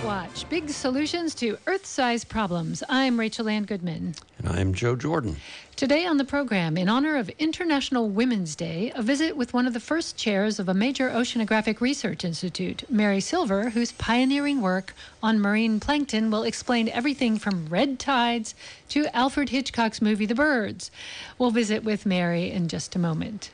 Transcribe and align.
Planet 0.00 0.30
Watch 0.30 0.48
Big 0.48 0.70
Solutions 0.70 1.34
to 1.36 1.58
Earth 1.66 1.84
Size 1.84 2.24
Problems. 2.24 2.82
I'm 2.88 3.20
Rachel 3.20 3.48
Ann 3.48 3.64
Goodman. 3.64 4.14
And 4.38 4.48
I'm 4.48 4.72
Joe 4.72 4.96
Jordan. 4.96 5.36
Today 5.76 6.06
on 6.06 6.16
the 6.16 6.24
program, 6.24 6.78
in 6.78 6.88
honor 6.88 7.16
of 7.16 7.28
International 7.38 8.08
Women's 8.08 8.56
Day, 8.56 8.92
a 8.94 9.02
visit 9.02 9.36
with 9.36 9.52
one 9.52 9.66
of 9.66 9.74
the 9.74 9.80
first 9.80 10.16
chairs 10.16 10.58
of 10.58 10.68
a 10.68 10.74
major 10.74 11.10
oceanographic 11.10 11.80
research 11.80 12.24
institute, 12.24 12.84
Mary 12.90 13.20
Silver, 13.20 13.70
whose 13.70 13.92
pioneering 13.92 14.62
work 14.62 14.94
on 15.22 15.40
marine 15.40 15.80
plankton 15.80 16.30
will 16.30 16.44
explain 16.44 16.88
everything 16.88 17.38
from 17.38 17.66
red 17.66 17.98
tides 17.98 18.54
to 18.88 19.14
Alfred 19.14 19.50
Hitchcock's 19.50 20.00
movie 20.00 20.26
The 20.26 20.34
Birds. 20.34 20.90
We'll 21.38 21.50
visit 21.50 21.84
with 21.84 22.06
Mary 22.06 22.50
in 22.50 22.68
just 22.68 22.96
a 22.96 22.98
moment. 22.98 23.50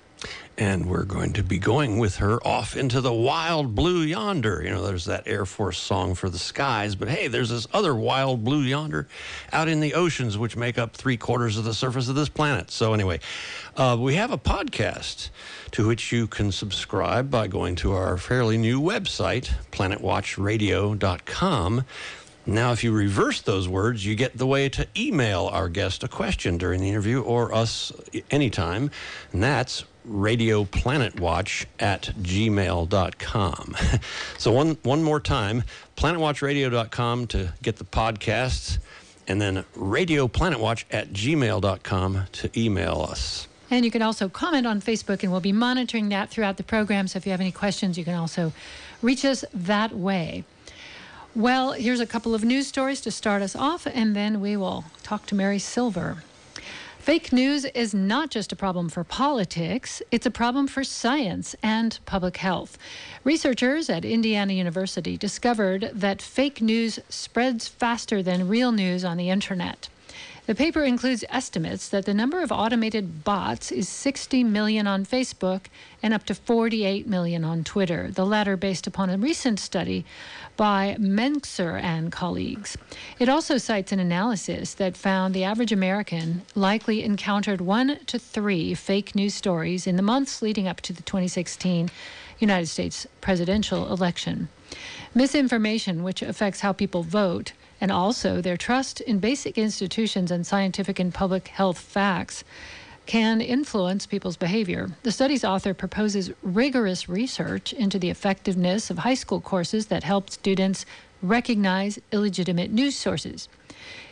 And 0.59 0.87
we're 0.87 1.05
going 1.05 1.35
to 1.35 1.43
be 1.43 1.59
going 1.59 1.99
with 1.99 2.17
her 2.17 2.39
off 2.47 2.77
into 2.77 3.03
the 3.03 3.13
wild 3.13 3.75
blue 3.75 4.01
yonder. 4.01 4.63
You 4.65 4.71
know, 4.71 4.87
there's 4.87 5.05
that 5.05 5.25
Air 5.27 5.45
Force 5.45 5.79
song 5.79 6.15
for 6.15 6.31
the 6.31 6.39
skies, 6.39 6.95
but 6.95 7.09
hey, 7.09 7.29
there's 7.29 7.51
this 7.51 7.67
other 7.75 7.95
wild 7.95 8.43
blue 8.43 8.63
yonder 8.63 9.07
out 9.53 9.69
in 9.69 9.81
the 9.81 9.93
oceans, 9.93 10.39
which 10.39 10.57
make 10.57 10.79
up 10.79 10.97
three 10.97 11.19
quarters 11.19 11.59
of 11.59 11.65
the 11.65 11.75
surface 11.75 12.09
of 12.09 12.15
this 12.15 12.31
planet. 12.31 12.71
So, 12.71 12.95
anyway, 12.95 13.21
uh, 13.77 13.99
we 14.01 14.15
have 14.15 14.31
a 14.31 14.39
podcast 14.39 15.29
to 15.73 15.87
which 15.87 16.11
you 16.11 16.27
can 16.27 16.53
subscribe 16.53 17.31
by 17.31 17.49
going 17.49 17.77
to 17.77 17.93
our 17.93 18.17
fairly 18.17 18.57
new 18.57 18.81
website, 18.81 19.53
planetwatchradio.com. 19.73 21.85
Now, 22.49 22.71
if 22.71 22.85
you 22.85 22.93
reverse 22.93 23.43
those 23.43 23.69
words, 23.69 24.07
you 24.07 24.15
get 24.15 24.39
the 24.39 24.47
way 24.47 24.69
to 24.69 24.87
email 24.97 25.51
our 25.53 25.69
guest 25.69 26.05
a 26.05 26.09
question 26.09 26.59
during 26.59 26.81
the 26.81 26.89
interview 26.89 27.21
or 27.21 27.53
us 27.53 27.91
anytime, 28.31 28.93
and 29.33 29.43
that's 29.43 29.85
radioplanetwatch 30.09 31.67
at 31.79 32.03
gmail.com. 32.21 33.77
so, 34.39 34.53
one, 34.53 34.77
one 34.83 35.03
more 35.03 35.21
time 35.21 35.65
planetwatchradio.com 35.97 37.27
to 37.29 37.53
get 37.63 37.77
the 37.77 37.85
podcasts, 37.85 38.79
and 39.27 39.41
then 39.41 39.65
radioplanetwatch 39.77 40.85
at 40.91 41.13
gmail.com 41.13 42.25
to 42.33 42.61
email 42.61 43.07
us. 43.09 43.49
And 43.71 43.85
you 43.85 43.91
can 43.91 44.03
also 44.03 44.29
comment 44.29 44.67
on 44.67 44.81
Facebook, 44.81 45.23
and 45.23 45.33
we'll 45.33 45.41
be 45.41 45.53
monitoring 45.53 46.11
that 46.11 46.31
throughout 46.31 46.57
the 46.57 46.63
program. 46.63 47.09
So 47.09 47.17
if 47.17 47.27
you 47.27 47.33
have 47.33 47.41
any 47.41 47.51
questions, 47.51 47.99
you 47.99 48.05
can 48.05 48.15
also 48.15 48.53
reach 49.03 49.25
us 49.25 49.45
that 49.53 49.93
way. 49.93 50.45
Well, 51.35 51.73
here's 51.73 52.01
a 52.01 52.07
couple 52.07 52.35
of 52.35 52.45
news 52.45 52.67
stories 52.67 53.01
to 53.03 53.11
start 53.11 53.43
us 53.43 53.57
off, 53.57 53.87
and 53.87 54.15
then 54.15 54.41
we 54.41 54.57
will 54.57 54.85
talk 55.03 55.27
to 55.27 55.35
Mary 55.35 55.59
Silver. 55.59 56.23
Fake 57.07 57.33
news 57.33 57.65
is 57.67 57.95
not 57.95 58.31
just 58.31 58.51
a 58.51 58.57
problem 58.57 58.89
for 58.89 59.05
politics, 59.05 60.03
it's 60.11 60.27
a 60.27 60.31
problem 60.33 60.67
for 60.67 60.83
science 60.83 61.55
and 61.63 62.01
public 62.05 62.39
health. 62.39 62.77
Researchers 63.23 63.89
at 63.89 64.05
Indiana 64.05 64.55
University 64.55 65.17
discovered 65.17 65.89
that 65.95 66.21
fake 66.21 66.61
news 66.61 66.99
spreads 67.09 67.69
faster 67.69 68.25
than 68.25 68.49
real 68.49 68.73
news 68.73 69.05
on 69.05 69.19
the 69.19 69.31
internet. 69.31 69.89
The 70.47 70.55
paper 70.55 70.85
includes 70.85 71.25
estimates 71.29 71.89
that 71.89 72.05
the 72.05 72.15
number 72.15 72.41
of 72.41 72.53
automated 72.53 73.25
bots 73.25 73.73
is 73.73 73.89
60 73.89 74.45
million 74.45 74.87
on 74.87 75.05
Facebook 75.05 75.63
and 76.05 76.15
up 76.15 76.25
to 76.27 76.37
48 76.37 77.09
million 77.09 77.45
on 77.45 77.65
Twitter, 77.65 78.13
the 78.13 78.25
latter 78.25 78.57
based 78.57 78.87
upon 78.87 79.11
a 79.11 79.19
recent 79.19 79.59
study 79.59 80.05
by 80.57 80.97
Menczer 81.01 81.83
and 81.83 82.13
colleagues. 82.13 82.79
It 83.19 83.29
also 83.29 83.59
cites 83.59 83.91
an 83.91 83.99
analysis 83.99 84.73
that 84.75 84.97
found 84.97 85.35
the 85.35 85.43
average 85.43 85.73
American 85.73 86.43
likely 86.55 87.03
encountered 87.03 87.61
one 87.61 87.99
to 88.07 88.17
three 88.17 88.73
fake 88.75 89.17
news 89.17 89.35
stories 89.35 89.85
in 89.85 89.97
the 89.97 90.03
months 90.03 90.43
leading 90.43 90.69
up 90.69 90.81
to 90.83 90.93
the 90.93 91.03
2016 91.03 91.91
United 92.39 92.67
States 92.67 93.05
presidential 93.21 93.93
election. 93.93 94.49
Misinformation, 95.13 96.05
which 96.05 96.23
affects 96.23 96.61
how 96.61 96.73
people 96.73 97.03
vote, 97.03 97.53
and 97.81 97.91
also 97.91 98.41
their 98.41 98.57
trust 98.57 99.01
in 99.01 99.19
basic 99.19 99.59
institutions 99.59 100.31
and 100.31 100.47
scientific 100.47 100.99
and 100.99 101.13
public 101.13 101.49
health 101.49 101.79
facts 101.79 102.45
can 103.07 103.41
influence 103.41 104.07
people's 104.07 104.37
behavior. 104.37 104.91
The 105.05 105.13
study's 105.13 105.45
author 105.45 105.73
proposes 105.73 106.33
rigorous 106.43 107.09
research 107.09 107.73
into 107.73 107.99
the 107.99 108.11
effectiveness 108.11 108.91
of 108.91 108.99
high 108.99 109.15
school 109.15 109.41
courses 109.41 109.87
that 109.87 110.03
help 110.03 110.31
students 110.31 110.85
recognize 111.23 111.99
illegitimate 112.13 112.73
news 112.73 112.97
sources. 112.97 113.49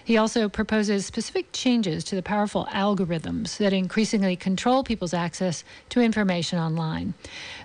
He 0.05 0.19
also 0.19 0.51
proposes 0.51 1.07
specific 1.07 1.51
changes 1.53 2.05
to 2.05 2.15
the 2.15 2.23
powerful 2.23 2.69
algorithms 2.71 3.57
that 3.57 3.73
increasingly 3.73 4.37
control 4.37 4.85
people's 4.85 5.15
access 5.15 5.65
to 5.89 6.03
information 6.03 6.59
online. 6.59 7.15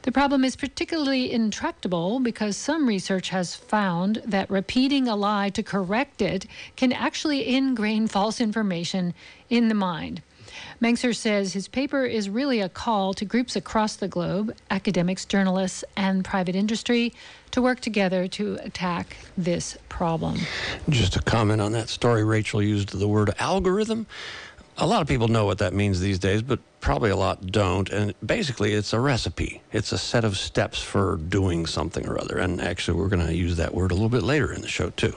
The 0.04 0.14
problem 0.14 0.46
is 0.46 0.56
particularly 0.56 1.34
intractable 1.34 2.22
because 2.22 2.56
some 2.56 2.88
research 2.88 3.28
has 3.30 3.56
found 3.56 4.22
that 4.26 4.50
repeating 4.50 5.10
a 5.10 5.18
lie 5.18 5.50
to 5.50 5.62
correct 5.62 6.22
it 6.22 6.46
can 6.78 6.94
actually 6.94 7.54
ingrain 7.54 8.08
false 8.08 8.40
information 8.40 9.14
in 9.50 9.68
the 9.68 9.76
mind. 9.76 10.22
Menczer 10.82 11.14
says 11.14 11.54
his 11.54 11.68
paper 11.68 12.06
is 12.06 12.30
really 12.30 12.62
a 12.62 12.70
call 12.70 13.14
to 13.14 13.26
groups 13.26 13.56
across 13.56 13.98
the 13.98 14.08
globe, 14.08 14.56
academics, 14.72 15.26
journalists, 15.26 15.84
and 15.98 16.24
private 16.24 16.56
industry, 16.56 17.14
to 17.52 17.62
work 17.62 17.82
together 17.82 18.28
to 18.30 18.58
attack 18.62 19.18
this 19.38 19.78
problem. 19.90 20.38
Just 20.88 21.18
a 21.18 21.22
comment 21.22 21.60
on 21.60 21.74
that 21.74 21.90
story, 21.90 22.24
Rachel 22.24 22.62
used 22.62 22.98
the 22.98 23.08
word 23.08 23.34
algorithm. 23.40 24.08
A 24.78 24.88
lot 24.88 25.02
of 25.02 25.10
people 25.10 25.28
know 25.28 25.46
what 25.46 25.58
that 25.58 25.74
means 25.74 26.00
these 26.00 26.20
days, 26.20 26.42
but 26.42 26.60
probably 26.80 27.10
a 27.10 27.18
lot 27.18 27.48
don't. 27.48 27.90
And 27.90 28.14
basically, 28.26 28.74
it's 28.74 28.94
a 28.94 29.00
recipe. 29.02 29.62
It's 29.74 29.92
a 29.92 29.98
set 29.98 30.24
of 30.24 30.38
steps 30.38 30.82
for 30.82 31.18
doing 31.18 31.66
something 31.66 32.08
or 32.08 32.18
other. 32.18 32.38
And 32.38 32.62
actually, 32.62 32.98
we're 32.98 33.10
going 33.10 33.28
to 33.28 33.36
use 33.36 33.58
that 33.58 33.74
word 33.74 33.92
a 33.92 33.96
little 33.96 34.08
bit 34.08 34.24
later 34.24 34.54
in 34.54 34.62
the 34.62 34.70
show, 34.70 34.92
too. 34.92 35.16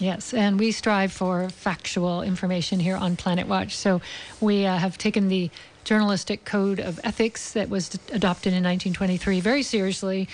Yes, 0.00 0.32
and 0.32 0.58
we 0.58 0.72
strive 0.72 1.12
for 1.12 1.50
factual 1.50 2.22
information 2.22 2.80
here 2.80 2.96
on 2.96 3.16
Planet 3.16 3.46
Watch. 3.46 3.76
So 3.76 4.00
we 4.40 4.64
uh, 4.64 4.78
have 4.78 4.96
taken 4.96 5.28
the 5.28 5.50
journalistic 5.84 6.46
code 6.46 6.80
of 6.80 6.98
ethics 7.04 7.52
that 7.52 7.68
was 7.68 7.94
adopted 8.10 8.54
in 8.54 8.64
1923 8.64 9.40
very 9.40 9.62
seriously 9.62 10.26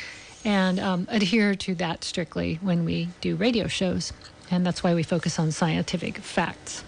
and 0.44 0.78
um, 0.78 1.08
adhere 1.10 1.56
to 1.56 1.74
that 1.74 2.04
strictly 2.04 2.60
when 2.62 2.84
we 2.84 3.08
do 3.20 3.34
radio 3.34 3.66
shows. 3.66 4.12
And 4.52 4.64
that's 4.64 4.84
why 4.84 4.94
we 4.94 5.02
focus 5.02 5.36
on 5.40 5.50
scientific 5.50 6.18
facts. 6.18 6.84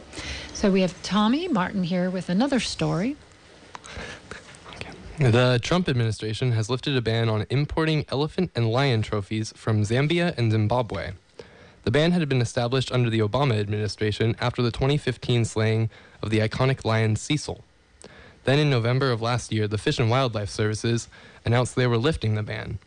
So 0.54 0.70
we 0.70 0.80
have 0.82 1.02
Tommy 1.02 1.48
Martin 1.48 1.82
here 1.82 2.08
with 2.10 2.28
another 2.28 2.60
story. 2.60 3.16
The 5.18 5.58
Trump 5.64 5.88
administration 5.88 6.52
has 6.52 6.70
lifted 6.70 6.96
a 6.96 7.00
ban 7.00 7.28
on 7.28 7.44
importing 7.50 8.04
elephant 8.08 8.52
and 8.54 8.70
lion 8.70 9.02
trophies 9.02 9.52
from 9.56 9.82
Zambia 9.82 10.38
and 10.38 10.52
Zimbabwe. 10.52 11.10
The 11.88 11.92
ban 11.92 12.12
had 12.12 12.28
been 12.28 12.42
established 12.42 12.92
under 12.92 13.08
the 13.08 13.20
Obama 13.20 13.58
administration 13.58 14.36
after 14.40 14.60
the 14.60 14.70
2015 14.70 15.46
slaying 15.46 15.88
of 16.20 16.28
the 16.28 16.40
iconic 16.40 16.84
lion 16.84 17.16
Cecil. 17.16 17.64
Then 18.44 18.58
in 18.58 18.68
November 18.68 19.10
of 19.10 19.22
last 19.22 19.50
year, 19.52 19.66
the 19.66 19.78
Fish 19.78 19.98
and 19.98 20.10
Wildlife 20.10 20.50
Services 20.50 21.08
announced 21.46 21.76
they 21.76 21.86
were 21.86 21.96
lifting 21.96 22.34
the 22.34 22.42
ban. 22.42 22.78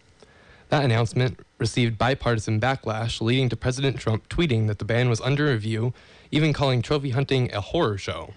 That 0.69 0.85
announcement 0.85 1.39
received 1.57 1.97
bipartisan 1.97 2.59
backlash, 2.59 3.21
leading 3.21 3.49
to 3.49 3.55
President 3.55 3.97
Trump 3.97 4.29
tweeting 4.29 4.67
that 4.67 4.77
the 4.77 4.85
ban 4.85 5.09
was 5.09 5.19
under 5.21 5.45
review, 5.47 5.95
even 6.29 6.53
calling 6.53 6.83
trophy 6.83 7.09
hunting 7.09 7.51
a 7.55 7.59
horror 7.59 7.97
show. 7.97 8.35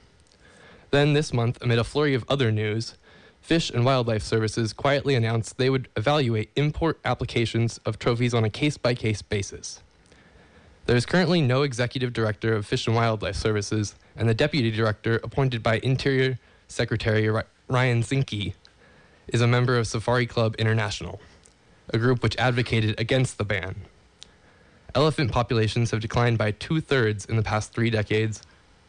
Then 0.90 1.12
this 1.12 1.34
month, 1.34 1.58
amid 1.60 1.78
a 1.78 1.84
flurry 1.84 2.14
of 2.14 2.24
other 2.26 2.50
news, 2.50 2.94
Fish 3.42 3.68
and 3.68 3.84
Wildlife 3.84 4.22
Services 4.22 4.72
quietly 4.72 5.14
announced 5.14 5.58
they 5.58 5.68
would 5.68 5.90
evaluate 5.94 6.48
import 6.56 7.00
applications 7.04 7.76
of 7.84 7.98
trophies 7.98 8.32
on 8.32 8.44
a 8.44 8.48
case 8.48 8.78
by 8.78 8.94
case 8.94 9.20
basis. 9.20 9.82
There 10.86 10.96
is 10.96 11.06
currently 11.06 11.40
no 11.40 11.62
executive 11.62 12.12
director 12.12 12.54
of 12.54 12.66
Fish 12.66 12.86
and 12.86 12.94
Wildlife 12.94 13.36
Services, 13.36 13.94
and 14.16 14.28
the 14.28 14.34
deputy 14.34 14.70
director, 14.70 15.18
appointed 15.24 15.62
by 15.62 15.78
Interior 15.78 16.38
Secretary 16.68 17.28
Ryan 17.68 18.02
Zinke, 18.02 18.52
is 19.28 19.40
a 19.40 19.46
member 19.46 19.78
of 19.78 19.86
Safari 19.86 20.26
Club 20.26 20.54
International, 20.58 21.20
a 21.88 21.96
group 21.96 22.22
which 22.22 22.36
advocated 22.36 23.00
against 23.00 23.38
the 23.38 23.44
ban. 23.44 23.76
Elephant 24.94 25.32
populations 25.32 25.90
have 25.90 26.00
declined 26.00 26.36
by 26.36 26.50
two 26.50 26.82
thirds 26.82 27.24
in 27.24 27.36
the 27.36 27.42
past 27.42 27.72
three 27.72 27.88
decades, 27.88 28.42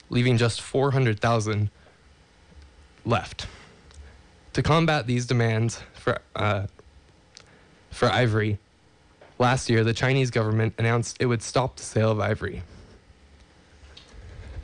leaving 0.10 0.38
just 0.38 0.60
400,000 0.60 1.72
left. 3.06 3.48
To 4.52 4.62
combat 4.62 5.08
these 5.08 5.26
demands 5.26 5.82
for, 5.94 6.20
uh, 6.36 6.68
for 7.90 8.10
ivory, 8.12 8.60
Last 9.38 9.70
year, 9.70 9.84
the 9.84 9.94
Chinese 9.94 10.32
government 10.32 10.76
announced 10.78 11.18
it 11.20 11.26
would 11.26 11.44
stop 11.44 11.76
the 11.76 11.84
sale 11.84 12.12
of 12.12 12.20
ivory. 12.20 12.64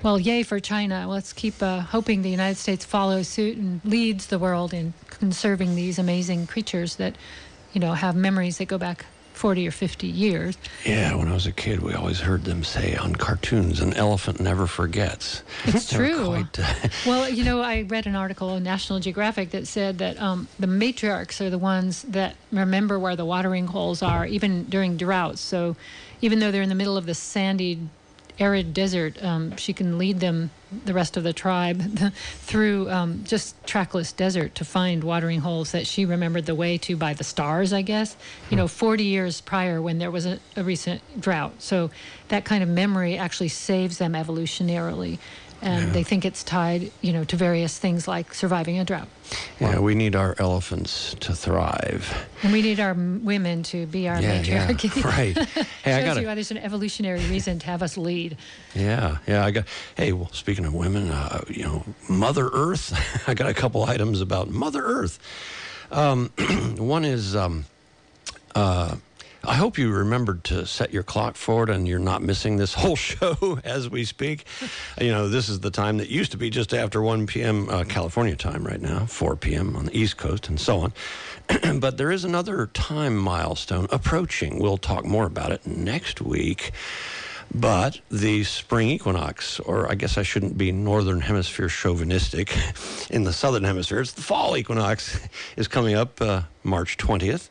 Well, 0.01 0.19
yay 0.19 0.44
for 0.44 0.59
China. 0.59 1.07
Let's 1.07 1.33
keep 1.33 1.62
uh, 1.62 1.81
hoping 1.81 2.21
the 2.21 2.29
United 2.29 2.57
States 2.57 2.83
follows 2.83 3.27
suit 3.27 3.57
and 3.57 3.81
leads 3.83 4.27
the 4.27 4.39
world 4.39 4.73
in 4.73 4.94
conserving 5.09 5.75
these 5.75 6.00
amazing 6.00 6.47
creatures 6.47 6.95
that, 6.95 7.15
you 7.73 7.79
know, 7.79 7.94
have 7.94 8.15
memories 8.15 8.57
that 8.57 8.68
go 8.68 8.79
back 8.79 9.06
40 9.33 9.68
or 9.68 9.72
50 9.72 10.07
years. 10.07 10.57
Yeah, 10.86 11.16
when 11.16 11.28
I 11.28 11.33
was 11.33 11.48
a 11.48 11.51
kid, 11.51 11.81
we 11.81 11.94
always 11.94 12.19
heard 12.19 12.44
them 12.44 12.63
say 12.63 12.95
on 12.95 13.16
cartoons, 13.16 13.80
an 13.80 13.94
elephant 13.94 14.39
never 14.39 14.68
forgets. 14.68 15.44
It's 15.66 15.92
true. 15.92 16.25
quite, 16.25 16.60
uh, 16.60 16.74
Well, 17.06 17.30
you 17.30 17.44
know, 17.44 17.62
I 17.62 17.81
read 17.83 18.07
an 18.07 18.16
article 18.16 18.56
in 18.56 18.63
National 18.63 19.00
Geographic 19.00 19.51
that 19.51 19.68
said 19.68 19.98
that 20.00 20.22
um, 20.22 20.48
the 20.60 20.68
matriarchs 20.68 21.42
are 21.42 21.50
the 21.50 21.57
ones 21.57 22.04
that 22.04 22.36
remember 22.51 23.00
where 23.00 23.16
the 23.16 23.25
watering 23.25 23.68
holes 23.68 24.01
are, 24.01 24.25
even 24.25 24.66
during 24.66 24.98
droughts. 24.98 25.42
So, 25.42 25.75
even 26.22 26.39
though 26.39 26.51
they're 26.51 26.62
in 26.62 26.69
the 26.69 26.75
middle 26.75 26.98
of 26.98 27.07
the 27.07 27.16
sandy, 27.16 27.80
arid 28.41 28.73
desert, 28.73 29.23
um, 29.23 29.55
she 29.55 29.71
can 29.71 29.97
lead 29.99 30.19
them, 30.19 30.49
the 30.85 30.93
rest 30.93 31.15
of 31.15 31.23
the 31.23 31.31
tribe, 31.31 31.81
through 32.13 32.89
um, 32.89 33.23
just 33.23 33.55
trackless 33.67 34.11
desert 34.11 34.55
to 34.55 34.65
find 34.65 35.03
watering 35.03 35.41
holes 35.41 35.71
that 35.71 35.85
she 35.85 36.05
remembered 36.05 36.45
the 36.47 36.55
way 36.55 36.77
to 36.79 36.97
by 36.97 37.13
the 37.13 37.23
stars, 37.23 37.71
I 37.71 37.83
guess, 37.83 38.17
you 38.49 38.57
know, 38.57 38.67
40 38.67 39.03
years 39.03 39.41
prior 39.41 39.81
when 39.81 39.99
there 39.99 40.11
was 40.11 40.25
a, 40.25 40.39
a 40.57 40.63
recent 40.63 41.01
drought. 41.21 41.61
So, 41.61 41.91
that 42.29 42.43
kind 42.43 42.63
of 42.63 42.69
memory 42.69 43.17
actually 43.17 43.49
saves 43.49 43.97
them 43.97 44.13
evolutionarily 44.13 45.19
and 45.62 45.94
they 45.94 46.04
think 46.04 46.25
it's 46.25 46.44
tied, 46.44 46.92
you 47.02 47.13
know, 47.13 47.24
to 47.25 47.36
various 47.36 47.78
things 47.78 48.08
like 48.08 48.34
surviving 48.34 48.80
a 48.80 48.84
drought. 48.86 49.08
yeah, 49.60 49.80
we 49.80 49.94
need 49.96 50.16
our 50.16 50.36
elephants 50.40 51.16
to 51.19 51.34
thrive. 51.34 52.28
And 52.44 52.52
we 52.52 52.62
need 52.62 52.80
our 52.80 52.94
women 52.94 53.63
to 53.63 53.86
be 53.86 54.08
our 54.10 54.19
Yeah, 54.19 54.42
yeah, 54.42 54.68
matriarchy. 54.68 55.04
right. 55.06 55.38
Hey, 55.84 55.94
I 55.94 56.00
Shows 56.02 56.16
got 56.16 56.22
you 56.22 56.28
why 56.28 56.36
there's 56.36 56.52
an 56.52 56.58
evolutionary 56.58 57.19
reason 57.25 57.58
to 57.60 57.66
have 57.68 57.81
us 57.81 57.98
lead. 57.98 58.38
Yeah, 58.75 59.18
yeah. 59.28 59.46
I 59.46 59.52
got. 59.52 59.66
Hey, 59.96 60.13
well, 60.13 60.30
speaking 60.31 60.66
of 60.66 60.74
women, 60.75 61.10
uh, 61.10 61.42
you 61.48 61.63
know, 61.63 61.84
Mother 62.10 62.50
Earth. 62.54 62.94
I 63.28 63.34
got 63.34 63.50
a 63.50 63.54
couple 63.54 63.84
items 63.86 64.22
about 64.22 64.50
Mother 64.50 64.84
Earth. 64.84 65.18
Um, 65.92 66.30
one 66.78 67.04
is, 67.06 67.36
um, 67.36 67.66
uh, 68.56 68.96
I 69.43 69.55
hope 69.55 69.79
you 69.79 69.91
remembered 69.91 70.43
to 70.45 70.67
set 70.67 70.93
your 70.93 71.01
clock 71.01 71.35
forward 71.35 71.71
and 71.71 71.88
you're 71.88 71.97
not 71.97 72.21
missing 72.21 72.57
this 72.57 72.73
whole 72.75 72.95
show 72.95 73.59
as 73.63 73.89
we 73.89 74.05
speak. 74.05 74.45
you 74.99 75.09
know, 75.09 75.29
this 75.29 75.49
is 75.49 75.61
the 75.61 75.71
time 75.71 75.97
that 75.97 76.09
used 76.09 76.31
to 76.31 76.38
be 76.38 76.51
just 76.51 76.73
after 76.73 77.01
1 77.01 77.25
p.m. 77.25 77.67
Uh, 77.67 77.83
California 77.83 78.35
time 78.35 78.63
right 78.65 78.81
now, 78.81 79.05
4 79.05 79.35
p.m. 79.35 79.75
on 79.75 79.85
the 79.85 79.97
East 79.97 80.17
Coast, 80.17 80.47
and 80.47 80.59
so 80.59 80.79
on. 80.79 80.93
but 81.79 81.97
there 81.97 82.11
is 82.11 82.23
another 82.23 82.67
time 82.67 83.17
milestone 83.17 83.88
approaching. 83.89 84.59
We'll 84.59 84.77
talk 84.77 85.05
more 85.05 85.25
about 85.25 85.51
it 85.51 85.65
next 85.65 86.21
week. 86.21 86.71
But 87.53 87.99
the 88.09 88.45
spring 88.45 88.89
equinox, 88.89 89.59
or 89.59 89.91
I 89.91 89.95
guess 89.95 90.17
I 90.17 90.23
shouldn't 90.23 90.57
be 90.57 90.71
northern 90.71 91.19
hemisphere 91.19 91.67
chauvinistic, 91.67 92.55
in 93.09 93.23
the 93.23 93.33
southern 93.33 93.65
hemisphere, 93.65 93.99
it's 93.99 94.13
the 94.13 94.21
fall 94.21 94.55
equinox, 94.55 95.27
is 95.57 95.67
coming 95.67 95.95
up 95.95 96.21
uh, 96.21 96.43
March 96.63 96.97
20th. 96.97 97.49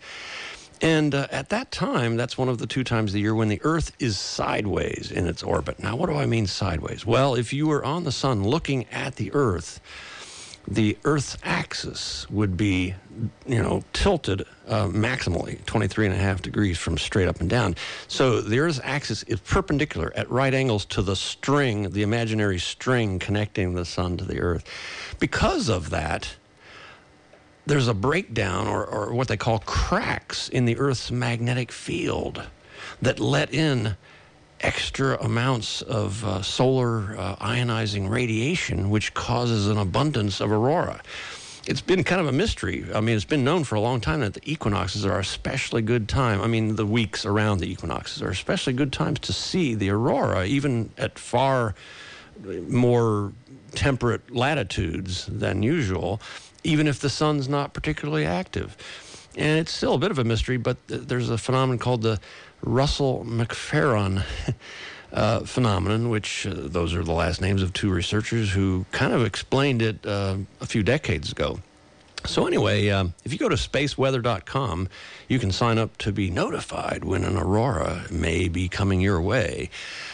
And 0.81 1.15
uh, 1.15 1.27
at 1.31 1.50
that 1.50 1.71
time, 1.71 2.17
that's 2.17 2.38
one 2.38 2.49
of 2.49 2.59
the 2.59 2.67
two 2.67 2.85
times 2.85 3.11
of 3.11 3.15
the 3.15 3.21
year 3.21 3.35
when 3.35 3.49
the 3.49 3.61
Earth 3.62 3.93
is 3.99 4.19
sideways 4.19 5.11
in 5.11 5.27
its 5.27 5.43
orbit. 5.43 5.82
Now, 5.82 5.97
what 5.97 6.09
do 6.09 6.17
I 6.17 6.27
mean 6.27 6.47
sideways? 6.47 7.05
Well, 7.05 7.35
if 7.35 7.53
you 7.53 7.67
were 7.67 7.85
on 7.85 8.05
the 8.05 8.12
sun 8.12 8.44
looking 8.44 8.87
at 8.87 9.17
the 9.17 9.31
Earth, 9.32 9.81
the 10.67 10.97
Earth's 11.05 11.37
axis 11.43 12.29
would 12.31 12.56
be, 12.56 12.94
you 13.47 13.62
know, 13.62 13.82
tilted 13.93 14.43
uh, 14.69 14.87
maximally 14.87 15.65
23 15.67 16.06
and 16.06 16.15
a 16.15 16.19
half 16.19 16.41
degrees 16.43 16.79
from 16.79 16.97
straight 16.97 17.29
up 17.29 17.41
and 17.41 17.50
down. 17.50 17.76
So 18.09 18.41
the 18.41 18.61
Earth's 18.61 18.81
axis 18.83 19.23
is 19.25 19.41
perpendicular 19.41 20.12
at 20.15 20.31
right 20.31 20.55
angles 20.55 20.85
to 20.87 21.03
the 21.03 21.17
string, 21.17 21.91
the 21.91 22.03
imaginary 22.03 22.59
string 22.59 23.19
connecting 23.19 23.75
the 23.75 23.85
sun 23.85 24.17
to 24.19 24.25
the 24.25 24.41
Earth. 24.41 24.65
Because 25.19 25.69
of 25.69 25.91
that, 25.91 26.37
there's 27.70 27.88
a 27.88 27.94
breakdown 27.94 28.67
or, 28.67 28.84
or 28.84 29.14
what 29.14 29.28
they 29.28 29.37
call 29.37 29.61
cracks 29.61 30.49
in 30.49 30.64
the 30.64 30.76
Earth's 30.76 31.12
magnetic 31.12 31.70
field 31.70 32.43
that 33.00 33.20
let 33.20 33.55
in 33.55 33.96
extra 34.61 35.17
amounts 35.19 35.81
of 35.82 36.25
uh, 36.25 36.43
solar 36.43 37.17
uh, 37.17 37.37
ionizing 37.37 38.11
radiation, 38.11 38.90
which 38.90 39.14
causes 39.14 39.69
an 39.69 39.78
abundance 39.78 40.40
of 40.40 40.50
aurora. 40.50 41.00
It's 41.67 41.81
been 41.81 42.02
kind 42.02 42.20
of 42.20 42.26
a 42.26 42.32
mystery. 42.32 42.84
I 42.93 43.00
mean, 43.00 43.14
it's 43.14 43.25
been 43.25 43.44
known 43.44 43.62
for 43.62 43.76
a 43.76 43.81
long 43.81 44.00
time 44.00 44.20
that 44.20 44.34
the 44.34 44.50
equinoxes 44.50 45.06
are 45.06 45.20
especially 45.20 45.81
good 45.81 46.08
time. 46.08 46.43
I 46.43 46.49
mean, 46.49 46.75
the 46.75 46.87
weeks 46.87 47.25
around 47.25 47.58
the 47.58 47.70
equinoxes 47.70 48.20
are 48.20 48.31
especially 48.31 48.73
good 48.73 48.93
times 48.93 49.20
to 49.20 49.32
see 49.32 49.76
the 49.76 49.90
aurora, 49.90 50.44
even 50.44 50.90
at 50.99 51.19
far 51.19 51.76
more 52.69 53.32
temperate 53.73 54.34
latitudes 54.34 55.26
than 55.26 55.62
usual, 55.62 56.20
even 56.65 56.87
if 56.87 57.01
the 57.01 57.11
sun's 57.11 57.49
not 57.49 57.73
particularly 57.73 58.25
active. 58.25 58.77
And 59.37 59.59
it's 59.61 59.73
still 59.73 59.95
a 59.95 59.99
bit 59.99 60.11
of 60.11 60.19
a 60.19 60.25
mystery, 60.25 60.57
but 60.57 60.77
there's 60.87 61.31
a 61.31 61.39
phenomenon 61.39 61.79
called 61.79 62.03
the 62.03 62.19
Russell 62.62 63.25
McPherron 63.27 64.25
uh, 65.12 65.41
phenomenon, 65.41 66.11
which 66.11 66.47
uh, 66.47 66.55
those 66.55 66.95
are 66.95 67.05
the 67.05 67.12
last 67.12 67.41
names 67.41 67.62
of 67.62 67.73
two 67.73 67.91
researchers 67.91 68.51
who 68.51 68.85
kind 68.93 69.12
of 69.12 69.25
explained 69.25 69.83
it 69.83 70.05
uh, 70.05 70.37
a 70.61 70.67
few 70.67 70.83
decades 70.83 71.33
ago. 71.33 71.61
So, 72.27 72.47
anyway, 72.47 72.91
um, 72.91 73.15
if 73.25 73.33
you 73.33 73.39
go 73.39 73.49
to 73.49 73.57
spaceweather.com, 73.57 74.89
you 75.29 75.39
can 75.39 75.53
sign 75.53 75.79
up 75.79 75.97
to 75.99 76.12
be 76.12 76.29
notified 76.31 77.03
when 77.03 77.25
an 77.25 77.39
aurora 77.39 78.05
may 78.11 78.49
be 78.49 78.69
coming 78.69 79.01
your 79.01 79.23
way. 79.23 79.71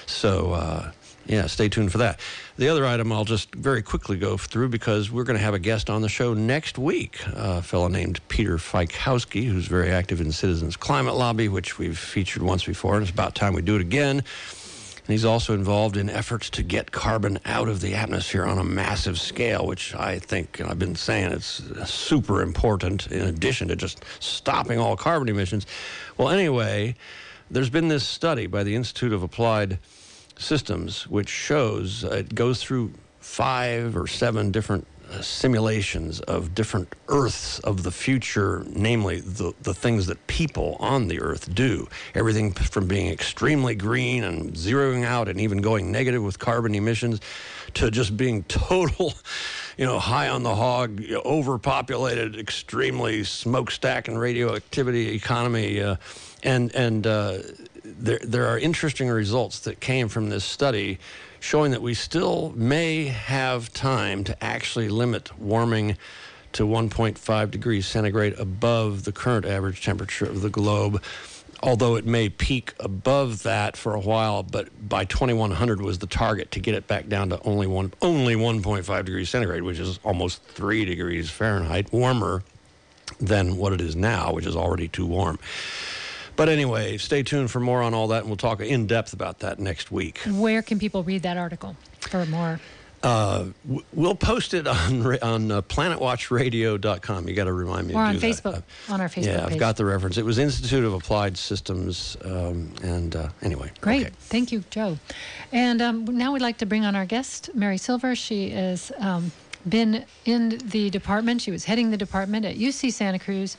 So, 0.07 0.53
uh, 0.53 0.93
yeah, 1.27 1.47
stay 1.47 1.69
tuned 1.69 1.93
for 1.93 1.99
that. 1.99 2.21
The 2.57 2.69
other 2.69 2.87
item 2.87 3.13
I'll 3.13 3.25
just 3.25 3.55
very 3.55 3.83
quickly 3.83 4.17
go 4.17 4.37
through 4.37 4.69
because 4.69 5.11
we're 5.11 5.25
going 5.25 5.39
to 5.39 5.45
have 5.45 5.55
a 5.55 5.59
guest 5.59 5.91
on 5.91 6.03
the 6.03 6.09
show 6.09 6.35
next 6.35 6.79
week, 6.79 7.21
a 7.27 7.63
fellow 7.63 7.89
named 7.89 8.21
Peter 8.29 8.57
Fiekowsky, 8.57 9.47
who's 9.47 9.67
very 9.67 9.91
active 9.91 10.21
in 10.21 10.33
Citizens 10.33 10.77
Climate 10.77 11.15
Lobby, 11.15 11.49
which 11.49 11.79
we've 11.79 11.99
featured 11.99 12.43
once 12.43 12.65
before, 12.65 12.95
and 12.95 13.03
it's 13.03 13.11
about 13.11 13.35
time 13.35 13.55
we 13.55 13.63
do 13.63 13.75
it 13.75 13.81
again. 13.81 14.19
And 14.19 15.13
he's 15.13 15.25
also 15.25 15.55
involved 15.55 15.97
in 15.97 16.11
efforts 16.11 16.51
to 16.51 16.65
get 16.65 16.91
carbon 16.91 17.39
out 17.45 17.69
of 17.69 17.81
the 17.81 17.95
atmosphere 17.95 18.45
on 18.45 18.59
a 18.59 18.65
massive 18.65 19.21
scale, 19.21 19.65
which 19.65 19.95
I 19.95 20.19
think, 20.19 20.61
I've 20.61 20.81
been 20.81 20.97
saying 20.97 21.31
it's 21.31 21.63
super 21.89 22.43
important 22.43 23.07
in 23.13 23.23
addition 23.23 23.69
to 23.69 23.77
just 23.77 24.05
stopping 24.19 24.81
all 24.81 24.97
carbon 24.97 25.29
emissions. 25.29 25.65
Well, 26.17 26.31
anyway, 26.31 26.97
there's 27.49 27.71
been 27.71 27.87
this 27.87 28.05
study 28.05 28.49
by 28.49 28.65
the 28.65 28.75
Institute 28.75 29.13
of 29.13 29.23
Applied 29.23 29.79
Systems 30.39 31.07
which 31.09 31.29
shows 31.29 32.05
uh, 32.05 32.09
it 32.09 32.35
goes 32.35 32.63
through 32.63 32.93
five 33.21 33.97
or 33.97 34.07
seven 34.07 34.53
different 34.53 34.87
uh, 35.11 35.21
simulations 35.21 36.21
of 36.21 36.55
different 36.55 36.93
Earths 37.09 37.59
of 37.61 37.85
the 37.85 37.93
future, 37.93 38.65
namely 38.71 39.21
the, 39.21 39.53
the 39.63 39.73
things 39.73 40.07
that 40.07 40.27
people 40.27 40.77
on 40.81 41.07
the 41.09 41.21
Earth 41.21 41.55
do. 41.55 41.89
Everything 42.15 42.53
from 42.53 42.89
being 42.89 43.09
extremely 43.09 43.75
green 43.75 44.25
and 44.25 44.53
zeroing 44.55 45.05
out 45.05 45.29
and 45.29 45.41
even 45.41 45.59
going 45.59 45.93
negative 45.93 46.25
with 46.25 46.39
carbon 46.39 46.75
emissions 46.75 47.21
to 47.75 47.91
just 47.91 48.17
being 48.17 48.43
total, 48.49 49.15
you 49.77 49.85
know, 49.85 49.99
high 49.99 50.29
on 50.29 50.43
the 50.43 50.55
hog, 50.55 51.03
overpopulated, 51.25 52.39
extremely 52.39 53.25
smokestack 53.25 54.09
and 54.09 54.19
radioactivity 54.19 55.15
economy. 55.15 55.81
Uh, 55.81 55.97
and 56.43 56.75
and 56.75 57.07
uh, 57.07 57.39
there, 57.85 58.21
there 58.23 58.47
are 58.47 58.59
interesting 58.59 59.09
results 59.09 59.61
that 59.61 59.81
came 59.81 60.09
from 60.09 60.31
this 60.31 60.45
study 60.45 60.99
showing 61.41 61.71
that 61.73 61.83
we 61.83 61.95
still 61.95 62.53
may 62.57 63.05
have 63.05 63.73
time 63.73 64.25
to 64.25 64.45
actually 64.45 64.89
limit 64.89 65.39
warming 65.39 65.97
to 66.53 66.67
1.5 66.67 67.51
degrees 67.51 67.87
centigrade 67.87 68.33
above 68.39 69.05
the 69.05 69.13
current 69.13 69.45
average 69.45 69.85
temperature 69.85 70.25
of 70.25 70.41
the 70.41 70.49
globe. 70.49 71.03
Although 71.63 71.97
it 71.97 72.05
may 72.05 72.29
peak 72.29 72.75
above 72.81 73.43
that 73.45 73.77
for 73.77 73.95
a 73.95 74.01
while, 74.01 74.43
but 74.43 74.69
by 74.89 75.05
2100 75.05 75.81
was 75.81 75.99
the 75.99 76.07
target 76.07 76.51
to 76.53 76.61
get 76.61 76.75
it 76.75 76.87
back 76.87 77.09
down 77.09 77.31
to 77.31 77.41
only 77.43 77.67
one, 77.67 77.93
only 78.03 78.35
1.5 78.35 79.05
degrees 79.05 79.31
centigrade, 79.31 79.63
which 79.63 79.79
is 79.79 79.99
almost 80.05 80.43
three 80.43 80.85
degrees 80.85 81.31
Fahrenheit 81.31 81.93
warmer 81.93 82.43
than 83.21 83.57
what 83.57 83.73
it 83.73 83.81
is 83.81 83.97
now, 83.97 84.33
which 84.33 84.47
is 84.47 84.57
already 84.57 84.89
too 84.89 85.07
warm. 85.07 85.39
But 86.37 86.51
anyway, 86.51 86.99
stay 86.99 87.23
tuned 87.23 87.51
for 87.51 87.61
more 87.61 87.81
on 87.81 87.95
all 87.95 88.09
that, 88.09 88.21
and 88.21 88.27
we'll 88.27 88.37
talk 88.37 88.61
in 88.61 88.87
depth 88.87 89.15
about 89.15 89.39
that 89.39 89.59
next 89.59 89.91
week. 89.91 90.19
Where 90.29 90.61
can 90.61 90.79
people 90.79 91.03
read 91.03 91.23
that 91.23 91.39
article 91.39 91.77
for 92.01 92.27
more? 92.27 92.61
Uh, 93.07 93.45
we'll 93.93 94.17
post 94.17 94.53
it 94.53 94.67
on 94.67 95.17
on 95.23 95.53
uh, 95.53 95.63
planetwatchradio.com. 95.63 97.29
You 97.29 97.35
got 97.35 97.45
to 97.45 97.53
remind 97.53 97.87
me. 97.87 97.95
Or 97.95 97.99
to 97.99 98.09
on 98.09 98.15
do 98.15 98.19
that. 98.19 98.27
Facebook, 98.27 98.63
Uh, 98.89 98.93
on 98.93 99.01
our 99.01 99.09
Facebook 99.09 99.27
yeah. 99.27 99.47
I've 99.47 99.59
got 99.59 99.77
the 99.77 99.85
reference. 99.85 100.19
It 100.19 100.25
was 100.25 100.39
Institute 100.39 100.85
of 100.85 100.93
Applied 100.93 101.39
Systems, 101.39 102.17
um, 102.25 102.73
and 102.83 103.15
uh, 103.15 103.29
anyway. 103.43 103.71
Great. 103.81 104.07
okay. 104.07 104.15
Thank 104.19 104.51
you, 104.51 104.65
Joe. 104.71 104.99
And 105.53 105.81
um, 105.81 106.05
now 106.05 106.33
we'd 106.33 106.43
like 106.43 106.59
to 106.59 106.67
bring 106.67 106.85
on 106.85 106.97
our 106.97 107.07
guest, 107.07 107.51
Mary 107.55 107.79
Silver. 107.79 108.17
She 108.17 108.51
has 108.51 108.91
um, 108.99 109.31
been 109.69 110.05
in 110.25 110.59
the 110.65 110.91
department. 110.91 111.43
She 111.43 111.53
was 111.53 111.65
heading 111.65 111.93
the 111.93 111.97
department 111.97 112.45
at 112.45 112.57
UC 112.57 112.93
Santa 112.93 113.21
Cruz, 113.21 113.57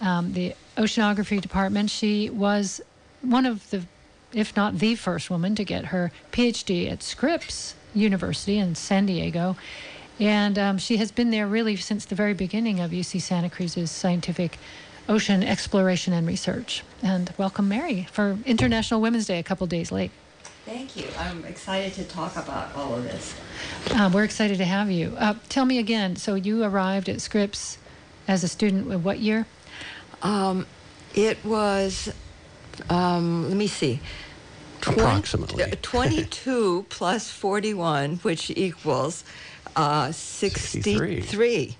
um, 0.00 0.32
the 0.32 0.54
oceanography 0.78 1.38
department. 1.38 1.90
She 1.90 2.30
was 2.30 2.80
one 3.20 3.44
of 3.44 3.68
the, 3.68 3.84
if 4.32 4.56
not 4.56 4.78
the 4.78 4.94
first 4.94 5.28
woman 5.28 5.54
to 5.54 5.64
get 5.64 5.86
her 5.86 6.12
PhD 6.32 6.90
at 6.90 7.02
Scripps 7.02 7.74
University 7.94 8.58
in 8.58 8.74
San 8.74 9.06
Diego. 9.06 9.56
And 10.18 10.58
um, 10.58 10.78
she 10.78 10.96
has 10.96 11.12
been 11.12 11.30
there 11.30 11.46
really 11.46 11.76
since 11.76 12.04
the 12.04 12.14
very 12.14 12.34
beginning 12.34 12.80
of 12.80 12.90
UC 12.90 13.20
Santa 13.20 13.50
Cruz's 13.50 13.90
scientific 13.90 14.58
ocean 15.08 15.42
exploration 15.42 16.12
and 16.12 16.26
research. 16.26 16.82
And 17.02 17.32
welcome, 17.36 17.68
Mary, 17.68 18.08
for 18.10 18.38
International 18.46 19.00
Women's 19.00 19.26
Day, 19.26 19.38
a 19.38 19.42
couple 19.42 19.66
days 19.66 19.92
late. 19.92 20.10
Thank 20.64 20.96
you. 20.96 21.06
I'm 21.18 21.44
excited 21.44 21.92
to 21.94 22.04
talk 22.04 22.36
about 22.36 22.74
all 22.74 22.94
of 22.94 23.04
this. 23.04 23.34
Uh, 23.92 24.10
we're 24.12 24.24
excited 24.24 24.58
to 24.58 24.64
have 24.64 24.90
you. 24.90 25.14
Uh, 25.16 25.34
tell 25.48 25.64
me 25.64 25.78
again. 25.78 26.16
So 26.16 26.34
you 26.34 26.64
arrived 26.64 27.08
at 27.08 27.20
Scripps 27.20 27.78
as 28.26 28.42
a 28.42 28.48
student. 28.48 28.90
in 28.90 29.02
What 29.04 29.20
year? 29.20 29.46
Um, 30.22 30.66
it 31.14 31.44
was, 31.44 32.12
um, 32.90 33.48
let 33.48 33.56
me 33.56 33.68
see. 33.68 34.00
Twen- 34.92 34.98
Approximately. 34.98 35.64
uh, 35.64 35.74
22 35.82 36.86
plus 36.90 37.30
41, 37.30 38.16
which 38.18 38.50
equals 38.50 39.24
uh, 39.74 40.12
63. 40.12 41.20
63. 41.22 41.76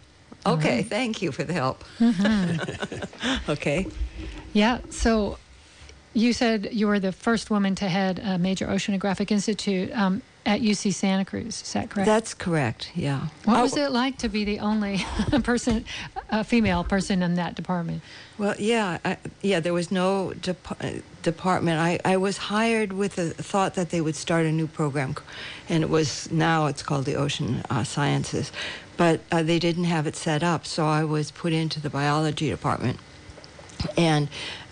Okay, 0.46 0.82
thank 0.82 1.22
you 1.22 1.32
for 1.32 1.42
the 1.44 1.52
help. 1.52 1.84
okay. 3.48 3.86
Yeah. 4.52 4.78
So 4.90 5.38
you 6.14 6.32
said 6.32 6.68
you 6.72 6.86
were 6.86 7.00
the 7.00 7.12
first 7.12 7.50
woman 7.50 7.74
to 7.76 7.88
head 7.88 8.20
a 8.24 8.38
major 8.38 8.66
oceanographic 8.66 9.30
institute 9.30 9.90
um, 9.92 10.22
at 10.46 10.60
UC 10.62 10.94
Santa 10.94 11.24
Cruz. 11.24 11.60
Is 11.60 11.72
that 11.72 11.90
correct? 11.90 12.06
That's 12.06 12.32
correct, 12.32 12.92
yeah. 12.94 13.26
what 13.44 13.58
Oh, 13.58 13.62
was 13.62 13.76
it 13.76 13.90
like 13.90 14.16
to 14.18 14.28
be 14.28 14.44
the 14.44 14.60
only 14.60 15.04
person, 15.42 15.84
a 16.30 16.44
female 16.44 16.84
person 16.84 17.22
in 17.22 17.34
that 17.34 17.56
department? 17.56 18.00
Well, 18.38 18.54
yeah, 18.58 18.98
I, 19.04 19.16
yeah. 19.42 19.60
There 19.60 19.72
was 19.72 19.90
no 19.90 20.32
dep- 20.34 20.80
uh, 20.82 20.90
department. 21.22 21.80
I, 21.80 21.98
I 22.04 22.16
was 22.16 22.36
hired 22.36 22.92
with 22.92 23.16
the 23.16 23.30
thought 23.30 23.74
that 23.74 23.90
they 23.90 24.00
would 24.00 24.14
start 24.14 24.46
a 24.46 24.52
new 24.52 24.68
program, 24.68 25.16
and 25.68 25.82
it 25.82 25.90
was 25.90 26.30
now 26.30 26.66
it's 26.66 26.82
called 26.82 27.06
the 27.06 27.16
Ocean 27.16 27.62
uh, 27.68 27.82
Sciences, 27.82 28.52
but 28.96 29.20
uh, 29.32 29.42
they 29.42 29.58
didn't 29.58 29.84
have 29.84 30.06
it 30.06 30.14
set 30.14 30.42
up. 30.44 30.64
So 30.64 30.86
I 30.86 31.02
was 31.02 31.30
put 31.32 31.52
into 31.52 31.80
the 31.80 31.90
biology 31.90 32.48
department, 32.50 33.00
and 33.96 34.28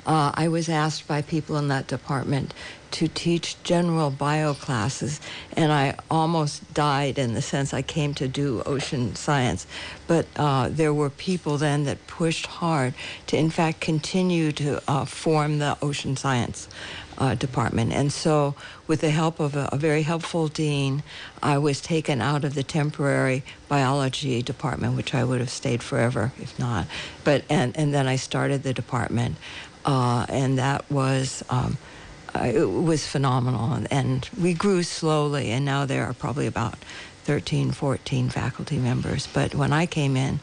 uh, 0.06 0.30
I 0.34 0.46
was 0.48 0.68
asked 0.68 1.08
by 1.08 1.22
people 1.22 1.56
in 1.56 1.68
that 1.68 1.86
department 1.88 2.54
to 2.94 3.08
teach 3.08 3.60
general 3.64 4.08
bio 4.08 4.54
classes, 4.54 5.20
and 5.56 5.72
I 5.72 5.96
almost 6.12 6.72
died 6.74 7.18
in 7.18 7.34
the 7.34 7.42
sense 7.42 7.74
I 7.74 7.82
came 7.82 8.14
to 8.14 8.28
do 8.28 8.62
ocean 8.64 9.16
science. 9.16 9.66
But 10.06 10.26
uh, 10.36 10.68
there 10.70 10.94
were 10.94 11.10
people 11.10 11.58
then 11.58 11.84
that 11.84 12.06
pushed 12.06 12.46
hard 12.46 12.94
to, 13.26 13.36
in 13.36 13.50
fact, 13.50 13.80
continue 13.80 14.52
to 14.52 14.80
uh, 14.86 15.06
form 15.06 15.58
the 15.58 15.76
ocean 15.82 16.16
science 16.16 16.68
uh, 17.18 17.34
department. 17.34 17.92
And 17.92 18.12
so, 18.12 18.54
with 18.86 19.00
the 19.00 19.10
help 19.10 19.40
of 19.40 19.56
a, 19.56 19.68
a 19.72 19.76
very 19.76 20.02
helpful 20.02 20.46
dean, 20.46 21.02
I 21.42 21.58
was 21.58 21.80
taken 21.80 22.20
out 22.20 22.44
of 22.44 22.54
the 22.54 22.62
temporary 22.62 23.42
biology 23.68 24.40
department, 24.40 24.96
which 24.96 25.14
I 25.14 25.24
would 25.24 25.40
have 25.40 25.50
stayed 25.50 25.82
forever 25.82 26.30
if 26.40 26.56
not. 26.60 26.86
But 27.24 27.42
and 27.50 27.76
and 27.76 27.92
then 27.92 28.06
I 28.06 28.14
started 28.14 28.62
the 28.62 28.72
department, 28.72 29.34
uh, 29.84 30.26
and 30.28 30.58
that 30.58 30.88
was. 30.92 31.42
Um, 31.50 31.76
Uh, 32.34 32.44
it 32.46 32.64
was 32.64 33.06
phenomenal 33.06 33.72
and, 33.72 33.86
and 33.92 34.28
we 34.40 34.52
grew 34.52 34.82
slowly 34.82 35.50
and 35.50 35.64
now 35.64 35.86
there 35.86 36.04
are 36.04 36.12
probably 36.14 36.46
about 36.46 36.76
13 37.24 37.70
14 37.70 38.28
faculty 38.28 38.76
members 38.76 39.28
but 39.32 39.54
when 39.54 39.72
i 39.72 39.86
came 39.86 40.16
in 40.16 40.40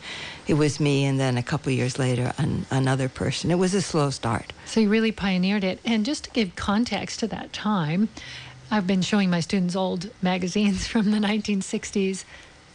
it 0.47 0.53
was 0.55 0.79
me 0.79 1.05
and 1.05 1.19
then 1.19 1.37
a 1.37 1.43
couple 1.43 1.71
years 1.71 1.99
later 1.99 2.31
an, 2.37 2.65
another 2.71 3.09
person 3.09 3.51
it 3.51 3.55
was 3.59 3.73
a 3.73 3.81
slow 3.81 4.09
start 4.09 4.53
So 4.65 4.79
you 4.79 4.89
really 4.89 5.11
pioneered 5.11 5.63
it. 5.65 5.79
And 5.85 6.05
just 6.05 6.23
to 6.25 6.29
give 6.31 6.55
context 6.55 7.19
to 7.19 7.27
that 7.27 7.51
time, 7.51 8.07
I've 8.69 8.87
been 8.87 9.01
showing 9.01 9.29
my 9.29 9.41
students 9.41 9.75
old 9.75 10.09
magazines 10.21 10.87
from 10.93 11.11
the 11.11 11.17
1960s. 11.17 12.23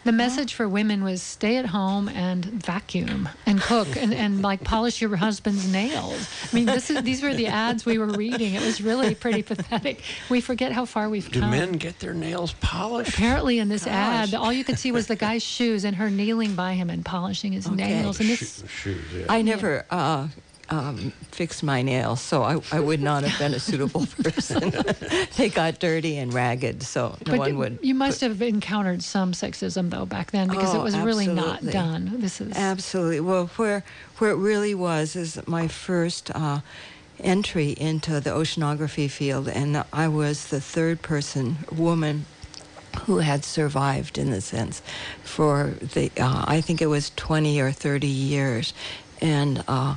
The 0.07 0.13
message 0.13 0.55
for 0.55 0.69
women 0.69 1.03
was 1.03 1.21
stay 1.21 1.57
at 1.57 1.67
home 1.67 2.09
and 2.09 2.45
vacuum 2.45 3.29
and 3.45 3.61
cook 3.61 3.97
and, 3.97 4.15
and 4.15 4.41
like 4.41 4.63
polish 4.63 5.01
your 5.01 5.17
husband's 5.17 5.67
nails. 5.71 6.29
I 6.53 6.55
mean, 6.55 6.65
this 6.67 6.91
is, 6.91 7.03
these 7.03 7.23
were 7.25 7.35
the 7.35 7.49
ads 7.49 7.85
we 7.85 7.99
were 7.99 8.07
reading. 8.07 8.55
It 8.55 8.63
was 8.63 8.81
really 8.81 9.17
pretty 9.17 9.43
pathetic. 9.43 10.03
We 10.31 10.41
forget 10.41 10.71
how 10.71 10.85
far 10.85 11.09
we've 11.09 11.29
Do 11.33 11.41
come. 11.41 11.51
Do 11.51 11.57
men 11.59 11.73
get 11.73 11.99
their 11.99 12.15
nails 12.15 12.53
polished? 12.61 13.15
Apparently, 13.15 13.59
in 13.59 13.69
this 13.69 13.85
ad, 13.85 14.33
all 14.33 14.53
you 14.53 14.63
could 14.63 14.79
see 14.79 14.93
was 14.93 15.09
the 15.09 15.17
guy's 15.17 15.43
shoes 15.43 15.83
and 15.85 15.97
her 15.97 16.09
kneeling 16.09 16.55
by 16.55 16.75
him 16.75 16.89
and 16.89 17.05
polishing 17.05 17.51
his 17.51 17.67
Okay. 17.67 17.75
nails. 17.75 18.21
And 18.21 18.29
this, 18.29 18.61
Sho- 18.61 18.67
shoes, 18.69 19.05
yeah. 19.13 19.27
i 19.29 19.43
never 19.43 19.85
uh, 19.91 20.29
um, 20.69 21.13
fixed 21.31 21.63
my 21.63 21.83
nails 21.83 22.21
so 22.21 22.43
I, 22.43 22.61
I 22.73 22.81
would 22.81 23.01
not 23.01 23.23
have 23.25 23.39
been 23.39 23.55
a 23.55 23.61
suitable 23.61 24.07
person 24.23 24.73
they 25.37 25.49
got 25.49 25.79
dirty 25.79 26.17
and 26.19 26.33
ragged 26.33 26.83
so 26.83 27.17
no 27.27 27.33
but 27.33 27.39
one 27.39 27.57
would 27.59 27.79
you 27.83 27.95
must 27.95 28.21
have 28.21 28.43
encountered 28.43 29.03
some 29.03 29.33
sexism 29.33 29.91
though 29.91 30.07
back 30.07 30.33
then 30.33 30.49
because 30.49 30.75
it 30.75 30.79
Oh, 30.79 30.83
was 30.83 30.97
really 30.99 31.29
not 31.29 31.65
done. 31.65 32.21
This 32.21 32.41
is 32.41 32.53
Absolutely. 32.57 33.21
Well, 33.21 33.47
where 33.57 33.85
where 34.19 34.31
it 34.31 34.37
really 34.37 34.75
was 34.75 35.15
is 35.15 35.41
my 35.47 35.69
first 35.69 36.31
uh, 36.35 36.61
entry 37.21 37.71
into 37.79 38.21
the 38.21 38.31
oceanography 38.31 39.11
field, 39.11 39.49
and 39.49 39.85
I 39.93 40.09
was 40.09 40.49
the 40.49 40.61
third 40.61 41.03
person, 41.03 41.59
woman, 41.71 42.25
who 43.05 43.19
had 43.19 43.45
survived 43.45 44.19
in 44.19 44.31
the 44.31 44.41
sense 44.41 44.81
for 45.23 45.75
the 45.81 46.11
uh, 46.19 46.45
I 46.47 46.61
think 46.61 46.81
it 46.83 46.87
was 46.87 47.11
20 47.17 47.61
or 47.61 47.71
30 47.73 48.07
years, 48.07 48.75
and. 49.21 49.63
Uh, 49.69 49.97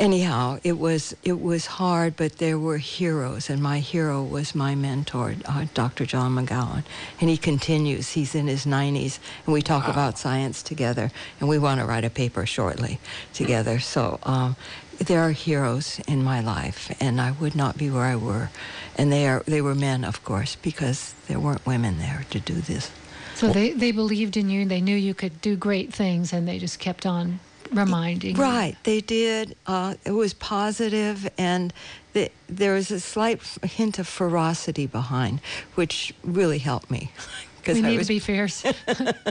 Anyhow, 0.00 0.58
it 0.64 0.78
was 0.78 1.14
it 1.24 1.42
was 1.42 1.66
hard, 1.66 2.16
but 2.16 2.38
there 2.38 2.58
were 2.58 2.78
heroes, 2.78 3.50
and 3.50 3.62
my 3.62 3.80
hero 3.80 4.22
was 4.22 4.54
my 4.54 4.74
mentor, 4.74 5.34
uh, 5.44 5.66
Dr. 5.74 6.06
John 6.06 6.36
McGowan, 6.36 6.84
and 7.20 7.28
he 7.28 7.36
continues. 7.36 8.12
He's 8.12 8.34
in 8.34 8.46
his 8.46 8.64
90s, 8.64 9.18
and 9.44 9.52
we 9.52 9.60
talk 9.60 9.88
about 9.88 10.16
science 10.16 10.62
together, 10.62 11.10
and 11.38 11.50
we 11.50 11.58
want 11.58 11.80
to 11.80 11.86
write 11.86 12.06
a 12.06 12.08
paper 12.08 12.46
shortly 12.46 12.98
together. 13.34 13.78
So 13.78 14.18
um, 14.22 14.56
there 14.96 15.20
are 15.20 15.32
heroes 15.32 16.00
in 16.08 16.24
my 16.24 16.40
life, 16.40 16.90
and 16.98 17.20
I 17.20 17.32
would 17.32 17.54
not 17.54 17.76
be 17.76 17.90
where 17.90 18.04
I 18.04 18.16
were, 18.16 18.48
and 18.96 19.12
they 19.12 19.28
are 19.28 19.42
they 19.44 19.60
were 19.60 19.74
men, 19.74 20.04
of 20.04 20.24
course, 20.24 20.56
because 20.56 21.14
there 21.28 21.38
weren't 21.38 21.66
women 21.66 21.98
there 21.98 22.24
to 22.30 22.40
do 22.40 22.54
this. 22.54 22.90
so 23.34 23.52
they 23.52 23.72
they 23.72 23.92
believed 23.92 24.38
in 24.38 24.48
you. 24.48 24.64
They 24.64 24.80
knew 24.80 24.96
you 24.96 25.12
could 25.12 25.42
do 25.42 25.56
great 25.56 25.92
things, 25.92 26.32
and 26.32 26.48
they 26.48 26.58
just 26.58 26.78
kept 26.78 27.04
on 27.04 27.40
reminding. 27.72 28.36
Right, 28.36 28.76
they 28.84 29.00
did. 29.00 29.56
Uh, 29.66 29.94
it 30.04 30.12
was 30.12 30.34
positive, 30.34 31.30
and 31.38 31.72
the, 32.12 32.30
there 32.48 32.74
was 32.74 32.90
a 32.90 33.00
slight 33.00 33.42
hint 33.62 33.98
of 33.98 34.08
ferocity 34.08 34.86
behind, 34.86 35.40
which 35.74 36.14
really 36.22 36.58
helped 36.58 36.90
me. 36.90 37.12
We 37.66 37.78
I 37.78 37.80
need 37.80 37.98
was 37.98 38.06
to 38.06 38.14
be 38.14 38.18
fierce. 38.18 38.64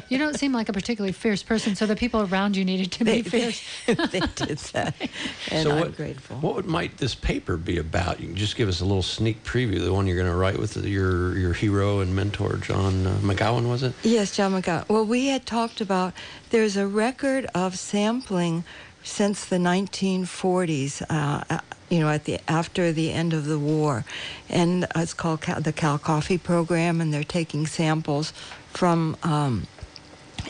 you 0.09 0.17
don't 0.17 0.37
seem 0.37 0.53
like 0.53 0.69
a 0.69 0.73
particularly 0.73 1.11
fierce 1.11 1.43
person, 1.43 1.75
so 1.75 1.85
the 1.85 1.95
people 1.95 2.21
around 2.21 2.55
you 2.55 2.65
needed 2.65 2.91
to 2.93 3.03
they, 3.03 3.21
be 3.21 3.29
they, 3.29 3.51
fierce. 3.51 3.63
they 4.11 4.19
did 4.19 4.57
that, 4.57 4.95
and 5.51 5.63
so 5.63 5.71
I'm 5.71 5.79
what, 5.79 5.97
grateful. 5.97 6.37
What 6.37 6.65
might 6.65 6.97
this 6.97 7.15
paper 7.15 7.57
be 7.57 7.77
about? 7.77 8.19
You 8.19 8.27
can 8.27 8.35
just 8.35 8.55
give 8.55 8.69
us 8.69 8.81
a 8.81 8.85
little 8.85 9.03
sneak 9.03 9.43
preview. 9.43 9.83
The 9.83 9.93
one 9.93 10.07
you're 10.07 10.17
going 10.17 10.31
to 10.31 10.35
write 10.35 10.57
with 10.57 10.77
your 10.77 11.37
your 11.37 11.53
hero 11.53 11.99
and 11.99 12.15
mentor, 12.15 12.57
John 12.57 13.05
uh, 13.05 13.17
McGowan, 13.21 13.67
was 13.69 13.83
it? 13.83 13.93
Yes, 14.03 14.35
John 14.35 14.59
McGowan. 14.59 14.87
Well, 14.89 15.05
we 15.05 15.27
had 15.27 15.45
talked 15.45 15.81
about 15.81 16.13
there's 16.49 16.77
a 16.77 16.87
record 16.87 17.47
of 17.53 17.77
sampling 17.77 18.63
since 19.03 19.45
the 19.45 19.57
1940s. 19.57 21.01
Uh, 21.09 21.43
uh, 21.49 21.59
you 21.89 21.99
know, 21.99 22.09
at 22.09 22.25
the 22.25 22.39
after 22.47 22.91
the 22.91 23.11
end 23.11 23.33
of 23.33 23.45
the 23.45 23.59
war, 23.59 24.05
and 24.49 24.85
it's 24.95 25.13
called 25.13 25.41
Cal, 25.41 25.61
the 25.61 25.73
CalCOFI 25.73 26.41
Program, 26.41 27.01
and 27.01 27.13
they're 27.13 27.23
taking 27.23 27.67
samples 27.67 28.31
from. 28.71 29.17
Um, 29.23 29.67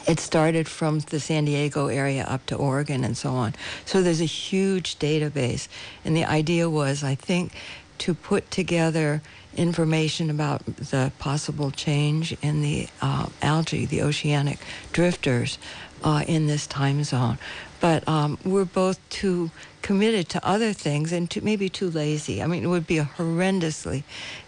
it 0.07 0.19
started 0.19 0.67
from 0.67 0.99
the 0.99 1.19
San 1.19 1.45
Diego 1.45 1.87
area 1.87 2.23
up 2.23 2.45
to 2.47 2.55
Oregon 2.55 3.03
and 3.03 3.17
so 3.17 3.31
on. 3.31 3.55
So 3.85 4.01
there's 4.01 4.21
a 4.21 4.25
huge 4.25 4.97
database. 4.97 5.67
And 6.05 6.15
the 6.15 6.25
idea 6.25 6.69
was, 6.69 7.03
I 7.03 7.15
think, 7.15 7.53
to 7.99 8.13
put 8.13 8.49
together 8.49 9.21
information 9.55 10.29
about 10.29 10.65
the 10.65 11.11
possible 11.19 11.71
change 11.71 12.35
in 12.41 12.61
the 12.61 12.87
uh, 13.01 13.27
algae, 13.41 13.85
the 13.85 14.01
oceanic 14.01 14.59
drifters 14.93 15.57
uh, 16.03 16.23
in 16.27 16.47
this 16.47 16.65
time 16.67 17.03
zone. 17.03 17.37
But 17.79 18.07
um, 18.07 18.37
we're 18.43 18.65
both 18.65 18.99
too 19.09 19.51
committed 19.81 20.27
to 20.29 20.45
other 20.45 20.73
things 20.73 21.11
and 21.11 21.29
too, 21.29 21.41
maybe 21.41 21.69
too 21.69 21.89
lazy. 21.89 22.43
I 22.43 22.47
mean, 22.47 22.63
it 22.63 22.67
would 22.67 22.85
be 22.85 22.97
a 22.97 23.05
horrendously 23.17 24.03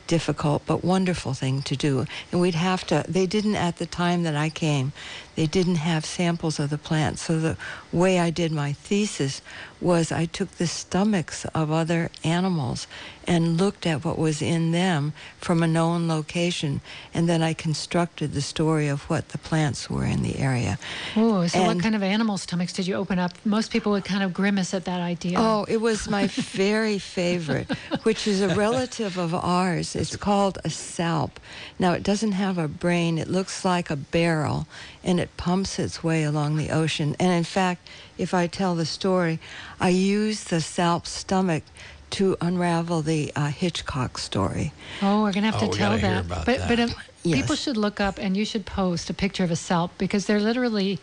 difficult 0.07 0.63
but 0.65 0.83
wonderful 0.83 1.33
thing 1.33 1.61
to 1.61 1.75
do. 1.75 2.05
And 2.31 2.41
we'd 2.41 2.55
have 2.55 2.85
to, 2.87 3.05
they 3.07 3.25
didn't 3.25 3.55
at 3.55 3.77
the 3.77 3.85
time 3.85 4.23
that 4.23 4.35
I 4.35 4.49
came, 4.49 4.91
they 5.35 5.47
didn't 5.47 5.75
have 5.75 6.03
samples 6.05 6.59
of 6.59 6.69
the 6.69 6.77
plants. 6.77 7.21
So 7.21 7.39
the 7.39 7.57
way 7.93 8.19
I 8.19 8.29
did 8.31 8.51
my 8.51 8.73
thesis 8.73 9.41
was 9.79 10.11
I 10.11 10.25
took 10.25 10.49
the 10.51 10.67
stomachs 10.67 11.45
of 11.45 11.71
other 11.71 12.09
animals 12.23 12.87
and 13.27 13.57
looked 13.57 13.85
at 13.85 14.03
what 14.03 14.17
was 14.17 14.41
in 14.41 14.71
them 14.71 15.13
from 15.39 15.63
a 15.63 15.67
known 15.67 16.07
location. 16.07 16.81
And 17.13 17.29
then 17.29 17.41
I 17.41 17.53
constructed 17.53 18.33
the 18.33 18.41
story 18.41 18.87
of 18.87 19.03
what 19.03 19.29
the 19.29 19.37
plants 19.37 19.89
were 19.89 20.05
in 20.05 20.23
the 20.23 20.39
area. 20.39 20.77
Oh, 21.15 21.47
so 21.47 21.63
what 21.63 21.79
kind 21.79 21.95
of 21.95 22.03
animal 22.03 22.37
stomachs 22.37 22.73
did 22.73 22.87
you 22.87 22.95
open 22.95 23.19
up? 23.19 23.33
Most 23.45 23.71
people 23.71 23.91
would 23.93 24.05
kind 24.05 24.23
of 24.23 24.33
grimace 24.33 24.73
at 24.73 24.85
that 24.85 24.99
idea. 24.99 25.11
idea. 25.11 25.37
Oh, 25.39 25.65
it 25.67 25.77
was 25.77 26.09
my 26.09 26.27
very 26.27 26.97
favorite, 26.97 27.71
which 28.03 28.27
is 28.27 28.41
a 28.41 28.49
relative 28.55 29.17
of 29.17 29.33
ours. 29.33 29.95
It's 29.95 30.15
called 30.15 30.57
a 30.63 30.69
salp. 30.69 31.39
Now, 31.79 31.93
it 31.93 32.03
doesn't 32.03 32.33
have 32.33 32.57
a 32.57 32.67
brain. 32.67 33.17
It 33.17 33.27
looks 33.27 33.65
like 33.65 33.89
a 33.89 33.95
barrel, 33.95 34.67
and 35.03 35.19
it 35.19 35.35
pumps 35.37 35.79
its 35.79 36.03
way 36.03 36.23
along 36.23 36.57
the 36.57 36.69
ocean. 36.69 37.15
And 37.19 37.31
in 37.31 37.43
fact, 37.43 37.87
if 38.17 38.33
I 38.33 38.47
tell 38.47 38.75
the 38.75 38.85
story, 38.85 39.39
I 39.79 39.89
use 39.89 40.43
the 40.45 40.61
salp 40.61 41.05
stomach 41.07 41.63
to 42.11 42.35
unravel 42.41 43.01
the 43.01 43.31
uh, 43.35 43.47
Hitchcock 43.47 44.17
story. 44.17 44.73
Oh, 45.01 45.23
we're 45.23 45.31
gonna 45.31 45.51
have 45.51 45.55
Oh, 45.55 45.65
to 45.65 45.71
we 45.71 45.77
tell 45.77 45.91
gotta 45.91 46.01
hear 46.01 46.15
that. 46.15 46.25
about 46.25 46.45
but 46.45 46.67
but 46.67 46.79
um, 46.79 46.89
Yes. 47.23 47.39
people 47.41 47.55
should 47.55 47.77
look 47.77 47.99
up, 48.01 48.17
and 48.17 48.35
you 48.35 48.45
should 48.45 48.65
post 48.65 49.09
a 49.09 49.13
picture 49.13 49.43
of 49.43 49.51
a 49.51 49.55
salp 49.55 49.91
because 49.99 50.25
they're 50.25 50.39
literally 50.39 50.97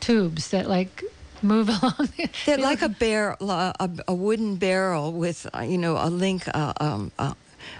tubes 0.00 0.50
that 0.50 0.68
like 0.68 1.02
move 1.42 1.68
along. 1.82 2.08
They're 2.44 2.58
like 2.58 2.82
a 2.82 2.88
look- 2.88 2.98
barrel, 2.98 3.50
a, 3.50 3.74
a 4.06 4.14
wooden 4.14 4.56
barrel 4.56 5.12
with, 5.12 5.46
uh, 5.54 5.60
you 5.60 5.78
know, 5.78 5.96
a 5.96 6.10
link 6.10 6.44
uh, 6.54 6.74
um, 6.78 7.10
uh, 7.18 7.32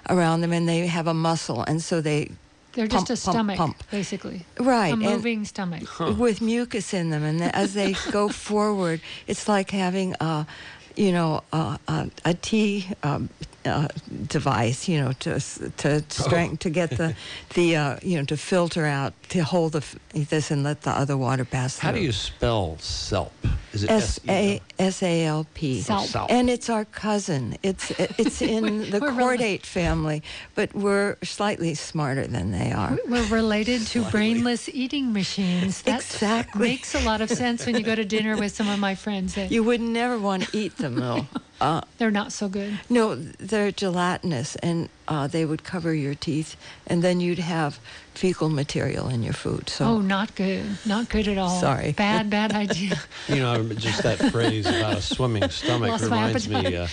around 0.08 0.40
them, 0.40 0.52
and 0.52 0.66
they 0.68 0.86
have 0.86 1.06
a 1.06 1.14
muscle, 1.14 1.62
and 1.62 1.82
so 1.82 2.00
they 2.00 2.30
They're 2.76 2.86
pump, 2.88 3.08
just 3.08 3.24
a 3.24 3.26
pump, 3.26 3.34
stomach, 3.34 3.56
pump. 3.56 3.82
basically. 3.90 4.44
Right, 4.60 4.88
A 4.90 4.92
and- 4.92 5.00
moving 5.02 5.44
stomach. 5.46 5.98
with 5.98 6.40
mucus 6.40 6.92
in 6.94 7.10
them, 7.10 7.24
and 7.24 7.42
as 7.42 7.72
they 7.74 7.94
go 8.12 8.28
forward, 8.28 9.00
it's 9.26 9.48
like 9.48 9.70
having 9.70 10.14
a, 10.20 10.46
you 10.96 11.12
know, 11.12 11.42
a, 11.52 11.78
a, 11.88 12.10
a 12.24 12.34
T 12.34 12.86
um, 13.02 13.28
uh, 13.64 13.88
device, 14.28 14.88
you 14.88 15.00
know, 15.00 15.12
to 15.20 15.40
to 15.78 16.02
strength 16.08 16.60
to 16.60 16.70
get 16.70 16.90
the 16.90 17.14
the 17.54 17.76
uh, 17.76 17.96
you 18.02 18.16
know 18.18 18.24
to 18.24 18.36
filter 18.36 18.86
out 18.86 19.12
to 19.30 19.42
hold 19.42 19.72
the 19.72 19.78
f- 19.78 19.96
this 20.30 20.50
and 20.50 20.62
let 20.62 20.82
the 20.82 20.90
other 20.90 21.16
water 21.16 21.44
pass 21.44 21.76
through. 21.76 21.86
How 21.88 21.92
do 21.92 22.00
you 22.00 22.12
spell 22.12 22.76
SELP? 22.80 23.32
Is 23.72 23.82
it 23.84 23.90
S 23.90 24.20
A 24.28 24.60
S-E-L? 24.78 24.86
S 24.86 25.02
A 25.02 25.24
L 25.24 25.46
P. 25.54 25.80
Salp. 25.82 26.06
Salp. 26.06 26.30
And 26.30 26.48
it's 26.48 26.70
our 26.70 26.84
cousin. 26.84 27.56
It's 27.62 27.90
it's 28.18 28.40
in 28.56 28.88
the 28.90 29.00
We're 29.00 29.10
rela- 29.10 29.36
chordate 29.36 29.66
family, 29.66 30.22
but 30.54 30.72
we're 30.74 31.16
slightly 31.24 31.74
smarter 31.74 32.26
than 32.26 32.52
they 32.52 32.72
are. 32.72 32.96
We're 33.08 33.26
related 33.26 33.86
to 33.88 34.04
brainless 34.04 34.68
eating 34.68 35.12
machines. 35.12 35.82
That 35.82 36.00
Exactly. 36.02 36.60
makes 36.68 36.94
a 36.94 37.00
lot 37.00 37.20
of 37.20 37.30
sense 37.30 37.66
when 37.66 37.76
you 37.76 37.82
go 37.82 37.94
to 37.96 38.04
dinner 38.04 38.36
with 38.36 38.54
some 38.54 38.68
of 38.68 38.78
my 38.78 38.94
friends. 38.94 39.34
They, 39.34 39.48
You 39.48 39.64
would 39.64 39.80
never 39.82 40.18
want 40.18 40.44
to 40.44 40.56
eat 40.56 40.76
though. 40.94 41.26
Uh, 41.60 41.80
they're 41.98 42.10
not 42.10 42.32
so 42.32 42.48
good. 42.48 42.78
no, 42.90 43.14
they're 43.14 43.72
gelatinous, 43.72 44.56
and 44.56 44.88
uh, 45.08 45.26
they 45.26 45.44
would 45.44 45.64
cover 45.64 45.94
your 45.94 46.14
teeth, 46.14 46.54
and 46.86 47.02
then 47.02 47.18
you'd 47.20 47.38
have 47.38 47.78
fecal 48.12 48.48
material 48.50 49.08
in 49.08 49.22
your 49.22 49.32
food. 49.32 49.68
So 49.68 49.84
Oh, 49.86 50.00
not 50.00 50.34
good. 50.34 50.64
Not 50.84 51.08
good 51.08 51.28
at 51.28 51.38
all. 51.38 51.60
Sorry. 51.60 51.92
Bad, 51.92 52.28
bad 52.40 52.52
idea. 52.52 53.00
You 53.28 53.36
know, 53.40 53.68
just 53.74 54.02
that 54.04 54.18
phrase 54.30 54.66
about 54.66 54.98
a 54.98 55.02
swimming 55.02 55.48
stomach 55.50 55.90
Lost 55.90 56.04
reminds 56.04 56.48
me 56.48 56.76
uh, 56.76 56.86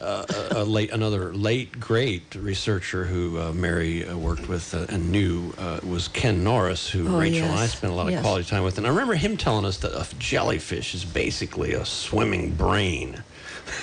uh, 0.00 0.24
a 0.56 0.64
late 0.64 0.90
another 0.90 1.32
late 1.32 1.78
great 1.78 2.34
researcher 2.34 3.04
who 3.04 3.38
uh, 3.38 3.52
Mary 3.52 4.04
uh, 4.06 4.16
worked 4.16 4.48
with 4.48 4.74
uh, 4.74 4.86
and 4.88 5.12
knew 5.12 5.54
uh, 5.56 5.78
was 5.86 6.08
Ken 6.08 6.42
Norris, 6.42 6.88
who 6.90 7.06
Oh, 7.08 7.20
Rachel 7.20 7.46
and 7.46 7.54
I 7.58 7.66
spent 7.66 7.92
a 7.92 7.96
lot 7.96 8.06
of 8.06 8.12
Yes. 8.12 8.22
quality 8.22 8.44
time 8.48 8.64
with. 8.64 8.76
And 8.78 8.86
I 8.86 8.90
remember 8.90 9.14
him 9.14 9.36
telling 9.36 9.64
us 9.64 9.78
that 9.78 9.92
a 9.92 10.06
jellyfish 10.18 10.94
is 10.94 11.04
basically 11.04 11.72
a 11.74 11.84
swimming 11.84 12.52
brain. 12.54 13.22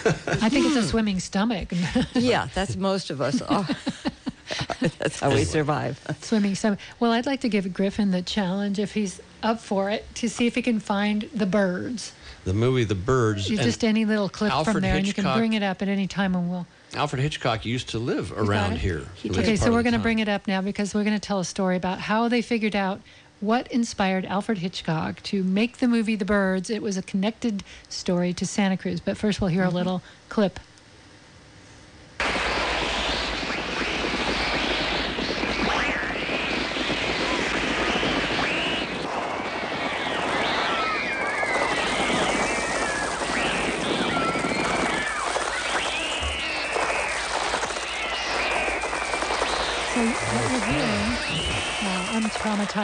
I 0.05 0.49
think 0.49 0.67
it's 0.67 0.75
a 0.75 0.83
swimming 0.83 1.19
stomach. 1.19 1.69
yeah, 2.13 2.47
that's 2.53 2.75
most 2.75 3.09
of 3.09 3.21
us. 3.21 3.41
Are. 3.41 3.67
that's 4.99 5.19
how 5.19 5.31
we 5.31 5.43
survive. 5.43 5.99
swimming 6.21 6.55
stomach. 6.55 6.79
Well, 6.99 7.11
I'd 7.11 7.25
like 7.25 7.41
to 7.41 7.49
give 7.49 7.73
Griffin 7.73 8.11
the 8.11 8.21
challenge 8.21 8.79
if 8.79 8.93
he's 8.93 9.21
up 9.41 9.59
for 9.59 9.89
it 9.89 10.05
to 10.15 10.29
see 10.29 10.47
if 10.47 10.55
he 10.55 10.61
can 10.61 10.79
find 10.79 11.29
the 11.33 11.45
birds. 11.45 12.13
The 12.45 12.53
movie 12.53 12.83
The 12.83 12.93
Birds. 12.93 13.49
You 13.49 13.57
just 13.57 13.83
any 13.83 14.05
little 14.05 14.29
clip 14.29 14.51
from 14.51 14.59
Alfred 14.59 14.83
there, 14.83 14.95
and 14.95 15.07
you 15.07 15.13
can 15.13 15.23
bring 15.37 15.53
it 15.53 15.63
up 15.63 15.81
at 15.81 15.87
any 15.87 16.05
time, 16.05 16.35
and 16.35 16.49
we'll. 16.49 16.67
Alfred 16.93 17.21
Hitchcock 17.21 17.65
used 17.65 17.89
to 17.89 17.99
live 17.99 18.31
around 18.31 18.77
here. 18.77 19.07
He 19.15 19.29
at 19.29 19.35
did. 19.35 19.37
least 19.37 19.39
Okay, 19.39 19.55
so 19.55 19.71
we're 19.71 19.81
going 19.81 19.93
to 19.93 19.99
bring 19.99 20.19
it 20.19 20.29
up 20.29 20.47
now 20.47 20.61
because 20.61 20.93
we're 20.93 21.03
going 21.03 21.15
to 21.15 21.19
tell 21.19 21.39
a 21.39 21.45
story 21.45 21.75
about 21.75 21.99
how 21.99 22.27
they 22.27 22.43
figured 22.43 22.75
out 22.75 23.01
what 23.39 23.67
inspired 23.71 24.25
Alfred 24.25 24.59
Hitchcock 24.59 25.21
to 25.23 25.43
make 25.43 25.77
the 25.77 25.87
movie 25.87 26.15
The 26.15 26.25
Birds. 26.25 26.69
It 26.69 26.81
was 26.81 26.97
a 26.97 27.01
connected 27.01 27.63
story 27.89 28.33
to 28.33 28.45
Santa 28.45 28.77
Cruz. 28.77 28.99
But 28.99 29.17
first, 29.17 29.41
we'll 29.41 29.49
hear 29.49 29.63
Mm-hmm. 29.63 29.71
a 29.75 29.77
little 29.77 30.01
clip. 30.29 30.59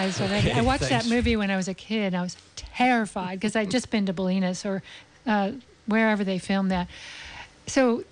already. 0.21 0.49
Okay, 0.49 0.59
I 0.59 0.61
watched 0.61 0.85
thanks. 0.85 1.05
that 1.05 1.13
movie 1.13 1.35
when 1.35 1.51
I 1.51 1.55
was 1.55 1.67
a 1.67 1.73
kid. 1.73 2.13
I 2.13 2.21
was 2.21 2.35
terrified 2.55 3.39
because 3.39 3.55
I'd 3.55 3.71
just 3.71 3.89
been 3.89 4.05
to 4.07 4.13
Bolinas 4.13 4.65
or 4.65 4.81
uh, 5.25 5.51
wherever 5.85 6.23
they 6.23 6.39
filmed 6.39 6.71
that. 6.71 6.87
So 7.67 8.03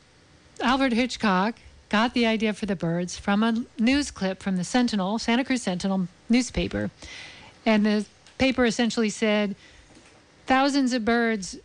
Albert 0.62 0.93
Hitchcock 0.93 1.56
got 1.89 2.13
the 2.13 2.25
idea 2.25 2.54
for 2.54 2.65
the 2.65 2.75
birds 2.75 3.17
from 3.17 3.43
a 3.43 3.65
news 3.80 4.12
clip 4.12 4.43
from 4.43 4.58
the 4.58 4.63
Sentinel, 4.63 5.17
Santa 5.17 5.43
Cruz 5.43 5.63
Sentinel 5.63 6.08
newspaper. 6.30 6.91
And 7.65 7.86
the 7.86 8.06
paper 8.38 8.65
essentially 8.65 9.10
said 9.10 9.56
thousands 10.45 10.93
of 10.93 11.04
birds 11.04 11.58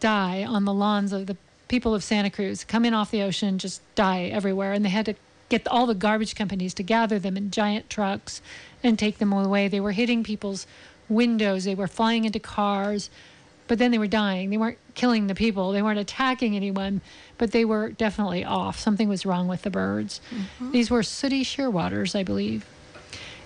die 0.00 0.44
on 0.44 0.64
the 0.64 0.72
lawns 0.72 1.12
of 1.12 1.26
the 1.26 1.36
people 1.68 1.94
of 1.94 2.02
Santa 2.02 2.30
Cruz, 2.30 2.64
come 2.64 2.84
in 2.84 2.94
off 2.94 3.10
the 3.10 3.22
ocean, 3.22 3.58
just 3.58 3.82
die 3.94 4.24
everywhere. 4.24 4.72
And 4.72 4.84
they 4.84 4.88
had 4.88 5.06
to 5.06 5.14
get 5.48 5.66
all 5.68 5.86
the 5.86 5.94
garbage 5.94 6.34
companies 6.34 6.74
to 6.74 6.82
gather 6.82 7.18
them 7.18 7.36
in 7.36 7.50
giant 7.50 7.88
trucks 7.88 8.42
and 8.82 8.98
take 8.98 9.18
them 9.18 9.32
away. 9.32 9.68
They 9.68 9.80
were 9.80 9.92
hitting 9.92 10.22
people's 10.24 10.66
windows, 11.08 11.64
they 11.64 11.74
were 11.74 11.88
flying 11.88 12.24
into 12.24 12.38
cars, 12.38 13.10
but 13.66 13.78
then 13.78 13.90
they 13.90 13.98
were 13.98 14.06
dying. 14.06 14.50
They 14.50 14.56
weren't 14.56 14.78
killing 14.94 15.26
the 15.26 15.34
people, 15.34 15.72
they 15.72 15.82
weren't 15.82 15.98
attacking 15.98 16.56
anyone, 16.56 17.00
but 17.36 17.52
they 17.52 17.64
were 17.64 17.90
definitely 17.90 18.44
off. 18.44 18.78
Something 18.78 19.08
was 19.08 19.24
wrong 19.24 19.46
with 19.46 19.62
the 19.62 19.70
birds. 19.70 20.20
Mm-hmm. 20.30 20.72
These 20.72 20.90
were 20.90 21.02
sooty 21.02 21.44
shearwaters, 21.44 22.18
I 22.18 22.22
believe. 22.22 22.66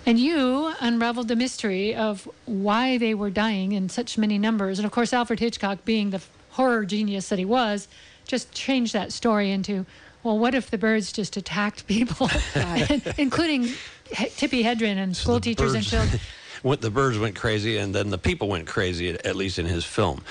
And 0.04 0.18
you 0.18 0.72
unraveled 0.80 1.28
the 1.28 1.36
mystery 1.36 1.94
of 1.94 2.28
why 2.44 2.98
they 2.98 3.14
were 3.14 3.30
dying 3.30 3.72
in 3.72 3.88
such 3.88 4.18
many 4.18 4.38
numbers. 4.38 4.78
And 4.78 4.86
of 4.86 4.90
course, 4.90 5.12
Alfred 5.12 5.38
Hitchcock, 5.38 5.84
being 5.84 6.10
the 6.10 6.22
horror 6.50 6.84
genius 6.84 7.28
that 7.28 7.38
he 7.38 7.44
was, 7.44 7.86
just 8.26 8.52
changed 8.52 8.92
that 8.94 9.12
story 9.12 9.50
into 9.50 9.86
well, 10.22 10.38
what 10.38 10.54
if 10.54 10.70
the 10.70 10.78
birds 10.78 11.12
just 11.12 11.36
attacked 11.36 11.86
people, 11.86 12.30
including 13.18 13.64
Tippi 14.10 14.62
Hedren 14.62 14.96
and 14.96 15.16
school 15.16 15.34
The 15.34 15.40
teachers 15.40 15.74
and 15.74 15.84
children? 15.84 16.20
went, 16.62 16.80
the 16.80 16.90
birds 16.90 17.18
went 17.18 17.34
crazy, 17.34 17.76
and 17.78 17.94
then 17.94 18.10
the 18.10 18.18
people 18.18 18.48
went 18.48 18.66
crazy. 18.66 19.10
At, 19.10 19.36
least 19.36 19.58
in 19.58 19.66
his 19.66 19.84
film, 19.84 20.22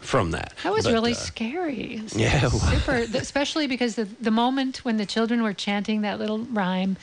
from 0.00 0.30
that. 0.32 0.54
That 0.62 0.72
was 0.72 0.84
But, 0.84 0.94
really 0.94 1.12
uh, 1.12 1.16
scary. 1.16 2.02
Yeah, 2.14 2.48
super. 2.48 3.06
Especially 3.14 3.66
because 3.66 3.96
the 3.96 4.04
the 4.20 4.30
moment 4.30 4.84
when 4.84 4.96
the 4.96 5.06
children 5.06 5.42
were 5.42 5.54
chanting 5.54 6.02
that 6.02 6.18
little 6.18 6.38
rhyme, 6.38 6.96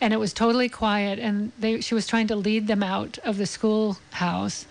and 0.00 0.12
it 0.12 0.18
was 0.18 0.32
totally 0.32 0.68
quiet, 0.68 1.18
and 1.18 1.52
they 1.58 1.80
she 1.80 1.94
was 1.94 2.06
trying 2.06 2.28
to 2.28 2.36
lead 2.36 2.66
them 2.66 2.82
out 2.82 3.18
of 3.24 3.38
the 3.38 3.46
schoolhouse, 3.46 4.66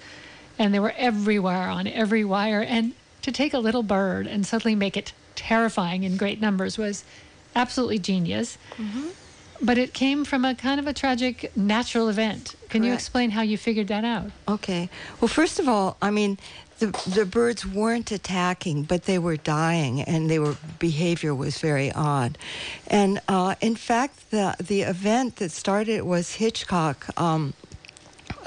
and 0.58 0.74
they 0.74 0.80
were 0.80 0.94
everywhere 0.98 1.70
on 1.70 1.88
every 1.88 2.24
wire, 2.24 2.62
and 2.62 2.94
to 3.24 3.32
take 3.32 3.54
a 3.54 3.60
little 3.60 3.84
bird 3.84 4.28
and 4.28 4.46
suddenly 4.46 4.76
make 4.76 4.96
it 4.96 5.12
terrifying 5.38 6.04
in 6.04 6.18
great 6.18 6.42
numbers 6.42 6.78
was 6.78 7.06
absolutely 7.56 8.00
genius. 8.00 8.58
But 9.60 9.78
it 9.78 9.94
came 9.94 10.26
from 10.26 10.46
a 10.46 10.54
kind 10.54 10.80
of 10.80 10.86
a 10.86 10.94
tragic 10.94 11.56
natural 11.56 12.10
event. 12.10 12.56
Can 12.70 12.84
you 12.84 12.94
explain 12.94 13.32
how 13.32 13.42
you 13.42 13.58
figured 13.58 13.88
that 13.88 14.04
out? 14.04 14.30
Okay. 14.48 14.90
Well, 15.20 15.30
first 15.30 15.58
of 15.60 15.68
all, 15.68 15.98
I 16.02 16.12
mean, 16.12 16.38
the 16.80 16.88
the 17.08 17.26
birds 17.26 17.66
weren't 17.66 18.12
attacking, 18.12 18.84
but 18.84 19.04
they 19.06 19.18
were 19.18 19.38
dying, 19.38 20.02
and 20.02 20.30
their 20.30 20.56
behavior 20.78 21.34
was 21.34 21.58
very 21.58 21.92
odd. 21.92 22.38
And 22.86 23.20
uh, 23.28 23.56
in 23.62 23.76
fact, 23.76 24.30
the 24.30 24.56
the 24.60 24.82
event 24.82 25.38
that 25.38 25.52
started 25.52 25.94
it 25.96 26.06
was 26.06 26.36
Hitchcock. 26.36 27.08
Um, 27.20 27.54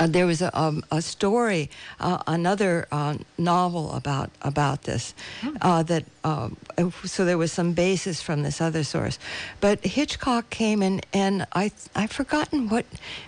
uh, 0.01 0.07
there 0.07 0.27
was 0.27 0.41
a, 0.41 0.59
um, 0.59 0.83
a 0.91 1.03
story, 1.03 1.71
uh, 2.01 2.23
another 2.27 2.89
uh, 2.91 3.15
novel 3.37 3.93
about 3.93 4.31
about 4.41 4.83
this. 4.83 5.15
Uh, 5.61 5.83
that 5.83 6.05
um, 6.25 6.57
uh, 6.79 6.91
so 7.05 7.25
there 7.25 7.37
was 7.37 7.53
some 7.53 7.73
basis 7.75 8.23
from 8.23 8.43
this 8.43 8.61
other 8.61 8.83
source, 8.83 9.19
but 9.61 9.85
Hitchcock 9.85 10.49
came 10.49 10.83
in, 10.83 11.03
and 11.13 11.47
I 11.53 11.71
I've 11.95 12.11
forgotten 12.11 12.69
what 12.71 12.87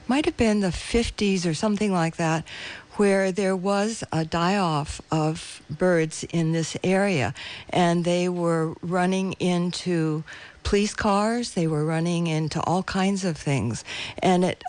might 0.09 0.25
have 0.25 0.37
been 0.37 0.61
the 0.61 0.69
50s 0.69 1.47
or 1.47 1.53
something 1.53 1.93
like 1.93 2.17
that, 2.17 2.45
where 2.93 3.31
there 3.33 3.57
was 3.57 4.03
a 4.11 4.25
die 4.25 4.57
off 4.57 5.01
of 5.11 5.61
birds 5.69 6.25
in 6.25 6.53
this 6.53 6.75
area, 6.83 7.35
and 7.69 8.05
they 8.05 8.31
were 8.31 8.75
running 8.81 9.35
into 9.35 10.25
police 10.63 10.95
cars. 10.95 11.53
They 11.53 11.67
were 11.67 11.85
running 11.85 12.29
into 12.29 12.63
all 12.63 12.83
kinds 12.83 13.27
of 13.27 13.37
things, 13.37 13.85
and 14.23 14.43
it. 14.45 14.63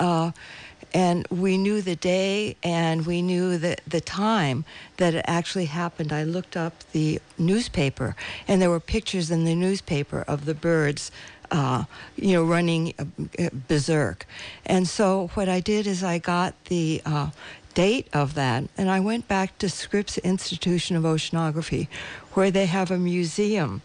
Uh, 0.93 0.97
and 1.03 1.27
we 1.29 1.57
knew 1.57 1.81
the 1.81 1.95
day 1.95 2.55
and 2.63 3.05
we 3.05 3.21
knew 3.21 3.57
the, 3.57 3.77
the 3.87 4.01
time 4.01 4.65
that 4.97 5.13
it 5.13 5.25
actually 5.27 5.65
happened. 5.65 6.11
I 6.11 6.23
looked 6.23 6.55
up 6.57 6.73
the 6.91 7.19
newspaper, 7.37 8.15
and 8.47 8.61
there 8.61 8.69
were 8.69 8.79
pictures 8.79 9.31
in 9.31 9.43
the 9.45 9.55
newspaper 9.55 10.23
of 10.27 10.45
the 10.45 10.53
birds. 10.53 11.11
Uh, 11.51 11.83
you 12.15 12.33
know, 12.33 12.43
running 12.43 12.95
uh, 13.37 13.49
berserk. 13.67 14.25
And 14.65 14.87
so 14.87 15.29
what 15.35 15.47
I 15.47 15.59
did 15.59 15.85
is 15.85 16.03
I 16.03 16.17
got 16.17 16.55
the 16.65 16.99
uh, 17.05 17.29
date 17.75 18.07
of 18.11 18.33
that, 18.33 18.63
and 18.75 18.89
I 18.89 18.99
went 18.99 19.27
back 19.27 19.59
to 19.59 19.69
Scripps 19.69 20.17
Institution 20.17 20.95
of 20.95 21.03
Oceanography, 21.03 21.89
where 22.31 22.49
they 22.49 22.65
have 22.65 22.89
a 22.89 22.97
museum 22.97 23.83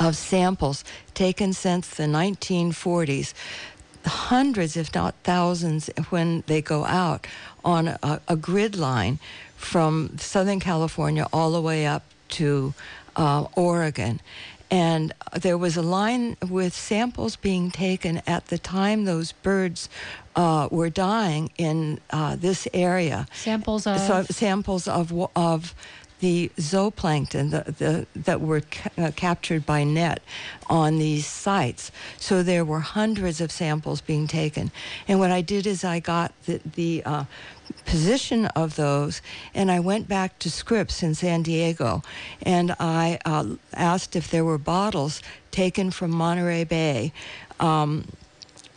of 0.00 0.16
samples 0.16 0.84
taken 1.14 1.52
since 1.52 1.88
the 1.88 2.04
1940s 2.04 3.32
hundreds, 4.04 4.76
if 4.76 4.94
not 4.94 5.14
thousands, 5.24 5.90
when 6.10 6.42
they 6.46 6.60
go 6.60 6.84
out 6.84 7.26
on 7.64 7.88
a, 7.88 8.20
a 8.28 8.36
grid 8.36 8.76
line 8.76 9.18
from 9.56 10.16
Southern 10.18 10.60
California 10.60 11.26
all 11.32 11.52
the 11.52 11.60
way 11.60 11.86
up 11.86 12.04
to 12.28 12.74
uh, 13.16 13.46
Oregon. 13.54 14.20
And 14.70 15.12
there 15.38 15.58
was 15.58 15.76
a 15.76 15.82
line 15.82 16.38
with 16.48 16.72
samples 16.72 17.36
being 17.36 17.70
taken 17.70 18.22
at 18.26 18.46
the 18.46 18.56
time 18.56 19.04
those 19.04 19.32
birds 19.32 19.90
uh, 20.34 20.68
were 20.70 20.88
dying 20.88 21.50
in 21.58 22.00
uh, 22.08 22.36
this 22.36 22.66
area. 22.72 23.26
Samples 23.34 23.86
of 23.86 24.00
so, 24.00 24.22
samples 24.24 24.88
of 24.88 25.12
of 25.36 25.74
the 26.22 26.52
zooplankton 26.56 27.50
the, 27.50 27.72
the, 27.72 28.06
that 28.14 28.40
were 28.40 28.60
ca- 28.60 28.90
uh, 28.96 29.10
captured 29.16 29.66
by 29.66 29.82
net 29.82 30.22
on 30.70 30.98
these 30.98 31.26
sites. 31.26 31.90
So 32.16 32.44
there 32.44 32.64
were 32.64 32.78
hundreds 32.78 33.40
of 33.40 33.50
samples 33.50 34.00
being 34.00 34.28
taken. 34.28 34.70
And 35.08 35.18
what 35.18 35.32
I 35.32 35.40
did 35.40 35.66
is 35.66 35.82
I 35.82 35.98
got 35.98 36.32
the, 36.46 36.60
the 36.64 37.02
uh, 37.04 37.24
position 37.86 38.46
of 38.46 38.76
those 38.76 39.20
and 39.52 39.68
I 39.68 39.80
went 39.80 40.06
back 40.06 40.38
to 40.38 40.50
Scripps 40.50 41.02
in 41.02 41.16
San 41.16 41.42
Diego 41.42 42.02
and 42.40 42.76
I 42.78 43.18
uh, 43.24 43.56
asked 43.74 44.14
if 44.14 44.30
there 44.30 44.44
were 44.44 44.58
bottles 44.58 45.22
taken 45.50 45.90
from 45.90 46.12
Monterey 46.12 46.62
Bay. 46.62 47.12
Um, 47.58 48.06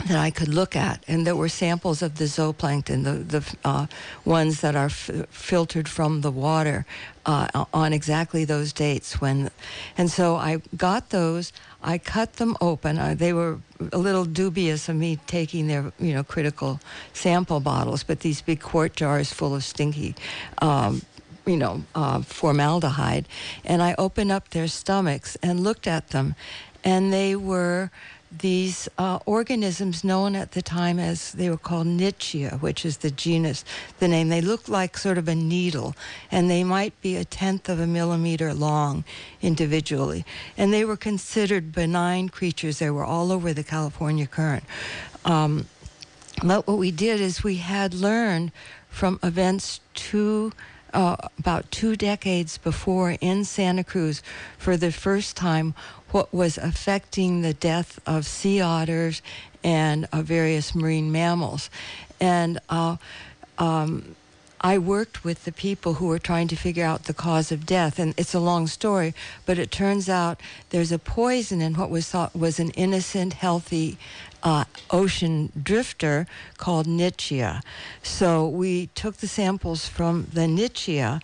that 0.05 0.17
I 0.17 0.29
could 0.29 0.49
look 0.49 0.75
at, 0.75 1.03
and 1.07 1.25
there 1.25 1.35
were 1.35 1.49
samples 1.49 2.01
of 2.03 2.15
the 2.15 2.25
zooplankton, 2.25 3.03
the 3.03 3.39
the 3.39 3.57
uh, 3.63 3.87
ones 4.23 4.61
that 4.61 4.75
are 4.75 4.85
f- 4.85 5.09
filtered 5.29 5.89
from 5.89 6.21
the 6.21 6.29
water, 6.29 6.85
uh, 7.25 7.65
on 7.73 7.91
exactly 7.91 8.45
those 8.45 8.71
dates 8.71 9.19
when, 9.19 9.49
and 9.97 10.11
so 10.11 10.35
I 10.35 10.61
got 10.77 11.09
those. 11.09 11.51
I 11.81 11.97
cut 11.97 12.33
them 12.33 12.55
open. 12.61 12.99
Uh, 12.99 13.15
they 13.15 13.33
were 13.33 13.59
a 13.91 13.97
little 13.97 14.25
dubious 14.25 14.89
of 14.89 14.95
me 14.95 15.17
taking 15.25 15.67
their 15.67 15.91
you 15.99 16.13
know 16.13 16.23
critical 16.23 16.79
sample 17.13 17.59
bottles, 17.59 18.03
but 18.03 18.19
these 18.19 18.41
big 18.41 18.61
quart 18.61 18.95
jars 18.95 19.33
full 19.33 19.55
of 19.55 19.63
stinky. 19.63 20.15
Um, 20.61 21.01
you 21.47 21.57
know, 21.57 21.83
uh, 21.93 22.21
formaldehyde, 22.21 23.27
and 23.63 23.81
I 23.81 23.95
opened 23.97 24.31
up 24.31 24.49
their 24.49 24.67
stomachs 24.67 25.35
and 25.43 25.59
looked 25.59 25.87
at 25.87 26.09
them, 26.09 26.35
and 26.83 27.11
they 27.11 27.35
were 27.35 27.91
these 28.39 28.87
uh, 28.97 29.19
organisms 29.25 30.03
known 30.03 30.35
at 30.35 30.51
the 30.51 30.61
time 30.61 30.99
as 30.99 31.31
they 31.33 31.49
were 31.49 31.57
called 31.57 31.87
Nitzschia, 31.87 32.61
which 32.61 32.85
is 32.85 32.97
the 32.97 33.11
genus, 33.11 33.65
the 33.99 34.07
name. 34.07 34.29
They 34.29 34.41
look 34.41 34.67
like 34.69 34.97
sort 34.97 35.17
of 35.17 35.27
a 35.27 35.35
needle, 35.35 35.95
and 36.31 36.49
they 36.49 36.63
might 36.63 36.99
be 37.01 37.15
a 37.15 37.25
tenth 37.25 37.69
of 37.69 37.79
a 37.79 37.87
millimeter 37.87 38.53
long 38.53 39.03
individually. 39.41 40.25
And 40.57 40.73
they 40.73 40.85
were 40.85 40.97
considered 40.97 41.71
benign 41.71 42.29
creatures. 42.29 42.79
They 42.79 42.89
were 42.89 43.05
all 43.05 43.31
over 43.31 43.53
the 43.53 43.63
California 43.63 44.27
current. 44.27 44.63
Um, 45.23 45.65
but 46.43 46.67
what 46.67 46.77
we 46.77 46.91
did 46.91 47.21
is 47.21 47.43
we 47.43 47.57
had 47.57 47.93
learned 47.93 48.51
from 48.89 49.19
events 49.23 49.79
two 49.93 50.51
uh, 50.95 51.17
about 51.37 51.69
two 51.69 51.95
decades 51.95 52.57
before 52.57 53.17
in 53.21 53.43
Santa 53.43 53.83
Cruz 53.83 54.23
for 54.57 54.77
the 54.77 54.91
first 54.91 55.35
time 55.35 55.75
what 56.11 56.33
was 56.33 56.57
affecting 56.57 57.41
the 57.41 57.53
death 57.53 57.99
of 58.07 58.25
sea 58.25 58.61
otters 58.61 59.21
and 59.63 60.07
uh, 60.11 60.21
various 60.21 60.73
marine 60.73 61.11
mammals. 61.11 61.69
And 62.19 62.59
uh, 62.69 62.95
um, 63.57 64.15
I 64.65 64.79
worked 64.79 65.23
with 65.23 65.45
the 65.45 65.51
people 65.51 65.93
who 65.93 66.07
were 66.07 66.17
trying 66.17 66.47
to 66.47 66.55
figure 66.55 66.83
out 66.83 67.03
the 67.03 67.13
cause 67.13 67.51
of 67.51 67.67
death. 67.67 67.99
And 67.99 68.15
it's 68.17 68.33
a 68.33 68.39
long 68.39 68.65
story, 68.65 69.13
but 69.45 69.59
it 69.59 69.69
turns 69.69 70.09
out 70.09 70.41
there's 70.71 70.91
a 70.91 70.97
poison 70.97 71.61
in 71.61 71.75
what 71.75 71.91
was 71.91 72.09
thought 72.09 72.35
was 72.35 72.59
an 72.59 72.71
innocent, 72.71 73.33
healthy 73.33 73.99
uh, 74.41 74.63
ocean 74.89 75.51
drifter 75.61 76.25
called 76.57 76.87
Nitzschia. 76.87 77.61
So 78.01 78.47
we 78.47 78.87
took 78.95 79.17
the 79.17 79.27
samples 79.27 79.87
from 79.87 80.29
the 80.33 80.47
Nitzschia 80.47 81.21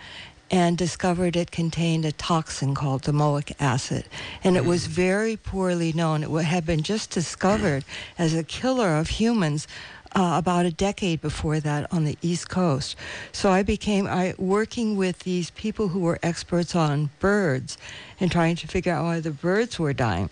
and 0.51 0.77
discovered 0.77 1.36
it 1.36 1.49
contained 1.49 2.06
a 2.06 2.12
toxin 2.12 2.75
called 2.75 3.01
domoic 3.01 3.54
acid. 3.60 4.06
And 4.43 4.56
it 4.56 4.65
was 4.65 4.86
very 4.86 5.36
poorly 5.36 5.93
known. 5.93 6.23
It 6.23 6.43
had 6.43 6.65
been 6.65 6.84
just 6.84 7.10
discovered 7.10 7.86
as 8.19 8.36
a 8.36 8.43
killer 8.43 8.97
of 8.97 9.08
humans 9.08 9.65
uh, 10.15 10.36
about 10.38 10.65
a 10.65 10.71
decade 10.71 11.21
before 11.21 11.60
that 11.60 11.91
on 11.91 12.04
the 12.04 12.17
East 12.21 12.50
Coast. 12.50 12.95
So 13.32 13.52
I 13.52 13.63
became 13.63 14.08
I 14.08 14.34
working 14.38 14.97
with 14.97 15.19
these 15.19 15.50
people 15.52 15.89
who 15.89 16.00
were 16.00 16.19
experts 16.21 16.76
on 16.76 17.10
birds 17.19 17.78
and 18.19 18.32
trying 18.32 18.56
to 18.58 18.67
figure 18.67 18.93
out 18.93 19.04
why 19.04 19.19
the 19.19 19.32
birds 19.32 19.80
were 19.80 19.93
dying. 19.93 20.30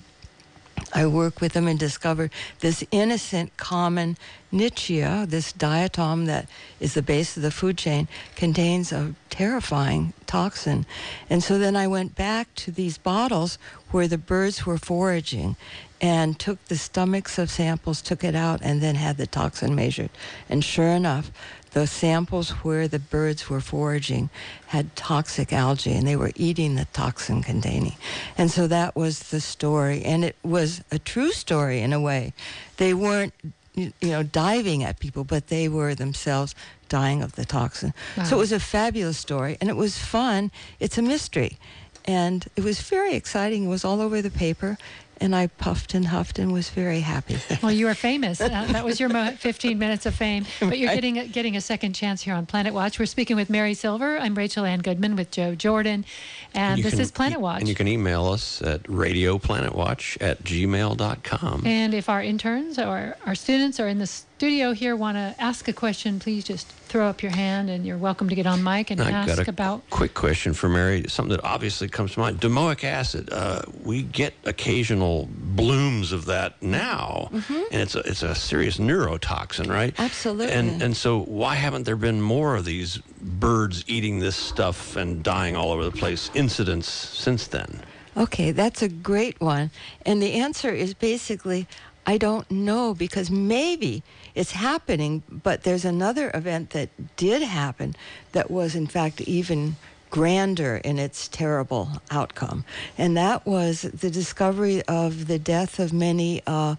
I 0.94 1.06
work 1.06 1.42
with 1.42 1.54
them 1.54 1.68
and 1.68 1.78
discover 1.78 2.30
this 2.62 2.84
innocent 2.92 3.56
common 3.58 4.18
Nitzschia, 4.52 5.30
this 5.30 5.54
diatom 5.54 6.26
that 6.26 6.48
is 6.80 6.94
the 6.94 7.02
base 7.02 7.38
of 7.38 7.44
the 7.44 7.52
food 7.52 7.78
chain, 7.78 8.08
contains 8.36 8.92
a 8.92 9.14
terrifying 9.30 10.14
toxin. 10.26 10.86
And 11.30 11.44
so 11.44 11.60
then 11.60 11.76
I 11.76 11.88
went 11.88 12.16
back 12.16 12.54
to 12.56 12.72
these 12.72 12.98
bottles 12.98 13.60
where 13.92 14.08
the 14.08 14.18
birds 14.18 14.66
were 14.66 14.78
foraging 14.78 15.56
and 16.02 16.40
took 16.40 16.64
the 16.66 16.78
stomachs 16.78 17.38
of 17.38 17.50
samples, 17.50 18.02
took 18.02 18.24
it 18.24 18.36
out, 18.36 18.62
and 18.62 18.82
then 18.82 18.96
had 18.96 19.18
the 19.18 19.28
toxin 19.28 19.76
measured. 19.76 20.10
And 20.50 20.64
sure 20.64 20.88
enough, 20.88 21.32
the 21.72 21.86
samples 21.86 22.52
where 22.64 22.88
the 22.88 23.00
birds 23.00 23.50
were 23.50 23.62
foraging 23.62 24.30
had 24.68 24.96
toxic 24.96 25.54
algae 25.54 25.94
and 25.94 26.08
they 26.08 26.16
were 26.16 26.32
eating 26.36 26.76
the 26.76 26.86
toxin 26.94 27.44
containing. 27.44 27.96
And 28.38 28.50
so 28.50 28.68
that 28.68 28.96
was 28.96 29.30
the 29.30 29.42
story. 29.42 30.04
And 30.04 30.26
it 30.26 30.36
was 30.44 30.82
a 30.92 30.98
true 30.98 31.32
story 31.32 31.82
in 31.82 31.94
a 31.94 32.02
way. 32.02 32.34
They 32.78 32.94
weren't, 32.94 33.34
you 33.76 33.94
know, 34.02 34.24
diving 34.24 34.84
at 34.84 35.00
people, 35.00 35.24
but 35.24 35.48
they 35.48 35.70
were 35.70 35.94
themselves 35.94 36.56
dying 36.88 37.22
of 37.22 37.36
the 37.36 37.46
toxin. 37.46 37.94
Wow. 38.18 38.24
So 38.24 38.38
it 38.38 38.40
was 38.40 38.52
a 38.52 38.60
fabulous 38.60 39.18
story 39.18 39.58
and 39.62 39.70
it 39.70 39.76
was 39.76 39.98
fun. 39.98 40.52
It's 40.80 40.98
a 40.98 41.04
mystery. 41.04 41.60
And 42.06 42.48
it 42.56 42.64
was 42.64 42.82
very 42.82 43.14
exciting. 43.14 43.66
It 43.66 43.68
was 43.68 43.86
all 43.86 44.02
over 44.02 44.24
the 44.24 44.32
paper 44.32 44.80
and 45.22 45.36
I 45.36 45.48
puffed 45.48 45.94
and 45.94 46.08
huffed 46.08 46.40
and 46.40 46.52
was 46.52 46.70
very 46.70 47.02
happy. 47.02 47.38
Well, 47.62 47.72
you 47.74 47.88
are 47.88 47.96
famous. 47.96 48.40
Uh, 48.40 48.48
that 48.48 48.86
was 48.86 49.00
your 49.00 49.10
15 49.38 49.78
minutes 49.78 50.06
of 50.06 50.16
fame. 50.16 50.46
But 50.60 50.78
you're 50.78 50.94
getting 50.94 51.18
a, 51.20 51.28
getting 51.28 51.58
a 51.58 51.62
second 51.62 51.94
chance 51.94 52.22
here 52.22 52.34
on 52.34 52.46
Planet 52.46 52.74
Watch. 52.74 52.98
We're 53.00 53.06
speaking 53.06 53.36
with 53.36 53.50
Mary 53.50 53.74
Silver. 53.74 54.18
I'm 54.18 54.34
Rachel 54.36 54.66
Ann 54.66 54.80
Goodman 54.80 55.16
with 55.16 55.30
Joe 55.30 55.56
Jordan, 55.56 56.06
and 56.54 56.82
this 56.82 56.94
can, 56.94 57.02
is 57.02 57.12
Planet 57.12 57.42
Watch. 57.42 57.60
And 57.60 57.68
you 57.68 57.76
can 57.76 57.88
email 57.88 58.28
us 58.28 58.62
at 58.62 58.84
radioplanetwatch 58.84 60.22
at 60.22 60.44
gmail.com. 60.44 61.66
And 61.66 61.94
if 61.94 62.08
our 62.08 62.24
interns 62.24 62.80
or 62.80 63.18
our 63.26 63.36
students 63.36 63.80
are 63.80 63.88
in 63.88 64.00
the 64.00 64.08
studio 64.40 64.72
here 64.72 64.96
want 64.96 65.18
to 65.18 65.36
ask 65.38 65.68
a 65.68 65.74
question, 65.74 66.18
please 66.18 66.46
just 66.46 66.66
throw 66.66 67.08
up 67.08 67.22
your 67.22 67.32
hand 67.34 67.70
and 67.70 67.86
you're 67.86 67.98
welcome 67.98 68.30
to 68.30 68.36
get 68.36 68.48
on 68.48 68.64
mic 68.64 68.90
and 68.90 69.02
I 69.02 69.12
ask 69.12 69.36
got 69.36 69.46
a 69.46 69.50
about. 69.50 69.90
Quick 69.90 70.14
question 70.14 70.54
for 70.54 70.70
Mary, 70.70 71.04
something 71.10 71.36
that 71.36 71.44
obviously 71.44 71.90
comes 71.90 72.14
to 72.14 72.22
mind. 72.22 72.40
Domoic 72.40 72.86
acid. 72.86 73.28
Uh, 73.34 73.64
we 73.84 74.02
get 74.02 74.34
occasional 74.46 75.28
blooms 75.30 76.14
of 76.14 76.24
that 76.28 76.62
now, 76.62 77.28
mm-hmm. 77.34 77.54
and 77.54 77.82
it's 77.82 77.96
a, 77.96 78.00
it's 78.00 78.24
a 78.24 78.34
serious 78.34 78.78
neurotoxin, 78.78 79.70
right? 79.70 79.94
Absolutely. 80.00 80.54
And 80.54 80.82
and 80.82 80.96
so 80.96 81.20
why 81.24 81.56
haven't 81.56 81.84
there 81.84 81.98
been 81.98 82.22
more 82.22 82.56
of 82.56 82.64
these 82.64 83.00
birds 83.22 83.84
eating 83.88 84.20
this 84.20 84.38
stuff 84.38 84.96
and 84.96 85.22
dying 85.22 85.58
all 85.58 85.74
over 85.74 85.84
the 85.84 85.92
place 85.92 86.32
incidents 86.34 86.88
since 86.88 87.48
then? 87.48 87.82
Okay, 88.16 88.52
that's 88.52 88.82
a 88.82 88.88
great 88.88 89.42
one. 89.42 89.70
And 90.06 90.22
the 90.22 90.36
answer 90.36 90.70
is 90.70 90.94
basically 90.94 91.68
I 92.10 92.18
don't 92.18 92.50
know 92.50 92.96
because 92.96 93.30
maybe 93.30 94.02
it's 94.40 94.54
happening, 94.54 95.22
but 95.30 95.64
there's 95.64 95.84
another 95.84 96.32
event 96.34 96.70
that 96.70 96.88
did 97.18 97.42
happen 97.42 97.94
that 98.32 98.50
was, 98.50 98.74
in 98.74 98.88
fact, 98.88 99.20
even 99.20 99.76
grander 100.10 100.78
in 100.78 100.98
its 100.98 101.28
terrible 101.28 101.90
outcome. 102.10 102.64
And 102.98 103.18
that 103.18 103.46
was 103.46 103.82
the 103.82 104.10
discovery 104.10 104.82
of 104.84 105.28
the 105.28 105.40
death 105.40 105.78
of 105.78 105.92
many 105.92 106.42
uh, 106.48 106.78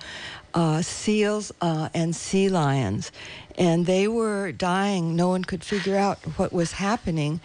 uh, 0.54 0.80
seals 0.80 1.52
uh, 1.60 1.90
and 1.92 2.16
sea 2.16 2.48
lions. 2.48 3.12
And 3.58 3.84
they 3.84 4.08
were 4.08 4.52
dying. 4.52 5.14
No 5.14 5.28
one 5.28 5.44
could 5.44 5.62
figure 5.62 5.98
out 5.98 6.18
what 6.38 6.54
was 6.54 6.72
happening. 6.72 7.40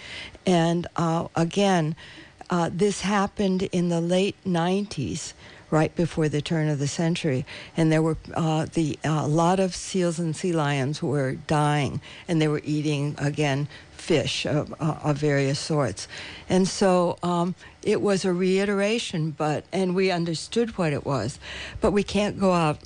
And 0.46 0.88
uh, 0.96 1.28
again, 1.36 1.94
uh, 2.50 2.70
this 2.72 3.02
happened 3.02 3.64
in 3.64 3.90
the 3.90 4.00
late 4.00 4.38
90s 4.48 5.34
right 5.72 5.96
before 5.96 6.30
the 6.30 6.42
turn 6.42 6.68
of 6.68 6.80
the 6.80 6.88
century, 6.88 7.46
and 7.76 7.92
there 7.92 8.02
were 8.02 8.18
uh, 8.34 8.66
the 8.74 8.98
a 9.04 9.10
uh, 9.10 9.28
lot 9.28 9.60
of 9.60 9.76
seals 9.76 10.20
and 10.20 10.36
sea 10.36 10.54
lions 10.54 11.02
were 11.02 11.34
dying, 11.34 12.02
and 12.28 12.42
they 12.42 12.48
were 12.48 12.62
eating 12.64 13.16
again 13.18 13.68
fish 13.92 14.46
of, 14.46 14.74
uh, 14.80 14.98
of 15.04 15.18
various 15.18 15.60
sorts, 15.60 16.08
and 16.50 16.68
so 16.68 17.18
um, 17.24 17.56
it 17.82 18.02
was 18.02 18.26
a 18.26 18.34
reiteration. 18.34 19.32
But 19.32 19.66
and 19.72 19.96
we 19.96 20.12
understood 20.12 20.78
what 20.78 20.94
it 20.94 21.06
was, 21.06 21.40
but 21.82 21.92
we 21.92 22.04
can't 22.04 22.40
go 22.40 22.54
out 22.54 22.80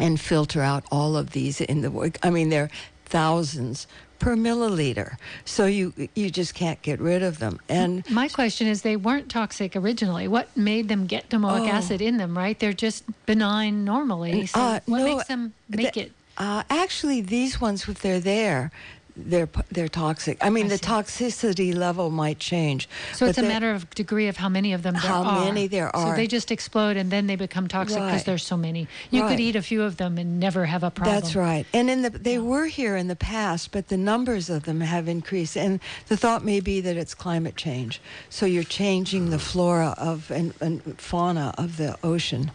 and 0.00 0.20
filter 0.20 0.60
out 0.60 0.84
all 0.90 1.16
of 1.16 1.30
these 1.30 1.60
in 1.60 1.80
the. 1.80 2.18
I 2.22 2.30
mean, 2.30 2.50
there 2.50 2.64
are 2.64 2.70
thousands 3.06 3.86
per 4.18 4.36
milliliter. 4.36 5.16
So 5.44 5.66
you 5.66 5.92
you 6.14 6.30
just 6.30 6.54
can't 6.54 6.80
get 6.82 7.00
rid 7.00 7.22
of 7.22 7.38
them. 7.38 7.60
And 7.68 8.08
my 8.10 8.28
question 8.28 8.66
is, 8.66 8.82
they 8.82 8.96
weren't 8.96 9.30
toxic 9.30 9.76
originally. 9.76 10.28
What 10.28 10.54
made 10.56 10.88
them 10.88 11.06
get 11.06 11.28
domoic 11.28 11.60
oh, 11.60 11.68
acid 11.68 12.00
in 12.00 12.16
them? 12.16 12.36
Right? 12.36 12.58
They're 12.58 12.72
just 12.72 13.04
benign 13.26 13.84
normally. 13.84 14.46
So 14.46 14.60
uh, 14.60 14.80
what 14.86 14.98
no, 14.98 15.04
makes 15.04 15.28
them 15.28 15.52
make 15.68 15.96
it? 15.96 16.12
Uh, 16.38 16.62
actually, 16.68 17.22
these 17.22 17.60
ones, 17.60 17.88
if 17.88 18.00
they're 18.00 18.20
there, 18.20 18.70
they're 19.16 19.48
they're 19.70 19.88
toxic. 19.88 20.38
I 20.40 20.50
mean, 20.50 20.66
I 20.66 20.70
the 20.70 20.78
toxicity 20.78 21.74
level 21.74 22.10
might 22.10 22.38
change. 22.38 22.88
So 23.14 23.26
it's 23.26 23.38
a 23.38 23.42
matter 23.42 23.72
of 23.72 23.88
degree 23.90 24.28
of 24.28 24.36
how 24.36 24.48
many 24.48 24.72
of 24.72 24.82
them 24.82 24.94
there 24.94 25.02
how 25.02 25.22
are. 25.22 25.24
How 25.24 25.44
many 25.44 25.66
there 25.66 25.94
are. 25.94 26.12
So 26.12 26.16
they 26.16 26.26
just 26.26 26.50
explode 26.50 26.96
and 26.96 27.10
then 27.10 27.26
they 27.26 27.36
become 27.36 27.66
toxic 27.68 27.96
because 27.96 28.12
right. 28.12 28.26
there's 28.26 28.44
so 28.44 28.56
many. 28.56 28.88
You 29.10 29.22
right. 29.22 29.30
could 29.30 29.40
eat 29.40 29.56
a 29.56 29.62
few 29.62 29.82
of 29.82 29.96
them 29.96 30.18
and 30.18 30.38
never 30.38 30.66
have 30.66 30.82
a 30.82 30.90
problem. 30.90 31.16
That's 31.16 31.34
right. 31.34 31.66
And 31.72 31.88
in 31.88 32.02
the 32.02 32.10
they 32.10 32.38
were 32.38 32.66
here 32.66 32.96
in 32.96 33.08
the 33.08 33.16
past, 33.16 33.72
but 33.72 33.88
the 33.88 33.96
numbers 33.96 34.50
of 34.50 34.64
them 34.64 34.80
have 34.80 35.08
increased. 35.08 35.56
And 35.56 35.80
the 36.08 36.16
thought 36.16 36.44
may 36.44 36.60
be 36.60 36.80
that 36.82 36.96
it's 36.96 37.14
climate 37.14 37.56
change. 37.56 38.00
So 38.28 38.46
you're 38.46 38.64
changing 38.64 39.30
the 39.30 39.38
flora 39.38 39.94
of 39.96 40.30
and, 40.30 40.52
and 40.60 41.00
fauna 41.00 41.54
of 41.56 41.78
the 41.78 41.96
ocean. 42.04 42.50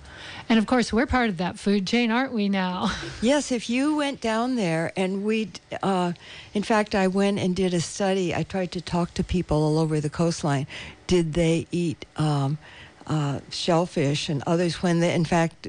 And 0.49 0.59
of 0.59 0.65
course, 0.65 0.91
we're 0.91 1.07
part 1.07 1.29
of 1.29 1.37
that 1.37 1.57
food 1.57 1.87
chain, 1.87 2.11
aren't 2.11 2.33
we 2.33 2.49
now? 2.49 2.91
yes, 3.21 3.51
if 3.51 3.69
you 3.69 3.95
went 3.95 4.21
down 4.21 4.55
there 4.55 4.91
and 4.95 5.23
we, 5.23 5.49
uh, 5.81 6.13
in 6.53 6.63
fact, 6.63 6.95
I 6.95 7.07
went 7.07 7.39
and 7.39 7.55
did 7.55 7.73
a 7.73 7.81
study. 7.81 8.35
I 8.35 8.43
tried 8.43 8.71
to 8.73 8.81
talk 8.81 9.13
to 9.13 9.23
people 9.23 9.57
all 9.63 9.79
over 9.79 9.99
the 9.99 10.09
coastline. 10.09 10.67
Did 11.07 11.33
they 11.33 11.67
eat? 11.71 12.05
Um, 12.17 12.57
uh, 13.11 13.41
shellfish 13.49 14.29
and 14.29 14.41
others 14.47 14.81
when 14.81 15.01
they, 15.01 15.13
in 15.13 15.25
fact 15.25 15.67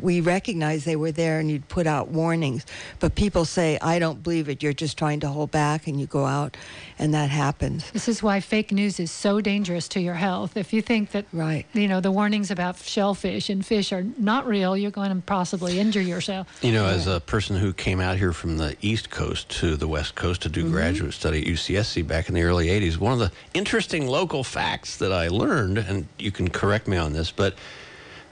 we 0.00 0.20
recognize 0.20 0.84
they 0.84 0.96
were 0.96 1.12
there 1.12 1.38
and 1.38 1.48
you'd 1.48 1.68
put 1.68 1.86
out 1.86 2.08
warnings. 2.08 2.66
But 2.98 3.14
people 3.14 3.44
say 3.44 3.78
i 3.80 4.00
don't 4.00 4.24
believe 4.24 4.48
it. 4.48 4.60
You're 4.60 4.72
just 4.72 4.98
trying 4.98 5.20
to 5.20 5.28
hold 5.28 5.52
back 5.52 5.86
and 5.86 6.00
you 6.00 6.06
go 6.06 6.26
out 6.26 6.56
and 6.98 7.14
that 7.14 7.30
happens. 7.30 7.88
This 7.92 8.08
is 8.08 8.24
why 8.24 8.40
fake 8.40 8.72
news 8.72 8.98
is 8.98 9.12
so 9.12 9.40
dangerous 9.40 9.86
to 9.88 10.00
your 10.00 10.14
health. 10.14 10.56
If 10.56 10.72
you 10.72 10.82
think 10.82 11.12
that 11.12 11.26
right. 11.32 11.64
you 11.74 11.86
know 11.86 12.00
the 12.00 12.10
warnings 12.10 12.50
about 12.50 12.76
shellfish 12.78 13.50
and 13.50 13.64
fish 13.64 13.92
are 13.92 14.02
not 14.18 14.48
real 14.48 14.76
you're 14.76 14.90
going 14.90 15.14
to 15.14 15.22
possibly 15.22 15.78
injure 15.78 16.02
yourself. 16.02 16.58
You 16.60 16.72
know 16.72 16.86
as 16.86 17.06
a 17.06 17.20
person 17.20 17.56
who 17.56 17.72
came 17.72 18.00
out 18.00 18.18
here 18.18 18.32
from 18.32 18.58
the 18.58 18.76
east 18.80 19.10
coast 19.10 19.48
to 19.60 19.76
the 19.76 19.86
west 19.86 20.16
coast 20.16 20.42
to 20.42 20.48
do 20.48 20.64
mm-hmm. 20.64 20.72
graduate 20.72 21.14
study 21.14 21.42
at 21.42 21.46
ucsc 21.46 22.04
back 22.08 22.28
in 22.28 22.34
the 22.34 22.42
early 22.42 22.66
80s 22.66 22.98
one 22.98 23.12
of 23.12 23.20
the 23.20 23.30
interesting 23.54 24.08
local 24.08 24.42
facts 24.42 24.96
that 24.96 25.12
i 25.12 25.28
learned 25.28 25.78
and 25.78 26.08
you 26.18 26.32
can 26.32 26.50
correct 26.50 26.79
correct 26.80 26.88
me 26.88 26.96
on 26.96 27.12
this, 27.12 27.30
but 27.30 27.54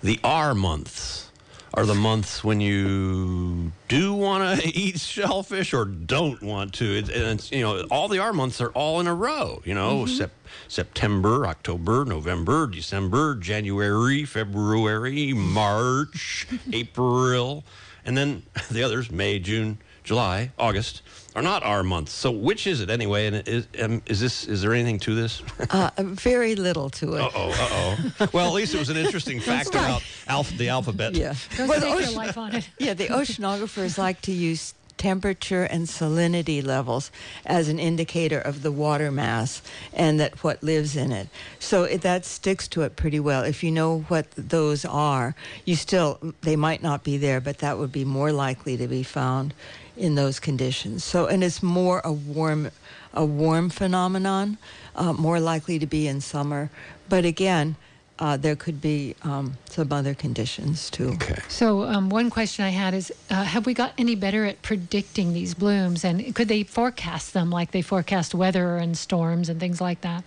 the 0.02 0.18
R 0.24 0.54
months 0.54 1.30
are 1.74 1.84
the 1.84 1.94
months 1.94 2.42
when 2.42 2.61
you 2.61 3.72
do 3.88 4.14
want 4.14 4.61
to 4.61 4.68
eat 4.74 4.98
shellfish 4.98 5.74
or 5.74 5.84
don't 5.84 6.42
want 6.42 6.72
to. 6.74 6.96
And 6.98 7.38
it's, 7.38 7.52
you 7.52 7.61
know, 7.61 7.82
all 7.90 8.08
the 8.08 8.18
R 8.20 8.32
months 8.32 8.61
are 8.62 8.70
all 8.70 9.00
in 9.00 9.06
a 9.06 9.14
row. 9.14 9.61
You 9.66 9.74
know, 9.74 10.04
mm-hmm. 10.04 10.16
sep- 10.16 10.30
September, 10.66 11.46
October, 11.46 12.06
November, 12.06 12.66
December, 12.66 13.34
January, 13.34 14.24
February, 14.24 15.34
March, 15.34 16.46
April, 16.72 17.64
and 18.06 18.16
then 18.16 18.44
the 18.70 18.82
others 18.82 19.11
May, 19.11 19.38
June, 19.38 19.78
July, 20.04 20.52
August 20.58 21.02
are 21.38 21.42
not 21.42 21.62
our 21.62 21.85
months. 21.85 22.12
So 22.12 22.33
which 22.33 22.66
is 22.66 22.81
it 22.81 22.90
anyway? 22.90 23.29
And 23.29 23.48
is, 23.48 23.68
um, 23.81 24.03
is 24.07 24.18
this 24.18 24.46
is 24.46 24.62
there 24.62 24.74
anything 24.74 24.98
to 25.01 25.14
this? 25.14 25.42
uh, 25.70 25.90
very 25.98 26.57
little 26.57 26.90
to 26.90 27.14
it. 27.14 27.20
Uh 27.20 27.31
oh, 27.35 27.51
uh 27.51 28.12
oh. 28.20 28.29
well, 28.33 28.48
at 28.48 28.55
least 28.55 28.74
it 28.74 28.79
was 28.79 28.88
an 28.88 28.96
interesting 28.96 29.38
fact 29.51 29.72
right. 29.74 29.85
about 29.85 30.03
alpha, 30.27 30.57
the 30.57 30.68
alphabet. 30.68 31.14
Yeah. 31.14 31.35
well, 31.59 31.81
the 31.81 31.87
ocean, 31.87 32.14
life 32.14 32.37
on 32.37 32.55
it. 32.57 32.68
yeah, 32.79 32.94
the 32.94 33.07
oceanographers 33.09 33.98
like 33.98 34.20
to 34.22 34.33
use 34.33 34.74
temperature 34.98 35.62
and 35.62 35.87
salinity 35.87 36.64
levels 36.64 37.11
as 37.46 37.68
an 37.68 37.78
indicator 37.78 38.38
of 38.38 38.62
the 38.62 38.72
water 38.72 39.11
mass 39.11 39.62
and 39.92 40.20
that 40.20 40.42
what 40.44 40.62
lives 40.62 40.96
in 40.96 41.12
it. 41.12 41.28
So 41.58 41.84
it, 41.84 42.02
that 42.02 42.24
sticks 42.24 42.68
to 42.68 42.82
it 42.82 42.96
pretty 42.96 43.20
well. 43.20 43.44
If 43.44 43.62
you 43.62 43.70
know 43.70 44.00
what 44.08 44.30
those 44.32 44.84
are, 44.84 45.34
you 45.64 45.76
still 45.76 46.18
they 46.42 46.56
might 46.56 46.82
not 46.82 47.04
be 47.04 47.16
there, 47.16 47.40
but 47.40 47.58
that 47.58 47.78
would 47.78 47.92
be 47.92 48.04
more 48.04 48.32
likely 48.32 48.76
to 48.76 48.87
be 48.87 49.02
found 49.02 49.54
in 49.96 50.14
those 50.14 50.38
conditions. 50.38 51.04
So, 51.04 51.26
and 51.26 51.42
it's 51.42 51.62
more 51.62 52.00
a 52.04 52.12
warm, 52.12 52.70
a 53.12 53.24
warm 53.24 53.68
phenomenon, 53.70 54.58
uh, 54.94 55.12
more 55.12 55.40
likely 55.40 55.78
to 55.78 55.87
be 55.87 56.06
in 56.06 56.20
summer. 56.20 56.70
But 57.08 57.24
again, 57.24 57.76
uh, 58.18 58.37
there 58.37 58.57
could 58.57 58.81
be 58.81 59.14
um, 59.22 59.57
some 59.68 59.92
other 59.92 60.14
conditions 60.14 60.90
too. 60.90 61.11
Okay. 61.11 61.40
So, 61.48 61.85
um, 61.85 62.11
one 62.11 62.31
question 62.31 62.64
I 62.64 62.70
had 62.70 62.94
is 62.94 63.12
uh, 63.31 63.44
Have 63.44 63.66
we 63.66 63.74
got 63.74 63.92
any 63.98 64.14
better 64.14 64.44
at 64.44 64.62
predicting 64.62 65.33
these 65.33 65.54
blooms? 65.54 66.04
And 66.04 66.35
could 66.35 66.48
they 66.48 66.62
forecast 66.64 67.33
them 67.33 67.50
like 67.50 67.70
they 67.70 67.83
forecast 67.83 68.35
weather 68.35 68.76
and 68.76 68.96
storms 68.96 69.48
and 69.48 69.61
things 69.61 69.81
like 69.81 70.00
that? 70.00 70.24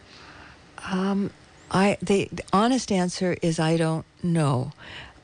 Um, 0.90 1.32
I, 1.70 1.98
the, 2.02 2.28
the 2.32 2.44
honest 2.52 2.92
answer 2.92 3.38
is 3.42 3.60
I 3.60 3.78
don't 3.78 4.06
know. 4.24 4.72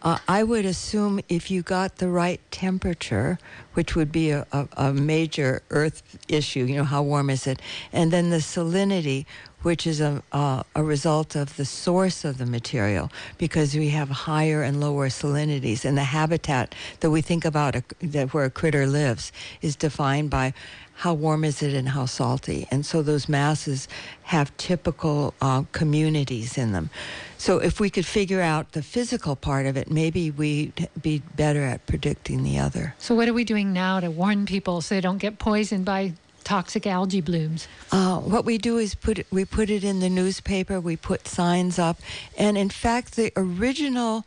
Uh, 0.07 0.17
I 0.25 0.41
would 0.41 0.63
assume 0.63 1.19
if 1.27 1.51
you 1.51 1.61
got 1.61 1.97
the 1.97 2.07
right 2.07 2.39
temperature, 2.49 3.37
which 3.73 3.93
would 3.93 4.09
be 4.09 4.29
a, 4.29 4.47
a, 4.53 4.67
a, 4.77 4.93
major 4.93 5.61
Earth 5.69 6.01
issue, 6.29 6.63
you 6.63 6.77
know, 6.77 6.85
how 6.85 7.03
warm 7.03 7.29
is 7.29 7.45
it? 7.45 7.61
And 7.91 8.09
then 8.09 8.29
the 8.29 8.37
salinity, 8.37 9.25
which 9.63 9.85
is 9.85 9.99
a, 9.99 10.23
uh, 10.31 10.63
a 10.75 10.81
result 10.81 11.35
of 11.35 11.57
the 11.57 11.65
source 11.65 12.23
of 12.23 12.37
the 12.37 12.45
material, 12.45 13.11
because 13.37 13.75
we 13.75 13.89
have 13.89 14.07
higher 14.07 14.63
and 14.63 14.79
lower 14.79 15.09
salinities. 15.09 15.83
And 15.83 15.97
the 15.97 16.05
habitat 16.05 16.73
that 17.01 17.11
we 17.11 17.19
think 17.19 17.43
about, 17.43 17.75
a, 17.75 17.83
that 17.99 18.33
where 18.33 18.45
a 18.45 18.49
critter 18.49 18.87
lives, 18.87 19.33
is 19.61 19.75
defined 19.75 20.29
by 20.29 20.53
how 20.97 21.13
warm 21.13 21.43
is 21.43 21.61
it 21.61 21.75
and 21.75 21.89
how 21.89 22.05
salty. 22.07 22.67
And 22.71 22.83
so 22.83 23.03
those 23.03 23.29
masses 23.29 23.87
have 24.23 24.55
typical 24.57 25.35
uh, 25.39 25.61
communities 25.71 26.57
in 26.57 26.71
them. 26.71 26.89
So 27.37 27.59
if 27.59 27.79
we 27.79 27.91
could 27.91 28.05
figure 28.05 28.41
out 28.41 28.71
the 28.71 28.81
physical 28.81 29.35
part 29.35 29.67
of 29.67 29.77
it, 29.77 29.91
maybe 29.91 30.31
we'd 30.31 30.89
be 30.99 31.21
better 31.35 31.61
at 31.61 31.85
predicting 31.85 32.41
the 32.41 32.57
other. 32.57 32.95
So 32.97 33.13
what 33.13 33.27
are 33.27 33.33
we 33.33 33.43
doing 33.43 33.73
now 33.73 33.99
to 33.99 34.09
warn 34.09 34.47
people 34.47 34.81
so 34.81 34.95
they 34.95 35.01
don't 35.01 35.19
get 35.19 35.37
poisoned 35.37 35.85
by 35.85 36.13
toxic 36.43 36.87
algae 36.87 37.21
blooms? 37.21 37.67
Uh, 37.91 38.17
what 38.17 38.43
we 38.43 38.57
do 38.57 38.79
is 38.79 38.95
put 38.95 39.19
it, 39.19 39.27
we 39.29 39.45
put 39.45 39.69
it 39.69 39.83
in 39.83 39.99
the 39.99 40.09
newspaper. 40.09 40.79
We 40.79 40.95
put 40.95 41.27
signs 41.27 41.77
up, 41.77 41.99
and 42.39 42.57
in 42.57 42.69
fact, 42.69 43.15
the 43.15 43.31
original 43.35 44.25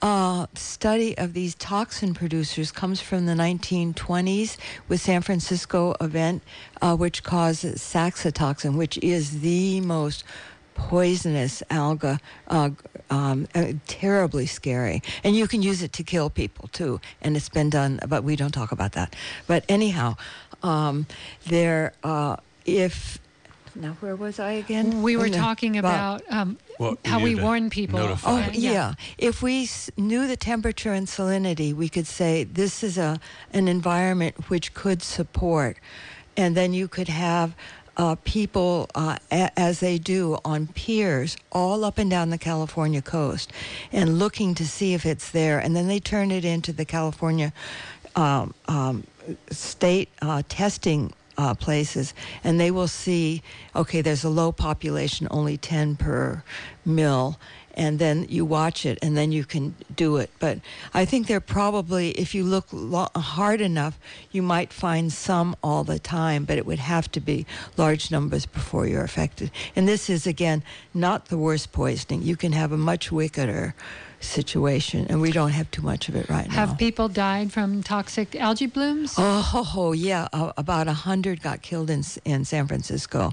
uh, 0.00 0.46
study 0.54 1.16
of 1.18 1.32
these 1.32 1.54
toxin 1.54 2.14
producers 2.14 2.70
comes 2.70 3.00
from 3.00 3.26
the 3.26 3.34
1920s 3.34 4.56
with 4.88 5.00
San 5.00 5.22
Francisco 5.22 5.94
event, 6.00 6.42
uh, 6.80 6.96
which 6.96 7.22
causes 7.22 7.80
saxitoxin, 7.80 8.76
which 8.76 8.98
is 8.98 9.40
the 9.40 9.80
most 9.80 10.24
poisonous 10.74 11.62
alga, 11.70 12.20
uh, 12.46 12.70
um, 13.10 13.48
uh, 13.54 13.72
terribly 13.88 14.46
scary. 14.46 15.02
And 15.24 15.34
you 15.34 15.48
can 15.48 15.62
use 15.62 15.82
it 15.82 15.92
to 15.94 16.04
kill 16.04 16.30
people 16.30 16.68
too. 16.68 17.00
And 17.20 17.36
it's 17.36 17.48
been 17.48 17.68
done, 17.70 17.98
but 18.06 18.22
we 18.22 18.36
don't 18.36 18.52
talk 18.52 18.70
about 18.70 18.92
that. 18.92 19.16
But 19.46 19.64
anyhow, 19.68 20.16
um, 20.62 21.06
there, 21.46 21.92
uh, 22.04 22.36
if 22.64 23.18
now 23.80 23.96
where 24.00 24.16
was 24.16 24.38
I 24.38 24.52
again? 24.52 25.02
We 25.02 25.16
were 25.16 25.28
talking 25.28 25.76
about 25.78 26.22
um, 26.30 26.58
well, 26.78 26.98
how 27.04 27.20
we 27.20 27.34
warn 27.34 27.70
people. 27.70 27.98
Notify. 28.00 28.30
Oh 28.30 28.50
yeah. 28.52 28.72
yeah. 28.72 28.94
If 29.16 29.42
we 29.42 29.64
s- 29.64 29.90
knew 29.96 30.26
the 30.26 30.36
temperature 30.36 30.92
and 30.92 31.06
salinity, 31.06 31.72
we 31.74 31.88
could 31.88 32.06
say 32.06 32.44
this 32.44 32.82
is 32.82 32.98
a 32.98 33.20
an 33.52 33.68
environment 33.68 34.48
which 34.50 34.74
could 34.74 35.02
support, 35.02 35.76
and 36.36 36.56
then 36.56 36.72
you 36.72 36.88
could 36.88 37.08
have. 37.08 37.54
Uh, 38.00 38.14
people, 38.22 38.88
uh, 38.94 39.16
a- 39.32 39.50
as 39.58 39.80
they 39.80 39.98
do 39.98 40.38
on 40.44 40.68
piers 40.68 41.36
all 41.50 41.84
up 41.84 41.98
and 41.98 42.08
down 42.08 42.30
the 42.30 42.38
California 42.38 43.02
coast, 43.02 43.52
and 43.90 44.20
looking 44.20 44.54
to 44.54 44.64
see 44.64 44.94
if 44.94 45.04
it's 45.04 45.32
there. 45.32 45.58
And 45.58 45.74
then 45.74 45.88
they 45.88 45.98
turn 45.98 46.30
it 46.30 46.44
into 46.44 46.72
the 46.72 46.84
California 46.84 47.52
um, 48.14 48.54
um, 48.68 49.02
state 49.50 50.10
uh, 50.22 50.44
testing 50.48 51.12
uh, 51.38 51.54
places, 51.54 52.12
and 52.44 52.60
they 52.60 52.70
will 52.70 52.88
see, 52.88 53.42
okay, 53.74 54.02
there's 54.02 54.24
a 54.24 54.28
low 54.28 54.52
population, 54.52 55.28
only 55.30 55.56
10 55.56 55.96
per 55.96 56.42
mill, 56.84 57.38
and 57.74 58.00
then 58.00 58.26
you 58.28 58.44
watch 58.44 58.84
it, 58.84 58.98
and 59.02 59.16
then 59.16 59.30
you 59.30 59.44
can 59.44 59.76
do 59.94 60.16
it. 60.16 60.30
But 60.40 60.58
I 60.92 61.04
think 61.04 61.28
there 61.28 61.40
probably, 61.40 62.10
if 62.10 62.34
you 62.34 62.42
look 62.42 62.66
lo- 62.72 63.06
hard 63.14 63.60
enough, 63.60 64.00
you 64.32 64.42
might 64.42 64.72
find 64.72 65.12
some 65.12 65.54
all 65.62 65.84
the 65.84 66.00
time, 66.00 66.44
but 66.44 66.58
it 66.58 66.66
would 66.66 66.80
have 66.80 67.10
to 67.12 67.20
be 67.20 67.46
large 67.76 68.10
numbers 68.10 68.46
before 68.46 68.86
you're 68.88 69.04
affected. 69.04 69.52
And 69.76 69.86
this 69.86 70.10
is, 70.10 70.26
again, 70.26 70.64
not 70.92 71.26
the 71.26 71.38
worst 71.38 71.70
poisoning. 71.70 72.22
You 72.22 72.34
can 72.34 72.50
have 72.50 72.72
a 72.72 72.76
much 72.76 73.12
wickeder 73.12 73.76
situation, 74.20 75.06
and 75.08 75.20
we 75.20 75.30
don't 75.30 75.50
have 75.50 75.70
too 75.70 75.82
much 75.82 76.08
of 76.08 76.16
it 76.16 76.28
right 76.28 76.48
now. 76.48 76.54
Have 76.54 76.78
people 76.78 77.08
died 77.08 77.52
from 77.52 77.82
toxic 77.82 78.34
algae 78.36 78.66
blooms? 78.66 79.14
Oh, 79.16 79.92
yeah, 79.96 80.28
uh, 80.32 80.52
about 80.56 80.88
a 80.88 80.92
hundred 80.92 81.42
got 81.42 81.62
killed 81.62 81.90
in 81.90 82.02
in 82.24 82.44
San 82.44 82.66
Francisco, 82.66 83.32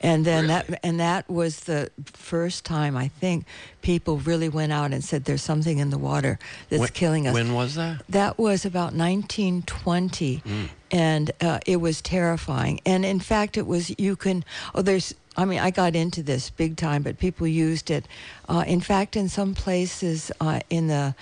and 0.00 0.24
then 0.24 0.48
that 0.48 0.80
and 0.82 1.00
that 1.00 1.28
was 1.30 1.60
the 1.60 1.90
first 2.12 2.64
time 2.64 2.96
I 2.96 3.08
think 3.08 3.46
people 3.82 4.18
really 4.18 4.48
went 4.48 4.72
out 4.72 4.92
and 4.92 5.04
said 5.04 5.24
there's 5.24 5.42
something 5.42 5.78
in 5.78 5.90
the 5.90 5.98
water 5.98 6.38
that's 6.68 6.80
when, 6.80 6.88
killing 6.90 7.26
us. 7.26 7.34
When 7.34 7.54
was 7.54 7.74
that? 7.74 8.02
That 8.08 8.38
was 8.38 8.64
about 8.64 8.94
1920, 8.94 10.42
and 10.90 11.30
uh, 11.40 11.60
it 11.66 11.76
was 11.76 12.00
terrifying. 12.00 12.80
And 12.84 13.04
in 13.04 13.20
fact, 13.20 13.56
it 13.56 13.66
was 13.66 13.94
you 13.98 14.16
can. 14.16 14.44
Oh, 14.74 14.82
there's. 14.82 15.14
I 15.36 15.44
mean, 15.44 15.58
I 15.58 15.70
got 15.70 15.96
into 15.96 16.22
this 16.22 16.50
big 16.50 16.76
time, 16.76 17.02
but 17.02 17.18
people 17.18 17.46
used 17.46 17.90
it. 17.90 18.06
Uh, 18.48 18.64
in 18.66 18.80
fact, 18.80 19.16
in 19.16 19.28
some 19.28 19.54
places 19.54 20.30
uh, 20.40 20.60
in 20.70 20.86
the. 20.88 21.14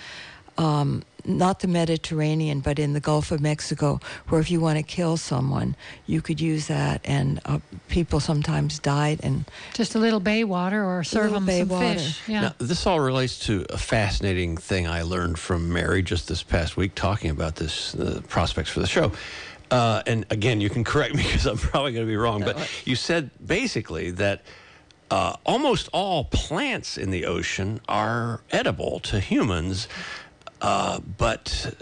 Um, 0.57 1.03
not 1.25 1.61
the 1.61 1.67
Mediterranean, 1.67 2.59
but 2.59 2.79
in 2.79 2.93
the 2.93 2.99
Gulf 2.99 3.31
of 3.31 3.39
Mexico, 3.39 3.99
where 4.27 4.41
if 4.41 4.51
you 4.51 4.59
want 4.59 4.77
to 4.77 4.83
kill 4.83 5.17
someone, 5.17 5.75
you 6.05 6.21
could 6.21 6.41
use 6.41 6.67
that, 6.67 7.01
and 7.05 7.39
uh, 7.45 7.59
people 7.87 8.19
sometimes 8.19 8.77
died. 8.79 9.19
And 9.23 9.45
Just 9.73 9.95
a 9.95 9.99
little 9.99 10.19
bay 10.19 10.43
water 10.43 10.83
or 10.83 11.03
serve 11.03 11.31
little 11.31 11.39
them 11.39 11.45
bay 11.45 11.59
some 11.59 11.69
water. 11.69 11.93
fish. 11.93 12.21
Yeah. 12.27 12.41
Now, 12.41 12.55
this 12.57 12.85
all 12.85 12.99
relates 12.99 13.39
to 13.47 13.65
a 13.69 13.77
fascinating 13.77 14.57
thing 14.57 14.87
I 14.87 15.03
learned 15.03 15.39
from 15.39 15.71
Mary 15.71 16.03
just 16.03 16.27
this 16.27 16.43
past 16.43 16.75
week 16.77 16.93
talking 16.93 17.29
about 17.31 17.55
this 17.55 17.95
uh, 17.95 18.21
prospects 18.27 18.69
for 18.69 18.81
the 18.81 18.87
show. 18.87 19.11
Uh, 19.73 20.03
and 20.05 20.23
again, 20.29 20.61
you 20.61 20.69
can 20.69 20.83
correct 20.83 21.15
me 21.15 21.23
because 21.27 21.47
I'm 21.47 21.57
probably 21.57 21.93
going 21.93 22.05
to 22.05 22.09
be 22.11 22.15
wrong, 22.15 22.41
but 22.41 22.69
you 22.85 22.95
said 22.95 23.31
basically 23.43 24.11
that 24.11 24.43
uh, 25.09 25.35
almost 25.45 25.89
all 25.91 26.25
plants 26.25 26.97
in 26.97 27.09
the 27.09 27.25
ocean 27.25 27.81
are 27.89 28.41
edible 28.51 28.99
to 29.01 29.19
humans, 29.19 29.87
uh, 30.61 30.99
but 31.17 31.75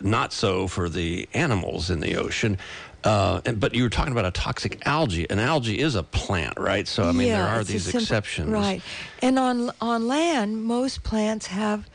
not 0.00 0.32
so 0.32 0.66
for 0.66 0.88
the 0.88 1.28
animals 1.32 1.90
in 1.90 2.00
the 2.00 2.16
ocean. 2.16 2.58
Uh, 3.04 3.40
and, 3.46 3.60
but 3.60 3.72
you 3.72 3.84
were 3.84 3.88
talking 3.88 4.10
about 4.12 4.24
a 4.24 4.32
toxic 4.32 4.84
algae. 4.84 5.30
An 5.30 5.38
algae 5.38 5.78
is 5.78 5.94
a 5.94 6.02
plant, 6.02 6.58
right? 6.58 6.88
So 6.88 7.04
I 7.04 7.12
mean, 7.12 7.28
yeah, 7.28 7.38
there 7.38 7.46
are 7.46 7.62
these 7.62 7.84
simple- 7.84 8.00
exceptions, 8.00 8.50
right? 8.50 8.82
And 9.22 9.38
on 9.38 9.70
on 9.80 10.08
land, 10.08 10.64
most 10.64 11.04
plants 11.04 11.46
have 11.46 11.88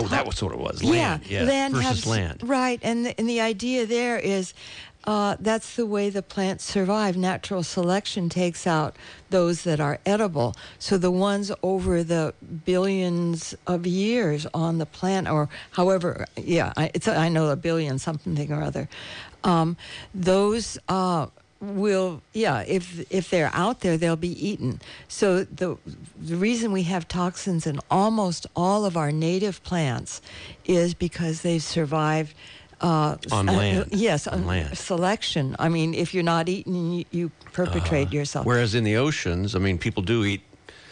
Oh, 0.00 0.08
that 0.08 0.26
was 0.26 0.42
what 0.42 0.52
it 0.52 0.58
was. 0.58 0.82
Land, 0.82 1.26
yeah, 1.26 1.44
land 1.44 1.74
versus 1.74 1.88
has- 1.88 2.06
land. 2.06 2.40
Right, 2.42 2.80
and 2.82 3.06
the, 3.06 3.18
and 3.18 3.28
the 3.28 3.40
idea 3.40 3.86
there 3.86 4.18
is 4.18 4.54
uh, 5.04 5.36
that's 5.40 5.76
the 5.76 5.86
way 5.86 6.10
the 6.10 6.22
plants 6.22 6.64
survive. 6.64 7.16
Natural 7.16 7.62
selection 7.62 8.28
takes 8.28 8.66
out 8.66 8.96
those 9.30 9.62
that 9.62 9.80
are 9.80 9.98
edible. 10.04 10.54
So 10.78 10.98
the 10.98 11.10
ones 11.10 11.50
over 11.62 12.02
the 12.02 12.34
billions 12.64 13.54
of 13.66 13.86
years 13.86 14.46
on 14.52 14.78
the 14.78 14.86
plant, 14.86 15.28
or 15.28 15.48
however, 15.72 16.26
yeah, 16.36 16.72
I, 16.76 16.90
it's 16.92 17.08
I 17.08 17.28
know 17.28 17.48
a 17.48 17.56
billion 17.56 17.98
something 17.98 18.52
or 18.52 18.62
other. 18.62 18.88
Um, 19.44 19.76
those. 20.14 20.78
Uh, 20.88 21.26
will 21.60 22.22
yeah 22.32 22.64
if 22.66 23.04
if 23.12 23.28
they're 23.28 23.50
out 23.52 23.80
there 23.80 23.98
they'll 23.98 24.16
be 24.16 24.48
eaten 24.48 24.80
so 25.08 25.44
the 25.44 25.76
the 26.18 26.34
reason 26.34 26.72
we 26.72 26.84
have 26.84 27.06
toxins 27.06 27.66
in 27.66 27.78
almost 27.90 28.46
all 28.56 28.86
of 28.86 28.96
our 28.96 29.12
native 29.12 29.62
plants 29.62 30.22
is 30.64 30.94
because 30.94 31.42
they've 31.42 31.62
survived 31.62 32.34
uh, 32.80 33.16
On 33.32 33.48
uh, 33.48 33.52
land. 33.52 33.88
yes 33.92 34.26
On 34.26 34.42
uh, 34.44 34.46
land. 34.46 34.78
selection 34.78 35.54
i 35.58 35.68
mean 35.68 35.94
if 35.94 36.14
you're 36.14 36.22
not 36.34 36.48
eating 36.48 36.92
you, 36.92 37.04
you 37.10 37.30
perpetrate 37.52 38.12
yourself 38.12 38.46
Whereas 38.46 38.74
in 38.74 38.84
the 38.84 38.96
oceans, 38.96 39.54
I 39.54 39.58
mean, 39.58 39.78
people 39.78 40.02
do 40.02 40.24
eat, 40.24 40.42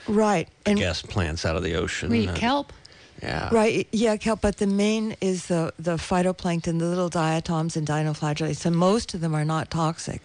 right 0.09 0.48
I 0.66 0.70
and 0.70 0.79
guess, 0.79 1.03
plants 1.03 1.44
out 1.44 1.57
of 1.57 1.62
the 1.62 1.74
ocean. 1.77 2.11
we 2.11 2.20
eat 2.20 2.29
Uh, 2.31 2.35
kelp. 2.35 2.72
Yeah. 3.23 3.49
Right, 3.53 3.89
yeah, 3.93 4.17
kelp, 4.17 4.41
but 4.43 4.59
the 4.59 4.67
main 4.67 5.17
is 5.21 5.47
the, 5.47 5.73
the 5.79 5.97
phytoplankton, 5.97 6.79
the 6.79 6.85
little 6.87 7.09
diatoms 7.09 7.77
and 7.77 7.87
dinoflagellates, 7.87 8.65
and 8.65 8.77
most 8.77 9.15
of 9.15 9.21
them 9.21 9.35
are 9.35 9.45
not 9.45 9.71
toxic. 9.71 10.23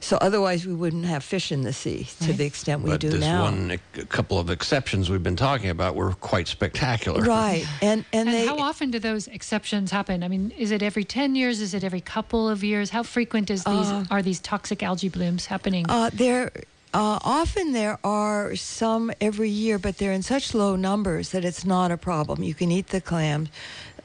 So 0.00 0.16
otherwise, 0.20 0.64
we 0.66 0.74
wouldn't 0.74 1.06
have 1.06 1.24
fish 1.24 1.50
in 1.50 1.62
the 1.62 1.72
sea 1.72 2.06
to 2.20 2.28
Right. 2.28 2.36
the 2.38 2.44
extent 2.44 2.82
we 2.82 2.90
But 2.90 3.00
do 3.00 3.08
this 3.10 3.20
now. 3.20 3.42
one, 3.42 3.72
a 3.96 4.04
couple 4.04 4.38
of 4.38 4.50
exceptions 4.50 5.10
we've 5.10 5.22
been 5.22 5.34
talking 5.36 5.70
about 5.70 5.96
were 5.96 6.12
quite 6.12 6.46
spectacular. 6.46 7.22
Right, 7.22 7.66
and 7.82 8.04
and, 8.12 8.28
And 8.28 8.36
they 8.36 8.46
how 8.46 8.58
often 8.58 8.90
do 8.92 8.98
those 9.00 9.26
exceptions 9.26 9.90
happen? 9.90 10.22
I 10.22 10.28
mean, 10.28 10.52
is 10.56 10.70
it 10.70 10.82
every 10.82 11.04
10 11.04 11.34
years? 11.34 11.60
Is 11.60 11.74
it 11.74 11.82
every 11.82 12.00
couple 12.00 12.48
of 12.48 12.62
years? 12.62 12.90
How 12.90 13.02
frequent 13.02 13.50
is 13.50 13.64
these 13.64 13.90
are 14.10 14.22
these 14.22 14.38
toxic 14.40 14.82
algae 14.82 15.08
blooms 15.08 15.46
happening? 15.46 15.86
uh, 15.88 16.10
there 16.12 16.52
uh, 16.96 17.18
often 17.22 17.72
there 17.72 17.98
are 18.02 18.56
some 18.56 19.12
every 19.20 19.50
year, 19.50 19.78
but 19.78 19.98
they're 19.98 20.12
in 20.12 20.22
such 20.22 20.54
low 20.54 20.76
numbers 20.76 21.28
that 21.28 21.44
it's 21.44 21.62
not 21.62 21.90
a 21.90 21.98
problem. 21.98 22.42
You 22.42 22.54
can 22.54 22.72
eat 22.72 22.86
the 22.86 23.02
clams, 23.02 23.50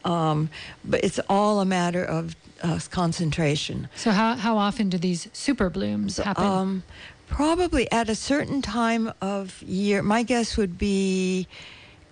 um, 0.04 0.50
but 0.84 1.02
it's 1.02 1.18
all 1.30 1.62
a 1.62 1.66
matter 1.66 2.04
of 2.04 2.36
uh, 2.62 2.80
concentration. 2.90 3.88
so 3.96 4.12
how, 4.12 4.36
how 4.36 4.58
often 4.58 4.90
do 4.90 4.98
these 4.98 5.30
super 5.32 5.70
blooms 5.70 6.18
happen? 6.18 6.44
Um, 6.44 6.84
probably 7.28 7.90
at 7.94 8.10
a 8.10 8.16
certain 8.16 8.62
time 8.62 9.14
of 9.22 9.62
year. 9.64 10.04
My 10.04 10.24
guess 10.24 10.58
would 10.58 10.78
be 10.78 11.48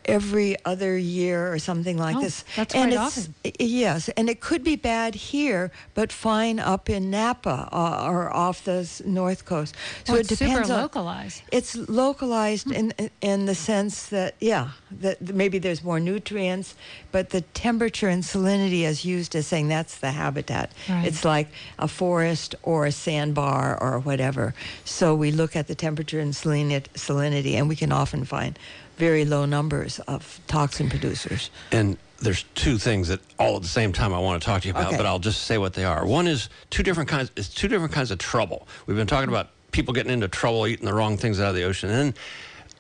every 0.10 0.56
other 0.66 0.98
year 0.98 1.52
or 1.54 1.60
something 1.60 1.98
like 1.98 2.16
Oh, 2.18 2.22
this. 2.22 2.44
that's 2.56 2.74
and 2.76 2.92
quite 2.92 3.08
it's, 3.08 3.18
often. 3.18 3.34
Yes, 3.60 4.10
and 4.18 4.30
it 4.30 4.40
could 4.42 4.64
be 4.64 4.76
bad 4.76 5.16
here, 5.16 5.72
but 5.94 6.12
fine 6.12 6.60
up 6.60 6.90
in 6.90 7.10
Napa 7.12 7.70
uh, 7.72 8.08
or 8.10 8.30
off 8.36 8.64
the 8.64 8.88
north 9.06 9.46
coast. 9.46 9.76
So 10.06 10.14
Oh, 10.14 10.18
it 10.18 10.20
it's 10.22 10.30
super 10.40 10.50
depends 10.52 10.70
on. 10.70 10.82
localized. 10.82 11.42
It's 11.52 11.76
localized 11.76 12.72
in 12.72 12.94
in 13.22 13.46
the 13.46 13.56
sense 13.56 14.08
that 14.10 14.36
yeah, 14.40 14.70
that 15.02 15.22
maybe 15.34 15.60
there's 15.60 15.84
more 15.84 16.00
nutrients, 16.00 16.76
but 17.12 17.30
the 17.30 17.42
temperature 17.42 18.10
and 18.10 18.24
salinity 18.24 18.82
is 18.82 19.06
used 19.06 19.36
as 19.36 19.48
saying 19.48 19.68
that's 19.70 19.98
the 20.00 20.12
habitat. 20.12 20.72
Right. 20.90 21.06
It's 21.08 21.24
like 21.26 21.48
a 21.78 21.88
forest 21.88 22.56
or 22.64 22.86
a 22.86 22.92
sandbar 22.92 23.78
or 23.82 24.00
whatever. 24.00 24.54
So 24.86 25.16
we 25.16 25.32
look 25.32 25.56
at 25.56 25.68
the 25.68 25.76
temperature 25.76 26.20
and 26.20 26.34
salini- 26.36 26.90
salinity, 26.96 27.54
and 27.58 27.68
we 27.70 27.76
can 27.76 27.92
often 27.92 28.26
find 28.26 28.58
very 29.00 29.24
low 29.26 29.46
numbers 29.46 30.00
of 30.02 30.40
toxin 30.48 30.90
producers. 30.90 31.50
And 31.72 31.98
there's 32.20 32.44
two 32.54 32.78
things 32.78 33.08
that 33.08 33.22
all 33.40 33.56
at 33.56 33.62
the 33.62 33.68
same 33.68 33.94
time 33.94 34.14
I 34.14 34.20
want 34.20 34.42
to 34.42 34.46
talk 34.46 34.62
to 34.64 34.68
you 34.68 34.74
about, 34.74 34.88
Okay. 34.88 34.98
but 34.98 35.06
I'll 35.06 35.20
just 35.20 35.44
say 35.46 35.58
what 35.58 35.74
they 35.74 35.86
are. 35.86 36.06
One 36.06 36.28
is 36.28 36.50
two 36.70 36.84
different 36.84 37.10
kinds. 37.10 37.32
It's 37.38 37.48
two 37.48 37.70
different 37.70 37.94
kinds 37.94 38.12
of 38.12 38.18
trouble. 38.18 38.68
We've 38.86 38.98
been 38.98 39.08
talking 39.08 39.30
about 39.30 39.52
people 39.72 39.94
getting 39.94 40.12
into 40.12 40.28
trouble 40.28 40.68
eating 40.68 40.86
the 40.86 40.94
wrong 40.94 41.16
things 41.18 41.40
out 41.40 41.48
of 41.50 41.56
the 41.56 41.64
ocean, 41.64 41.90
and 41.90 42.14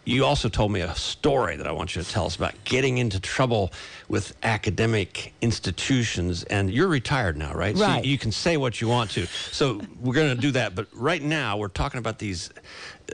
you 0.10 0.26
also 0.26 0.50
told 0.50 0.72
me 0.72 0.82
a 0.82 0.95
story 0.95 1.56
that 1.56 1.67
I 1.67 1.72
want 1.72 1.95
you 1.95 2.02
to 2.02 2.08
tell 2.10 2.26
us 2.26 2.36
about 2.36 2.63
getting 2.63 2.98
into 2.98 3.19
trouble 3.19 3.72
with 4.08 4.36
academic 4.41 5.34
institutions. 5.41 6.43
And 6.45 6.72
you're 6.72 6.88
retired 6.88 7.38
now, 7.38 7.54
right? 7.54 7.78
So 7.78 7.84
Right. 7.86 8.04
you, 8.04 8.12
you 8.13 8.17
can 8.17 8.32
say 8.32 8.58
what 8.58 8.82
you 8.82 8.88
want 8.88 9.12
to. 9.12 9.28
So 9.52 9.86
we're 10.00 10.15
going 10.15 10.30
to 10.30 10.36
do 10.36 10.52
that. 10.52 10.74
But 10.74 10.88
right 10.93 11.22
now, 11.22 11.58
we're 11.58 11.67
talking 11.67 12.00
about 12.00 12.17
these 12.17 12.50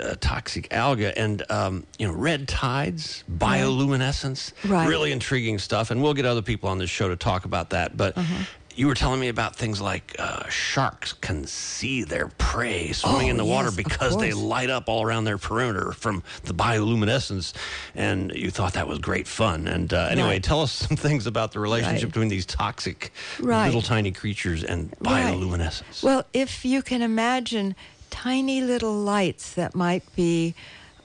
uh, 0.01 0.15
toxic 0.21 0.73
algae 0.73 1.11
and 1.17 1.43
um, 1.51 1.85
you 1.99 2.07
know 2.07 2.13
red 2.13 2.47
tides, 2.47 3.23
bioluminescence, 3.29 4.53
Right. 4.63 4.87
really 4.87 5.11
intriguing 5.11 5.59
stuff. 5.59 5.91
And 5.91 6.01
we'll 6.01 6.13
get 6.13 6.25
other 6.25 6.41
people 6.41 6.69
on 6.69 6.77
this 6.77 6.89
show 6.89 7.09
to 7.09 7.15
talk 7.17 7.45
about 7.45 7.71
that. 7.71 7.97
But 7.97 8.17
Uh-huh. 8.17 8.43
You 8.75 8.87
were 8.87 8.93
telling 8.93 9.19
me 9.19 9.29
about 9.29 9.55
things 9.55 9.79
like 9.81 10.15
uh, 10.19 10.47
sharks 10.49 11.13
can 11.13 11.47
see 11.47 12.03
their 12.03 12.27
prey 12.37 12.91
swimming 12.91 13.27
Oh, 13.27 13.31
in 13.31 13.37
the 13.37 13.45
water 13.45 13.67
yes, 13.67 13.71
of 13.73 13.77
because 13.77 14.17
they 14.17 14.33
light 14.33 14.69
up 14.69 14.89
all 14.89 15.03
around 15.03 15.23
their 15.23 15.37
perimeter 15.37 15.91
from 15.93 16.23
the 16.43 16.53
bioluminescence. 16.53 17.53
And 17.95 18.31
you 18.33 18.51
thought 18.51 18.73
that 18.73 18.87
was 18.87 18.99
great 18.99 19.27
fun. 19.27 19.67
And 19.67 19.93
uh, 19.93 20.07
anyway, 20.11 20.27
Right. 20.27 20.43
tell 20.43 20.61
us 20.61 20.71
some 20.71 20.97
things 20.97 21.25
about 21.25 21.53
the 21.53 21.59
relationship 21.59 22.03
Right. 22.07 22.13
between 22.13 22.27
these 22.29 22.45
toxic 22.45 23.13
Right. 23.39 23.65
little 23.65 23.81
tiny 23.81 24.11
creatures 24.11 24.63
and 24.63 24.91
bioluminescence. 24.99 26.03
Well, 26.03 26.25
if 26.33 26.65
you 26.65 26.81
can 26.81 27.01
imagine 27.01 27.75
tiny 28.09 28.61
little 28.61 28.93
lights 28.93 29.53
that 29.53 29.73
might 29.75 30.03
be 30.15 30.53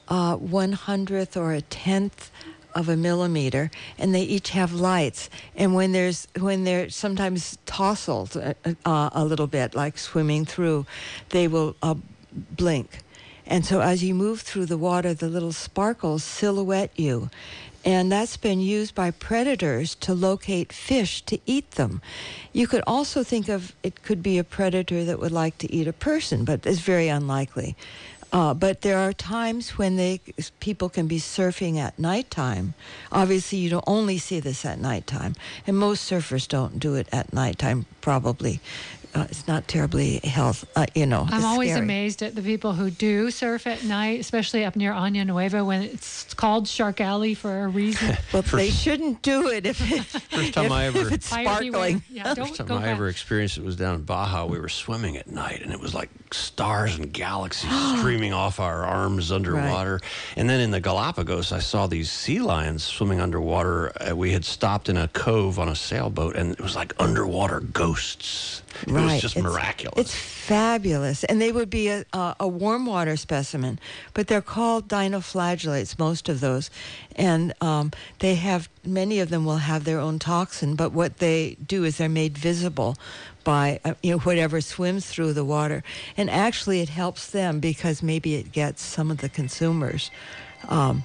uh, 0.09 0.35
one 0.35 0.72
hundredth 0.72 1.37
or 1.37 1.52
a 1.52 1.61
tenth 1.61 2.33
of 2.74 2.88
a 2.88 2.96
millimeter, 2.96 3.70
and 3.98 4.14
they 4.14 4.22
each 4.22 4.50
have 4.50 4.72
lights. 4.72 5.30
And 5.56 5.74
when 5.74 5.92
there's 5.92 6.28
when 6.38 6.64
they're 6.64 6.90
sometimes 6.90 7.59
tousled 7.66 8.37
uh, 8.37 8.54
uh, 8.85 9.11
a 9.12 9.24
little 9.24 9.46
bit, 9.46 9.74
like 9.74 9.98
swimming 9.98 10.44
through, 10.44 10.87
they 11.30 11.48
will 11.48 11.76
uh, 11.83 11.94
blink. 12.33 13.00
And 13.46 13.66
so 13.66 13.80
as 13.80 14.04
you 14.04 14.14
move 14.14 14.42
through 14.42 14.66
the 14.66 14.78
water, 14.78 15.12
the 15.12 15.28
little 15.28 15.52
sparkles 15.52 16.22
silhouette 16.22 16.92
you. 16.94 17.30
And 17.85 18.12
that's 18.12 18.37
been 18.37 18.61
used 18.61 18.94
by 18.94 19.11
predators 19.11 19.94
to 19.96 20.12
locate 20.12 20.72
fish 20.72 21.22
to 21.22 21.40
eat 21.46 21.72
them. 21.72 22.02
You 22.52 22.66
could 22.66 22.83
also 22.87 23.24
think 23.24 23.48
of 23.48 23.74
it 23.83 24.02
could 24.02 24.22
be 24.22 24.38
a 24.38 24.44
predator 24.44 25.02
that 25.04 25.18
would 25.18 25.33
like 25.33 25.56
to 25.59 25.72
eat 25.72 25.88
a 25.88 25.92
person, 25.92 26.44
but 26.44 26.66
it's 26.66 26.80
very 26.80 27.09
unlikely. 27.09 27.74
Uh, 28.33 28.55
but 28.55 28.83
there 28.83 28.99
are 28.99 29.12
times 29.12 29.77
when 29.77 29.97
they 29.97 30.21
people 30.61 30.88
can 30.88 31.07
be 31.07 31.19
surfing 31.19 31.79
at 31.79 31.99
nighttime. 31.99 32.75
Obviously, 33.11 33.59
you 33.59 33.71
don't 33.71 33.85
only 33.87 34.19
see 34.19 34.38
this 34.38 34.64
at 34.64 34.79
nighttime, 34.79 35.35
and 35.66 35.77
most 35.77 36.09
surfers 36.09 36.47
don't 36.47 36.79
do 36.79 36.95
it 36.95 37.09
at 37.12 37.33
nighttime. 37.33 37.87
Probably, 38.01 38.61
uh, 39.14 39.27
it's 39.31 39.46
not 39.49 39.66
terribly 39.68 40.18
health. 40.18 40.64
Uh, 40.76 40.87
you 40.95 41.07
know, 41.07 41.26
I'm 41.30 41.45
always 41.45 41.70
scary. 41.70 41.84
amazed 41.84 42.22
at 42.22 42.34
the 42.34 42.43
people 42.43 42.72
who 42.74 42.91
do 42.91 43.30
surf 43.30 43.66
at 43.66 43.84
night, 43.84 44.20
especially 44.20 44.64
up 44.64 44.76
near 44.76 44.93
Año 44.93 45.26
Nuevo 45.26 45.64
when 45.64 45.82
it's 45.82 46.32
called 46.34 46.68
Shark 46.68 47.01
Alley 47.01 47.34
for 47.34 47.64
a 47.64 47.68
reason. 47.68 48.16
Well, 48.32 48.43
they 48.43 48.70
shouldn't 48.70 49.22
do 49.22 49.49
it 49.49 49.66
if, 49.66 49.76
First 50.30 50.55
time 50.55 50.66
if, 50.66 50.72
I 50.72 50.84
ever- 50.87 50.99
if 51.01 51.12
it's 51.12 51.30
Buyer 51.30 51.45
sparkling. 51.45 52.03
Yeah, 52.11 52.34
First 52.34 52.55
time 52.57 52.70
I 52.72 52.80
back. 52.82 52.87
ever 52.89 53.09
experienced 53.09 53.59
it 53.59 53.64
was 53.64 53.74
down 53.76 53.97
in 53.97 54.03
Baja. 54.03 54.47
We 54.47 54.61
were 54.61 54.68
swimming 54.68 55.16
at 55.16 55.28
night, 55.28 55.62
and 55.62 55.72
it 55.72 55.80
was 55.80 55.93
like 55.95 56.11
stars 56.32 56.95
and 56.97 57.12
galaxies 57.12 57.70
streaming 57.99 58.32
off 58.32 58.61
our 58.61 58.84
arms 58.84 59.32
underwater. 59.32 60.01
And 60.37 60.49
then 60.49 60.61
in 60.61 60.70
the 60.70 60.80
Galapagos, 60.80 61.51
I 61.51 61.59
saw 61.59 61.89
these 61.89 62.11
sea 62.12 62.39
lions 62.41 62.84
swimming 62.84 63.20
underwater. 63.20 63.91
Uh, 64.01 64.14
we 64.14 64.30
had 64.32 64.45
stopped 64.45 64.89
in 64.89 64.97
a 64.97 65.09
cove 65.09 65.59
on 65.59 65.68
a 65.68 65.74
sailboat, 65.74 66.37
and 66.37 66.53
it 66.53 66.61
was 66.61 66.76
like 66.76 66.93
underwater 67.01 67.61
ghosts. 67.61 68.62
It 68.87 68.93
was 68.93 69.21
just 69.21 69.37
It's- 69.37 69.43
miraculous. 69.53 69.99
It's 69.99 70.14
fabulous, 70.14 71.25
and 71.25 71.41
they 71.41 71.53
would 71.53 71.71
be 71.71 71.89
a, 71.89 72.05
a, 72.12 72.37
a 72.41 72.49
warm 72.49 72.87
water 72.87 73.16
specimen, 73.16 73.79
but 74.14 74.27
they're 74.27 74.41
called 74.43 74.89
dinoflagellates. 74.89 75.99
Most 75.99 76.29
of 76.29 76.41
those, 76.41 76.71
and 77.16 77.53
um, 77.61 77.91
they 78.21 78.35
have 78.37 78.68
many 78.85 79.21
of 79.21 79.29
them 79.31 79.45
will 79.45 79.59
have 79.59 79.85
their 79.85 80.01
own 80.01 80.18
toxin. 80.18 80.75
But 80.75 80.93
what 80.93 81.18
they 81.18 81.57
do 81.66 81.85
is 81.85 81.99
they're 81.99 82.09
made 82.09 82.37
visible 82.39 82.97
by 83.45 83.81
uh, 83.85 83.95
you 84.03 84.12
know 84.12 84.18
whatever 84.18 84.61
swims 84.61 85.07
through 85.07 85.33
the 85.35 85.45
water, 85.45 85.83
and 86.16 86.31
actually 86.31 86.81
it 86.81 86.89
helps 86.89 87.27
them 87.29 87.61
because 87.61 88.03
maybe 88.03 88.35
it 88.35 88.53
gets 88.53 88.83
some 88.83 89.11
of 89.11 89.18
the 89.18 89.29
consumers. 89.29 90.11
Um, 90.68 91.05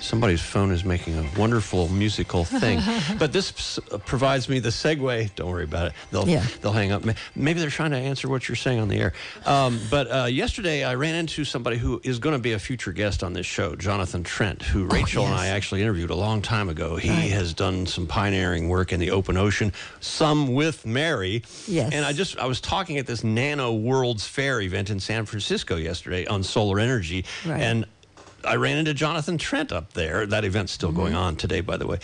Somebody's 0.00 0.40
phone 0.40 0.70
is 0.70 0.84
making 0.84 1.16
a 1.18 1.24
wonderful 1.38 1.88
musical 1.88 2.44
thing, 2.44 2.80
but 3.18 3.32
this 3.32 3.52
s- 3.52 3.78
provides 4.04 4.48
me 4.48 4.58
the 4.58 4.68
segue. 4.70 5.34
Don't 5.34 5.50
worry 5.50 5.64
about 5.64 5.86
it; 5.88 5.92
they'll 6.10 6.28
Yeah. 6.28 6.44
they'll 6.60 6.72
hang 6.72 6.92
up. 6.92 7.04
Maybe 7.34 7.60
they're 7.60 7.70
trying 7.70 7.90
to 7.92 7.96
answer 7.98 8.28
what 8.28 8.48
you're 8.48 8.56
saying 8.56 8.80
on 8.80 8.88
the 8.88 8.96
air. 8.98 9.12
Um, 9.44 9.80
but 9.90 10.10
uh, 10.10 10.24
yesterday, 10.26 10.84
I 10.84 10.94
ran 10.94 11.14
into 11.14 11.44
somebody 11.44 11.76
who 11.78 12.00
is 12.04 12.18
going 12.18 12.34
to 12.34 12.38
be 12.40 12.52
a 12.52 12.58
future 12.58 12.92
guest 12.92 13.22
on 13.22 13.32
this 13.32 13.46
show, 13.46 13.76
Jonathan 13.76 14.22
Trent, 14.24 14.62
who 14.62 14.84
Rachel 14.86 15.24
and 15.26 15.34
I 15.34 15.48
actually 15.48 15.82
interviewed 15.82 16.10
a 16.10 16.14
long 16.16 16.42
time 16.42 16.68
ago. 16.68 16.96
He 16.96 17.08
Right. 17.10 17.30
has 17.32 17.54
done 17.54 17.86
some 17.86 18.06
pioneering 18.06 18.68
work 18.68 18.92
in 18.92 19.00
the 19.00 19.10
open 19.10 19.36
ocean, 19.36 19.72
some 20.00 20.54
with 20.54 20.84
Mary. 20.86 21.42
Yes. 21.66 21.92
And 21.92 22.04
I 22.04 22.12
just 22.12 22.38
I 22.38 22.46
was 22.46 22.60
talking 22.60 22.98
at 22.98 23.06
this 23.06 23.22
Nano 23.24 23.72
World's 23.74 24.26
Fair 24.26 24.60
event 24.60 24.90
in 24.90 25.00
San 25.00 25.26
Francisco 25.26 25.76
yesterday 25.76 26.26
on 26.26 26.42
solar 26.42 26.78
energy, 26.80 27.24
Right. 27.44 27.60
and 27.60 27.84
I 28.46 28.56
ran 28.56 28.78
into 28.78 28.94
Jonathan 28.94 29.38
Trent 29.38 29.72
up 29.72 29.92
there. 29.94 30.26
That 30.26 30.44
event's 30.44 30.72
still 30.72 30.92
going 30.92 31.12
Mm-hmm. 31.12 31.22
on 31.22 31.36
today, 31.36 31.60
by 31.60 31.76
the 31.76 31.86
way. 31.86 31.98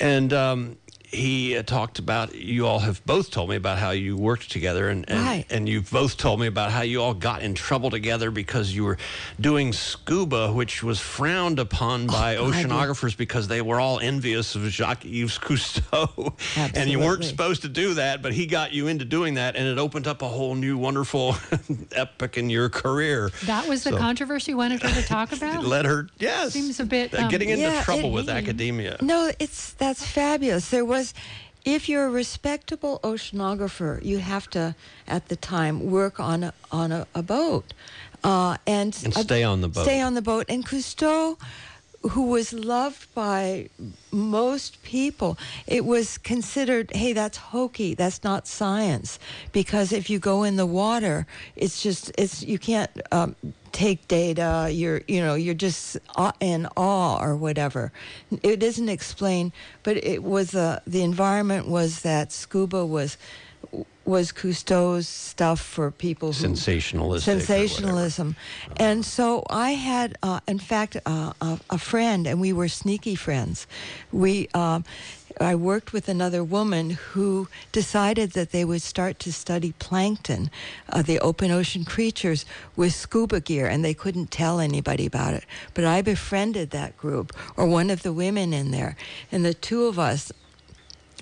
And 0.00 0.32
um, 0.32 0.76
he 1.06 1.56
uh, 1.56 1.62
talked 1.62 1.98
about, 1.98 2.34
you 2.34 2.66
all 2.66 2.80
have 2.80 3.04
both 3.06 3.30
told 3.30 3.48
me 3.50 3.56
about 3.56 3.78
how 3.78 3.90
you 3.92 4.16
worked 4.16 4.50
together, 4.50 4.88
and, 4.88 5.08
and, 5.08 5.20
Right. 5.20 5.46
and 5.50 5.68
you've 5.68 5.90
both 5.90 6.16
told 6.16 6.40
me 6.40 6.46
about 6.46 6.72
how 6.72 6.82
you 6.82 7.00
all 7.00 7.14
got 7.14 7.42
in 7.42 7.54
trouble 7.54 7.90
together 7.90 8.30
because 8.30 8.74
you 8.74 8.84
were 8.84 8.98
doing 9.40 9.72
scuba, 9.72 10.52
which 10.52 10.82
was 10.82 10.98
frowned 11.00 11.58
upon 11.58 12.06
by 12.08 12.36
Oh, 12.36 12.50
God, 12.50 12.64
oceanographers 12.66 13.16
because 13.16 13.46
they 13.48 13.62
were 13.62 13.78
all 13.80 14.00
envious 14.00 14.54
of 14.56 14.62
Jacques 14.68 15.04
Yves 15.04 15.38
Cousteau. 15.38 16.32
and 16.74 16.90
you 16.90 16.98
weren't 16.98 17.24
supposed 17.24 17.62
to 17.62 17.68
do 17.68 17.94
that, 17.94 18.20
but 18.22 18.32
he 18.32 18.46
got 18.46 18.72
you 18.72 18.88
into 18.88 19.04
doing 19.04 19.34
that, 19.34 19.54
and 19.56 19.66
it 19.68 19.78
opened 19.78 20.06
up 20.06 20.22
a 20.22 20.28
whole 20.28 20.54
new 20.54 20.76
wonderful 20.76 21.36
epic 21.92 22.36
in 22.36 22.50
your 22.50 22.68
career. 22.68 23.30
That 23.44 23.68
was 23.68 23.84
the 23.84 23.90
controversy 23.90 24.06
controvery 24.16 24.42
you 24.46 24.56
wanted 24.56 24.82
her 24.82 25.00
to 25.00 25.06
talk 25.06 25.32
about? 25.36 25.64
Let 25.64 25.84
her, 25.84 26.08
yes. 26.18 26.52
Seems 26.52 26.80
a 26.80 26.84
bit, 26.84 27.14
Uh, 27.14 27.22
um, 27.22 27.28
getting 27.30 27.48
into 27.50 27.62
Yeah, 27.62 27.82
trouble 27.82 28.10
it- 28.10 28.12
with 28.12 28.28
academia. 28.28 28.96
No, 29.00 29.30
it's 29.38 29.72
that's 29.74 30.04
fabulous. 30.04 30.68
There 30.70 30.84
was, 30.84 30.95
if 31.64 31.88
you're 31.88 32.06
a 32.06 32.10
respectable 32.10 33.00
oceanographer, 33.02 34.02
you 34.04 34.18
have 34.18 34.48
to, 34.50 34.74
at 35.08 35.28
the 35.28 35.36
time, 35.36 35.90
work 35.90 36.20
on 36.20 36.44
a, 36.44 36.52
on 36.70 36.92
a, 36.92 37.06
a 37.14 37.22
boat, 37.22 37.72
uh, 38.24 38.56
and 38.66 38.96
And 39.04 39.16
a- 39.16 39.20
stay 39.20 39.42
on 39.42 39.60
the 39.60 39.68
boat. 39.68 39.82
Stay 39.84 40.00
on 40.00 40.14
the 40.14 40.22
boat. 40.22 40.46
And 40.48 40.64
Cousteau, 40.64 41.38
who 42.10 42.26
was 42.26 42.52
loved 42.52 43.12
by 43.14 43.68
most 44.12 44.82
people, 44.82 45.38
it 45.66 45.84
was 45.84 46.18
considered, 46.18 46.90
hey, 46.92 47.12
that's 47.12 47.38
hokey. 47.38 47.94
That's 47.94 48.22
not 48.22 48.46
science, 48.46 49.18
because 49.52 49.92
if 49.92 50.08
you 50.10 50.18
go 50.18 50.42
in 50.42 50.56
the 50.56 50.66
water, 50.66 51.26
it's 51.56 51.82
just 51.82 52.12
it's 52.18 52.42
you 52.42 52.58
can't. 52.58 52.90
Um, 53.12 53.36
take 53.72 54.08
data 54.08 54.70
you're 54.72 55.02
you 55.06 55.20
know 55.20 55.34
you're 55.34 55.52
just 55.52 55.98
in 56.40 56.66
awe 56.78 57.22
or 57.22 57.36
whatever 57.36 57.92
it 58.42 58.62
isn't 58.62 58.88
explained 58.88 59.52
but 59.82 60.02
it 60.02 60.22
was 60.22 60.54
uh, 60.54 60.80
the 60.86 61.02
environment 61.02 61.68
was 61.68 62.00
that 62.00 62.32
scuba 62.32 62.86
was 62.86 63.18
was 64.06 64.32
Cousteau's 64.32 65.08
stuff 65.08 65.60
for 65.60 65.90
people 65.90 66.28
who 66.28 66.48
whatever. 67.24 67.46
sensationalism. 67.46 68.36
And 68.76 69.04
so 69.04 69.44
I 69.50 69.72
had, 69.72 70.16
uh, 70.22 70.40
in 70.46 70.58
fact, 70.58 70.96
uh, 71.04 71.32
a, 71.40 71.58
a 71.70 71.78
friend, 71.78 72.26
and 72.26 72.40
we 72.40 72.52
were 72.52 72.68
sneaky 72.68 73.16
friends. 73.16 73.66
We, 74.12 74.48
um, 74.54 74.84
I 75.40 75.54
worked 75.54 75.92
with 75.92 76.08
another 76.08 76.42
woman 76.42 76.90
who 76.90 77.48
decided 77.72 78.32
that 78.32 78.52
they 78.52 78.64
would 78.64 78.80
start 78.80 79.18
to 79.20 79.32
study 79.32 79.74
plankton, 79.78 80.50
uh, 80.88 81.02
the 81.02 81.18
open 81.20 81.50
ocean 81.50 81.84
creatures, 81.84 82.46
with 82.76 82.94
scuba 82.94 83.40
gear, 83.40 83.66
and 83.66 83.84
they 83.84 83.92
couldn't 83.92 84.30
tell 84.30 84.60
anybody 84.60 85.04
about 85.04 85.34
it. 85.34 85.44
But 85.74 85.84
I 85.84 86.00
befriended 86.00 86.70
that 86.70 86.96
group, 86.96 87.32
or 87.56 87.66
one 87.66 87.90
of 87.90 88.02
the 88.02 88.12
women 88.12 88.54
in 88.54 88.70
there, 88.70 88.96
and 89.30 89.44
the 89.44 89.52
two 89.52 89.84
of 89.84 89.98
us 89.98 90.32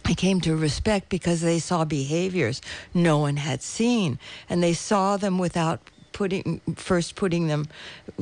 I 0.04 0.14
came 0.14 0.40
to 0.42 0.56
respect 0.56 1.08
because 1.08 1.40
they 1.40 1.58
saw 1.58 1.84
behaviors 1.84 2.60
no 2.92 3.18
one 3.18 3.36
had 3.36 3.62
seen, 3.62 4.18
and 4.48 4.62
they 4.62 4.74
saw 4.74 5.16
them 5.16 5.38
without 5.38 5.80
putting 6.12 6.60
first 6.76 7.16
putting 7.16 7.48
them 7.48 7.66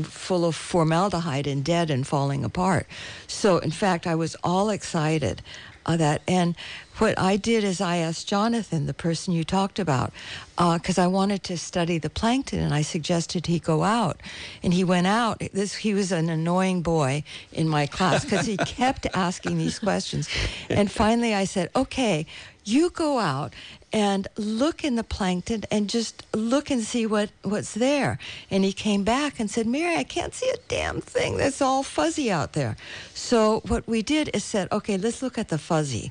full 0.03 0.45
of 0.45 0.57
formaldehyde 0.57 1.47
and 1.47 1.65
dead 1.65 1.91
and 1.91 2.07
falling 2.07 2.45
apart. 2.45 2.87
So, 3.27 3.59
in 3.59 3.71
fact, 3.71 4.07
I 4.07 4.15
was 4.15 4.35
all 4.43 4.71
excited 4.71 5.43
uh, 5.87 5.97
that 5.99 6.23
and 6.27 6.57
what 7.03 7.19
I 7.19 7.37
did 7.37 7.65
is 7.65 7.81
I 7.81 7.97
asked 7.97 8.29
Jonathan, 8.29 8.87
the 8.87 8.95
person 8.95 9.35
you 9.35 9.43
talked 9.43 9.81
about, 9.81 10.13
uh, 10.57 10.79
because 10.79 10.99
I 10.99 11.09
wanted 11.09 11.43
to 11.43 11.59
study 11.59 11.99
the 11.99 12.09
plankton, 12.09 12.61
and 12.61 12.73
I 12.73 12.83
suggested 12.83 13.47
he 13.47 13.59
go 13.59 13.83
out, 13.83 14.21
and 14.63 14.73
he 14.73 14.85
went 14.85 15.09
out. 15.09 15.41
This 15.53 15.75
he 15.75 15.95
was 15.95 16.13
an 16.13 16.31
annoying 16.31 16.81
boy 16.81 17.25
in 17.53 17.69
my 17.69 17.87
class 17.87 18.25
because 18.25 18.47
he 18.47 18.57
kept 18.79 19.09
asking 19.15 19.59
these 19.59 19.81
questions, 19.81 20.29
and 20.71 20.93
finally 20.93 21.35
I 21.35 21.45
said, 21.45 21.71
"Okay, 21.75 22.25
you 22.65 22.89
go 22.91 23.19
out." 23.19 23.53
And 23.95 24.27
look 24.39 24.85
in 24.85 24.97
the 24.97 25.05
plankton 25.05 25.65
and 25.71 25.91
just 25.91 26.25
look 26.33 26.71
and 26.71 26.81
see 26.81 27.05
what, 27.05 27.29
what's 27.43 27.75
there. 27.75 28.19
And 28.51 28.65
he 28.65 28.73
came 28.73 29.05
back 29.05 29.39
and 29.39 29.51
said, 29.51 29.67
Mary, 29.67 29.97
I 29.97 30.03
can't 30.03 30.33
see 30.33 30.49
a 30.49 30.57
damn 30.67 31.03
thing. 31.03 31.37
That's 31.37 31.61
all 31.61 31.83
fuzzy 31.83 32.33
out 32.33 32.55
there. 32.55 32.79
So 33.13 33.61
what 33.69 33.87
we 33.87 34.01
did 34.01 34.31
is 34.33 34.45
said, 34.45 34.69
okay, 34.73 34.97
let's 34.97 35.21
look 35.21 35.37
at 35.37 35.51
the 35.51 35.59
fuzzy. 35.59 36.11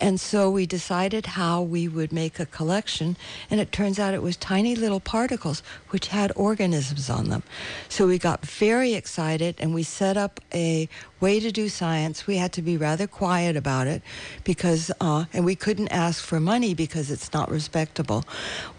And 0.00 0.20
so 0.20 0.50
we 0.50 0.66
decided 0.66 1.26
how 1.26 1.62
we 1.62 1.88
would 1.88 2.12
make 2.12 2.38
a 2.38 2.46
collection, 2.46 3.16
and 3.50 3.60
it 3.60 3.72
turns 3.72 3.98
out 3.98 4.14
it 4.14 4.22
was 4.22 4.36
tiny 4.36 4.74
little 4.74 5.00
particles 5.00 5.62
which 5.90 6.08
had 6.08 6.32
organisms 6.36 7.10
on 7.10 7.28
them. 7.28 7.42
So 7.88 8.06
we 8.06 8.18
got 8.18 8.46
very 8.46 8.94
excited, 8.94 9.56
and 9.58 9.74
we 9.74 9.82
set 9.82 10.16
up 10.16 10.40
a 10.54 10.88
way 11.20 11.40
to 11.40 11.50
do 11.50 11.68
science. 11.68 12.26
We 12.26 12.36
had 12.36 12.52
to 12.52 12.62
be 12.62 12.76
rather 12.76 13.06
quiet 13.06 13.56
about 13.56 13.86
it 13.86 14.02
because, 14.44 14.90
uh, 15.00 15.24
and 15.32 15.44
we 15.44 15.56
couldn't 15.56 15.88
ask 15.88 16.22
for 16.22 16.38
money 16.38 16.74
because 16.74 17.10
it's 17.10 17.32
not 17.32 17.50
respectable. 17.50 18.24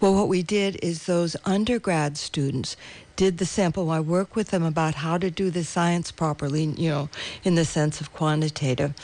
Well, 0.00 0.14
what 0.14 0.28
we 0.28 0.42
did 0.42 0.78
is 0.82 1.04
those 1.04 1.36
undergrad 1.44 2.16
students 2.16 2.76
did 3.16 3.36
the 3.36 3.44
sample. 3.44 3.90
I 3.90 4.00
worked 4.00 4.34
with 4.34 4.48
them 4.48 4.62
about 4.62 4.94
how 4.94 5.18
to 5.18 5.30
do 5.30 5.50
the 5.50 5.64
science 5.64 6.10
properly, 6.10 6.64
you 6.64 6.88
know, 6.88 7.08
in 7.44 7.54
the 7.54 7.66
sense 7.66 8.00
of 8.00 8.14
quantitative, 8.14 8.94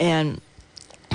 and 0.00 0.40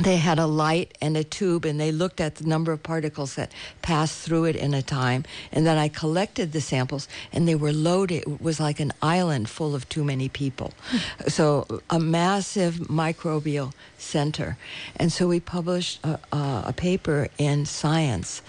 they 0.01 0.17
had 0.17 0.39
a 0.39 0.45
light 0.45 0.97
and 1.01 1.15
a 1.15 1.23
tube 1.23 1.65
and 1.65 1.79
they 1.79 1.91
looked 1.91 2.19
at 2.19 2.35
the 2.35 2.45
number 2.45 2.71
of 2.71 2.83
particles 2.83 3.35
that 3.35 3.51
passed 3.81 4.19
through 4.19 4.45
it 4.45 4.55
in 4.55 4.73
a 4.73 4.81
time. 4.81 5.23
And 5.51 5.65
then 5.65 5.77
i 5.77 5.87
collected 5.87 6.51
the 6.51 6.61
samples 6.61 7.07
and 7.31 7.47
they 7.47 7.55
were 7.55 7.71
loaded. 7.71 8.23
It 8.27 8.41
was 8.41 8.59
like 8.59 8.79
an 8.79 8.91
island 9.01 9.49
full 9.49 9.73
of 9.73 9.87
too 9.87 10.03
many 10.03 10.27
people. 10.27 10.73
Hmm. 10.89 11.29
So 11.29 11.81
a 11.89 11.99
massive 11.99 12.75
microbial 12.75 13.73
center. 13.97 14.57
And 14.97 15.11
so 15.11 15.27
we 15.27 15.39
published 15.39 16.03
a, 16.03 16.19
a, 16.31 16.63
a 16.67 16.73
paper 16.75 17.29
in 17.37 17.65
science 17.65 18.41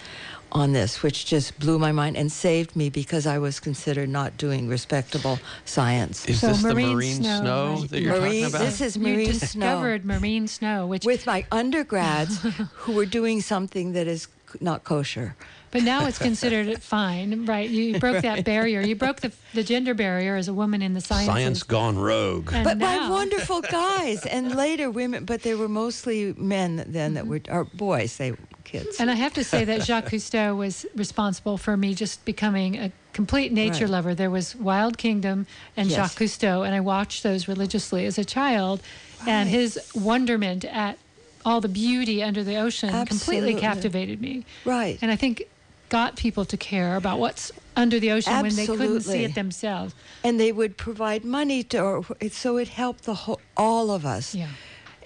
on 0.56 0.72
this, 0.72 1.02
which 1.02 1.26
just 1.26 1.58
blew 1.58 1.78
my 1.78 1.92
mind 1.92 2.16
and 2.16 2.32
saved 2.32 2.74
me 2.74 2.88
because 2.88 3.26
I 3.26 3.38
was 3.38 3.60
considered 3.60 4.08
not 4.08 4.38
doing 4.38 4.68
respectable 4.68 5.38
science. 5.66 6.26
Is 6.26 6.40
So 6.40 6.48
this 6.48 6.62
marine 6.62 6.88
the 6.88 6.94
marine 6.94 7.14
snow, 7.14 7.40
snow, 7.40 7.74
right. 7.74 7.90
that 7.90 8.00
you're 8.00 8.12
Marine- 8.20 8.42
talking 8.42 8.44
about? 8.46 8.60
this 8.60 8.80
is 8.80 8.96
you 8.96 9.02
marine 9.02 9.32
snow 9.34 9.40
discovered 9.40 10.04
marine 10.06 10.48
snow, 10.48 10.86
which 10.86 11.04
with 11.04 11.26
my 11.26 11.44
undergrads 11.52 12.40
who 12.74 12.92
were 12.92 13.04
doing 13.06 13.42
something 13.42 13.92
that 13.92 14.06
is 14.06 14.28
not 14.60 14.82
kosher. 14.84 15.36
But 15.72 15.82
now 15.82 16.06
it's 16.06 16.18
considered 16.18 16.82
fine, 16.96 17.44
right? 17.44 17.68
You 17.68 17.98
broke 17.98 18.22
that 18.22 18.44
barrier. 18.46 18.80
You 18.80 18.96
broke 18.96 19.20
the, 19.20 19.32
the 19.52 19.62
gender 19.62 19.92
barrier 19.92 20.36
as 20.36 20.48
a 20.48 20.54
woman 20.54 20.80
in 20.80 20.94
the 20.94 21.02
sciences. 21.02 21.26
Science 21.26 21.62
gone 21.64 21.98
rogue. 21.98 22.50
And 22.54 22.64
but 22.64 22.78
by 22.78 22.96
now- 22.96 23.10
wonderful 23.10 23.60
guys 23.70 24.24
and 24.24 24.54
later 24.54 24.90
women, 24.90 25.26
but 25.26 25.42
they 25.42 25.54
were 25.54 25.68
mostly 25.68 26.32
men 26.38 26.84
then 26.86 27.14
that 27.14 27.24
mm-hmm. 27.24 27.50
were, 27.52 27.58
or 27.58 27.64
boys, 27.64 28.16
they 28.16 28.32
kids. 28.78 29.00
And 29.00 29.10
I 29.10 29.14
have 29.14 29.34
to 29.34 29.44
say 29.44 29.64
that 29.64 29.82
Jacques 29.88 30.06
Cousteau 30.10 30.56
was 30.56 30.86
responsible 30.94 31.58
for 31.58 31.76
me 31.76 31.94
just 31.94 32.24
becoming 32.24 32.76
a 32.76 32.92
complete 33.12 33.52
nature 33.52 33.84
Right. 33.84 33.90
lover. 33.90 34.14
There 34.14 34.30
was 34.30 34.54
Wild 34.56 34.98
Kingdom 34.98 35.46
and 35.76 35.88
Yes. 35.88 35.96
Jacques 35.96 36.18
Cousteau, 36.18 36.64
and 36.66 36.74
I 36.74 36.80
watched 36.80 37.22
those 37.22 37.48
religiously 37.48 38.04
as 38.06 38.18
a 38.18 38.24
child. 38.24 38.80
And 39.26 39.48
his 39.48 39.78
wonderment 39.94 40.64
at 40.66 40.98
all 41.44 41.60
the 41.60 41.68
beauty 41.68 42.22
under 42.22 42.42
the 42.44 42.56
ocean 42.56 42.90
completely 43.06 43.54
captivated 43.54 44.20
me. 44.20 44.44
right. 44.64 44.98
And 45.00 45.10
I 45.10 45.16
think 45.16 45.44
got 45.88 46.16
people 46.16 46.44
to 46.44 46.56
care 46.56 46.96
about 46.96 47.18
what's 47.20 47.52
under 47.76 48.00
the 48.00 48.10
ocean 48.10 48.32
when 48.42 48.54
they 48.56 48.66
couldn't 48.66 49.02
see 49.02 49.22
it 49.24 49.34
themselves. 49.36 49.94
and 50.24 50.40
they 50.40 50.50
would 50.50 50.76
provide 50.76 51.24
money 51.24 51.62
to, 51.62 51.80
or, 51.80 52.04
so 52.32 52.56
it 52.56 52.66
helped 52.68 53.04
the 53.04 53.14
whole, 53.14 53.40
all 53.56 53.90
of 53.92 54.04
us. 54.04 54.34
Yeah. 54.34 54.48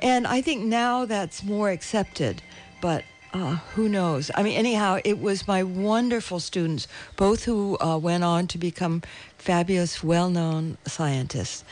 And 0.01 0.27
I 0.27 0.41
think 0.41 0.65
now 0.65 1.05
that's 1.05 1.45
more 1.45 1.69
accepted, 1.71 2.41
but 2.81 3.05
uh, 3.33 3.57
who 3.75 3.89
knows? 3.89 4.31
I 4.35 4.43
mean, 4.43 4.57
anyhow, 4.57 4.99
it 5.05 5.21
was 5.21 5.47
my 5.47 5.63
wonderful 5.63 6.41
students, 6.41 6.89
both 7.17 7.45
who 7.45 7.79
uh, 7.81 7.99
went 7.99 8.25
on 8.25 8.47
to 8.49 8.59
become 8.59 9.03
fabulous, 9.39 10.03
well-known 10.03 10.77
scientists, 10.87 11.65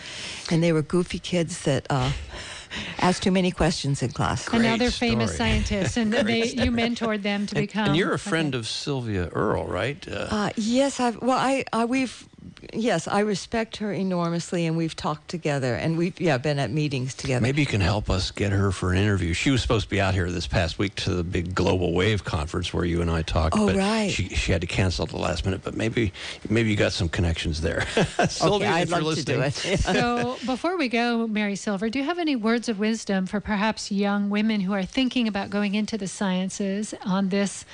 and 0.51 0.63
they 0.63 0.73
were 0.73 0.83
goofy 0.83 1.19
kids 1.19 1.63
that 1.63 1.87
uh, 1.91 2.13
asked 2.99 3.23
too 3.23 3.31
many 3.31 3.51
questions 3.51 4.03
in 4.03 4.11
class. 4.11 4.47
and 4.53 4.63
now 4.63 4.77
they're 4.77 4.91
famous 4.91 5.37
scientists, 5.37 5.97
and 5.97 6.13
they, 6.13 6.45
you 6.47 6.71
mentored 6.71 7.23
them 7.23 7.47
to 7.47 7.57
And, 7.57 7.67
become. 7.67 7.89
and 7.89 7.97
you're 7.97 8.11
a 8.13 8.15
okay. 8.15 8.31
friend 8.31 8.55
of 8.55 8.67
Sylvia 8.67 9.29
Earle, 9.33 9.67
right? 9.67 10.07
Uh, 10.09 10.27
Uh, 10.31 10.51
yes, 10.57 11.01
I've 11.01 11.21
well, 11.21 11.39
I, 11.39 11.65
I 11.73 11.85
we've 11.87 12.28
yes, 12.73 13.09
I 13.09 13.21
respect 13.21 13.79
her 13.79 13.93
enormously, 13.93 14.67
and 14.67 14.77
we've 14.77 14.95
talked 14.95 15.29
together, 15.29 15.75
and 15.75 15.97
we've 15.97 16.19
yeah 16.21 16.39
been 16.39 16.59
at 16.59 16.71
meetings 16.71 17.15
together. 17.15 17.41
Maybe 17.41 17.61
you 17.61 17.67
can 17.67 17.81
help 17.81 18.11
us 18.11 18.31
get 18.31 18.53
her 18.53 18.73
for 18.73 18.93
an 18.93 18.99
interview. 18.99 19.33
She 19.33 19.51
was 19.51 19.63
supposed 19.63 19.85
to 19.85 19.91
be 19.91 20.01
out 20.01 20.15
here 20.15 20.31
this 20.31 20.47
past 20.47 20.79
week 20.79 20.95
to 20.97 21.11
the 21.11 21.25
big 21.25 21.55
Global 21.55 21.95
Wave 21.95 22.25
conference 22.25 22.73
where 22.73 22.85
you 22.85 23.03
and 23.03 23.11
I 23.11 23.23
talked. 23.23 23.57
Oh, 23.59 23.67
but 23.67 23.77
right. 23.77 24.11
She, 24.11 24.29
she 24.31 24.53
had 24.53 24.61
to 24.61 24.67
cancel 24.67 25.05
at 25.05 25.11
the 25.11 25.19
last 25.19 25.45
minute, 25.45 25.63
but 25.63 25.75
maybe 25.75 26.13
maybe 26.49 26.71
you 26.71 26.77
got 26.77 26.93
some 26.93 27.09
connections 27.09 27.61
there. 27.61 27.87
Sylvia, 28.29 28.69
okay, 28.69 28.81
I'd 28.81 28.89
you're 28.89 29.01
love 29.01 29.17
to 29.17 29.25
do 29.25 29.39
listening. 29.39 29.75
it. 29.75 29.81
So, 29.99 30.37
before 30.47 30.77
we 30.77 30.89
go, 30.89 31.27
Mary 31.27 31.57
Silver, 31.57 31.89
do 31.91 31.99
you 31.99 32.05
have 32.05 32.19
any 32.19 32.37
words 32.37 32.69
of 32.69 32.79
wisdom 32.79 33.27
for 33.27 33.41
perhaps 33.41 33.91
young 33.91 34.31
women 34.31 34.61
who 34.61 34.73
are 34.73 34.85
thinking 34.85 35.27
about 35.27 35.51
going 35.51 35.75
into 35.75 35.97
the 35.99 36.07
sciences 36.07 36.95
on 37.05 37.31
this 37.31 37.65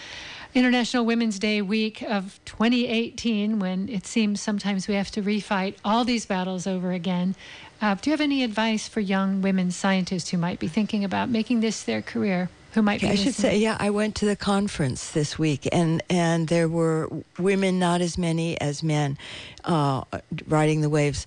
International 0.55 1.05
Women's 1.05 1.41
Day 1.41 1.61
week 1.61 2.03
of 2.03 2.39
2018 2.45 3.59
when 3.59 3.89
it 3.89 4.07
seems 4.07 4.41
sometimes 4.41 4.87
we 4.87 4.95
have 4.95 5.11
to 5.11 5.23
refight 5.23 5.75
all 5.85 6.05
these 6.05 6.27
battles 6.27 6.67
over 6.67 6.93
again? 6.93 7.35
Uh, 7.83 7.97
do 7.97 8.09
you 8.09 8.13
have 8.13 8.21
any 8.21 8.45
advice 8.45 8.87
for 8.87 9.01
young 9.01 9.43
women 9.43 9.73
scientists 9.73 10.31
who 10.31 10.39
might 10.39 10.61
be 10.61 10.69
thinking 10.69 11.05
about 11.05 11.29
making 11.29 11.59
this 11.61 11.83
their 11.83 12.01
career? 12.01 12.49
Who 12.75 12.83
might 12.83 13.01
be 13.01 13.09
I 13.09 13.17
should 13.17 13.35
say, 13.35 13.59
yeah, 13.59 13.77
I 13.81 13.91
went 13.91 14.15
to 14.17 14.27
the 14.27 14.37
conference 14.37 15.11
this 15.11 15.39
week, 15.39 15.69
and 15.71 16.03
and 16.11 16.49
there 16.49 16.69
were 16.69 17.09
women, 17.39 17.79
not 17.79 18.01
as 18.01 18.19
many 18.19 18.61
as 18.61 18.83
men, 18.83 19.17
uh, 19.65 20.03
riding 20.49 20.81
the 20.81 20.89
waves. 20.89 21.27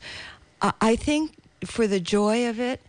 I, 0.62 0.74
I 0.82 0.96
think 0.98 1.36
for 1.66 1.88
the 1.88 2.02
joy 2.02 2.50
of 2.50 2.60
it, 2.60 2.82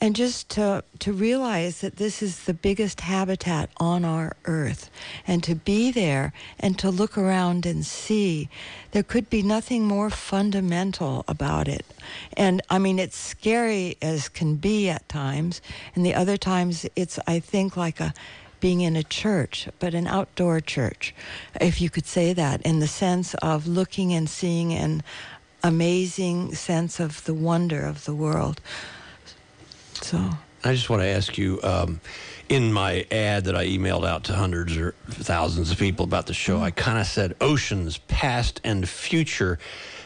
and 0.00 0.16
just 0.16 0.48
to 0.50 0.82
to 0.98 1.12
realize 1.12 1.80
that 1.80 1.96
this 1.96 2.22
is 2.22 2.44
the 2.44 2.54
biggest 2.54 3.00
habitat 3.00 3.70
on 3.76 4.04
our 4.04 4.36
earth, 4.44 4.90
and 5.26 5.42
to 5.44 5.54
be 5.54 5.90
there 5.90 6.32
and 6.58 6.78
to 6.78 6.90
look 6.90 7.18
around 7.18 7.66
and 7.66 7.84
see, 7.84 8.48
there 8.92 9.02
could 9.02 9.28
be 9.28 9.42
nothing 9.42 9.84
more 9.84 10.10
fundamental 10.10 11.24
about 11.28 11.68
it. 11.68 11.84
And 12.36 12.62
I 12.70 12.78
mean, 12.78 12.98
it's 12.98 13.16
scary 13.16 13.96
as 14.00 14.28
can 14.28 14.56
be 14.56 14.88
at 14.88 15.08
times, 15.08 15.60
and 15.94 16.04
the 16.04 16.14
other 16.14 16.36
times 16.36 16.86
it's 16.96 17.18
I 17.26 17.40
think 17.40 17.76
like 17.76 18.00
a 18.00 18.14
being 18.60 18.82
in 18.82 18.94
a 18.94 19.02
church, 19.02 19.68
but 19.78 19.94
an 19.94 20.06
outdoor 20.06 20.60
church, 20.60 21.14
if 21.60 21.80
you 21.80 21.88
could 21.88 22.06
say 22.06 22.34
that, 22.34 22.60
in 22.62 22.78
the 22.78 22.86
sense 22.86 23.34
of 23.34 23.66
looking 23.66 24.12
and 24.12 24.28
seeing 24.28 24.74
an 24.74 25.02
amazing 25.62 26.54
sense 26.54 27.00
of 27.00 27.24
the 27.24 27.34
wonder 27.34 27.84
of 27.86 28.04
the 28.04 28.14
world. 28.14 28.60
So, 30.02 30.30
I 30.64 30.74
just 30.74 30.90
want 30.90 31.02
to 31.02 31.06
ask 31.08 31.38
you 31.38 31.60
um, 31.62 32.00
in 32.48 32.72
my 32.72 33.06
ad 33.10 33.44
that 33.44 33.56
I 33.56 33.66
emailed 33.66 34.06
out 34.06 34.24
to 34.24 34.34
hundreds 34.34 34.76
or 34.76 34.92
thousands 35.08 35.70
of 35.70 35.78
people 35.78 36.04
about 36.04 36.26
the 36.26 36.34
show, 36.34 36.60
I 36.60 36.70
kind 36.70 36.98
of 36.98 37.06
said 37.06 37.36
oceans, 37.40 37.98
past 37.98 38.60
and 38.64 38.88
future. 38.88 39.58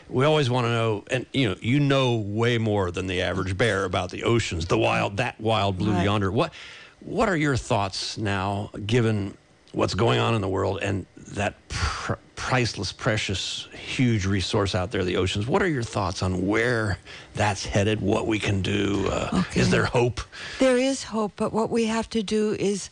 We 0.08 0.24
always 0.24 0.50
want 0.50 0.66
to 0.66 0.70
know, 0.70 1.04
and 1.10 1.26
you 1.32 1.48
know, 1.48 1.56
you 1.60 1.80
know 1.80 2.16
way 2.16 2.58
more 2.58 2.90
than 2.90 3.06
the 3.06 3.22
average 3.22 3.56
bear 3.56 3.84
about 3.84 4.10
the 4.10 4.24
oceans, 4.24 4.66
the 4.66 4.78
wild, 4.78 5.16
that 5.16 5.40
wild 5.40 5.78
blue 5.78 5.92
Right. 5.92 6.04
yonder. 6.04 6.30
What, 6.30 6.52
what 7.00 7.28
are 7.28 7.36
your 7.36 7.56
thoughts 7.56 8.18
now, 8.18 8.70
given 8.86 9.36
what's 9.72 9.94
going 9.94 10.20
on 10.20 10.34
in 10.34 10.40
the 10.40 10.48
world 10.48 10.78
and 10.82 11.06
that 11.28 11.54
pr- 11.68 12.14
priceless, 12.36 12.92
precious, 12.92 13.68
huge 13.72 14.26
resource 14.26 14.74
out 14.74 14.90
there, 14.90 15.04
the 15.04 15.16
oceans? 15.16 15.46
What 15.46 15.62
are 15.62 15.68
your 15.68 15.82
thoughts 15.82 16.22
on 16.22 16.46
where 16.46 16.98
that's 17.34 17.64
headed? 17.64 18.00
What 18.00 18.26
we 18.26 18.38
can 18.38 18.62
do? 18.62 19.08
Uh, 19.10 19.42
Is 19.54 19.70
there 19.70 19.84
hope? 19.84 20.20
There 20.58 20.76
is 20.76 21.02
hope, 21.04 21.32
but 21.36 21.52
what 21.52 21.70
we 21.70 21.86
have 21.86 22.08
to 22.10 22.22
do 22.22 22.52
is 22.58 22.90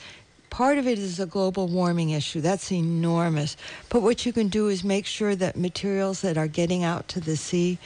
part 0.50 0.78
of 0.78 0.86
it 0.86 0.98
is 0.98 1.18
a 1.20 1.26
global 1.26 1.66
warming 1.66 2.10
issue. 2.10 2.40
That's 2.40 2.72
enormous. 2.72 3.56
But 3.88 4.02
what 4.02 4.26
you 4.26 4.32
can 4.32 4.48
do 4.48 4.68
is 4.68 4.84
make 4.84 5.06
sure 5.06 5.34
that 5.36 5.56
materials 5.56 6.20
that 6.22 6.36
are 6.36 6.48
getting 6.48 6.84
out 6.84 7.08
to 7.08 7.20
the 7.20 7.36
sea 7.36 7.78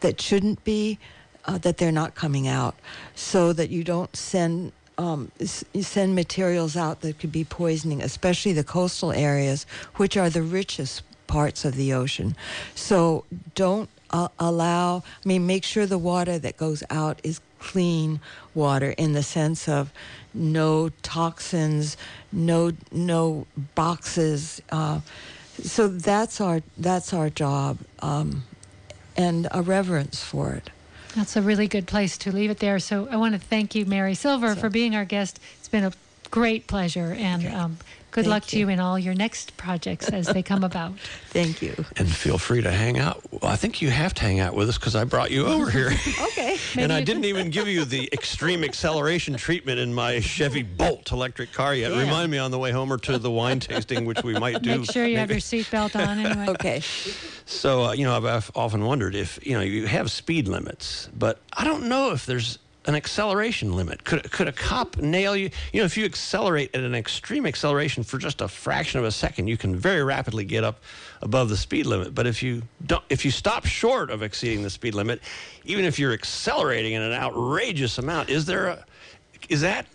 that 0.00 0.20
shouldn't 0.20 0.62
be, 0.64 0.98
uh, 1.44 1.58
that 1.58 1.76
they're 1.78 1.92
not 1.92 2.14
coming 2.14 2.48
out, 2.48 2.76
so 3.14 3.52
that 3.52 3.70
you 3.70 3.84
don't 3.84 4.14
send. 4.16 4.72
Um, 4.96 5.32
send 5.44 6.14
materials 6.14 6.76
out 6.76 7.00
that 7.00 7.18
could 7.18 7.32
be 7.32 7.42
poisoning, 7.42 8.00
especially 8.00 8.52
the 8.52 8.62
coastal 8.62 9.10
areas, 9.10 9.66
which 9.96 10.16
are 10.16 10.30
the 10.30 10.42
richest 10.42 11.02
parts 11.26 11.64
of 11.64 11.74
the 11.74 11.92
ocean. 11.92 12.36
So 12.76 13.24
don't 13.56 13.88
uh, 14.10 14.28
allow, 14.38 15.02
I 15.24 15.28
mean, 15.28 15.46
make 15.46 15.64
sure 15.64 15.86
the 15.86 15.98
water 15.98 16.38
that 16.38 16.56
goes 16.56 16.84
out 16.90 17.18
is 17.24 17.40
clean 17.58 18.20
water 18.54 18.90
in 18.96 19.14
the 19.14 19.22
sense 19.22 19.68
of 19.68 19.90
no 20.34 20.90
toxins, 21.02 21.96
no 22.30 22.72
no 22.92 23.46
boxes. 23.74 24.60
Uh, 24.70 25.00
so 25.62 25.88
that's 25.88 26.40
our 26.40 26.62
that's 26.76 27.12
our 27.12 27.30
job, 27.30 27.78
um, 28.00 28.44
and 29.16 29.48
a 29.50 29.62
reverence 29.62 30.22
for 30.22 30.52
it. 30.52 30.70
That's 31.14 31.36
a 31.36 31.42
really 31.42 31.68
good 31.68 31.86
place 31.86 32.18
to 32.18 32.32
leave 32.32 32.50
it 32.50 32.58
there. 32.58 32.78
So 32.78 33.08
I 33.10 33.16
want 33.16 33.34
to 33.34 33.40
thank 33.40 33.74
you, 33.74 33.86
Mary 33.86 34.14
Silver, 34.14 34.54
for 34.56 34.68
being 34.68 34.96
our 34.96 35.04
guest. 35.04 35.38
It's 35.58 35.68
been 35.68 35.84
a 35.84 35.92
great 36.30 36.66
pleasure, 36.66 37.14
and 37.18 37.46
um, 37.46 37.76
good 38.14 38.26
Thank 38.26 38.30
luck 38.30 38.46
to 38.46 38.56
you. 38.56 38.66
you 38.66 38.72
in 38.72 38.78
all 38.78 38.96
your 38.96 39.12
next 39.12 39.56
projects 39.56 40.08
as 40.08 40.28
they 40.28 40.40
come 40.40 40.62
about. 40.62 40.92
Thank 41.30 41.60
you. 41.60 41.74
And 41.96 42.08
feel 42.08 42.38
free 42.38 42.62
to 42.62 42.70
hang 42.70 42.96
out. 42.96 43.20
Well, 43.32 43.50
I 43.50 43.56
think 43.56 43.82
you 43.82 43.90
have 43.90 44.14
to 44.14 44.22
hang 44.22 44.38
out 44.38 44.54
with 44.54 44.68
us 44.68 44.78
because 44.78 44.94
I 44.94 45.02
brought 45.02 45.32
you 45.32 45.46
over 45.46 45.68
here. 45.68 45.90
Okay. 46.34 46.56
and 46.78 46.92
I 46.92 47.02
didn't 47.02 47.24
even 47.24 47.50
give 47.50 47.68
you 47.68 47.84
the 47.84 48.08
extreme 48.12 48.64
acceleration 48.64 49.34
treatment 49.34 49.78
in 49.78 49.92
my 49.92 50.20
Chevy 50.20 50.62
Bolt 50.62 51.12
electric 51.12 51.52
car 51.52 51.74
yet. 51.74 51.92
Yeah. 51.92 52.00
Remind 52.00 52.30
me 52.30 52.38
on 52.38 52.50
the 52.50 52.58
way 52.58 52.70
home 52.70 52.92
or 52.92 52.98
to 52.98 53.18
the 53.18 53.30
wine 53.30 53.60
tasting, 53.60 54.04
which 54.04 54.22
we 54.22 54.38
might 54.38 54.62
do. 54.62 54.78
Make 54.78 54.90
sure 54.90 55.06
you 55.06 55.18
have 55.18 55.30
your 55.30 55.40
seatbelt 55.40 55.96
on 55.96 56.18
anyway. 56.18 56.48
Okay. 56.48 56.82
So, 57.46 57.84
uh, 57.84 57.92
you 57.92 58.04
know, 58.04 58.16
I've, 58.16 58.24
I've 58.24 58.50
often 58.54 58.84
wondered 58.84 59.14
if, 59.14 59.44
you 59.46 59.54
know, 59.54 59.60
you 59.60 59.86
have 59.86 60.10
speed 60.10 60.48
limits, 60.48 61.08
but 61.16 61.40
I 61.52 61.64
don't 61.64 61.88
know 61.88 62.12
if 62.12 62.26
there's 62.26 62.58
an 62.86 62.94
acceleration 62.94 63.74
limit. 63.74 64.04
Could, 64.04 64.30
could 64.30 64.48
a 64.48 64.52
cop 64.52 64.96
nail 64.98 65.36
you? 65.36 65.50
You 65.72 65.80
know, 65.80 65.86
if 65.86 65.96
you 65.96 66.04
accelerate 66.04 66.74
at 66.74 66.82
an 66.82 66.94
extreme 66.94 67.46
acceleration 67.46 68.02
for 68.02 68.18
just 68.18 68.40
a 68.40 68.48
fraction 68.48 69.00
of 69.00 69.06
a 69.06 69.10
second, 69.10 69.46
you 69.48 69.56
can 69.56 69.74
very 69.74 70.02
rapidly 70.02 70.44
get 70.44 70.64
up 70.64 70.82
above 71.22 71.48
the 71.48 71.56
speed 71.56 71.86
limit. 71.86 72.14
But 72.14 72.26
if 72.26 72.42
you 72.42 72.62
don't, 72.86 73.04
if 73.08 73.24
you 73.24 73.30
stop 73.30 73.64
short 73.64 74.10
of 74.10 74.22
exceeding 74.22 74.62
the 74.62 74.70
speed 74.70 74.94
limit, 74.94 75.20
even 75.64 75.84
if 75.84 75.98
you're 75.98 76.12
accelerating 76.12 76.92
in 76.92 77.02
an 77.02 77.12
outrageous 77.12 77.98
amount, 77.98 78.28
is 78.28 78.44
there 78.44 78.66
a, 78.66 78.84
is 79.48 79.62
that 79.62 79.86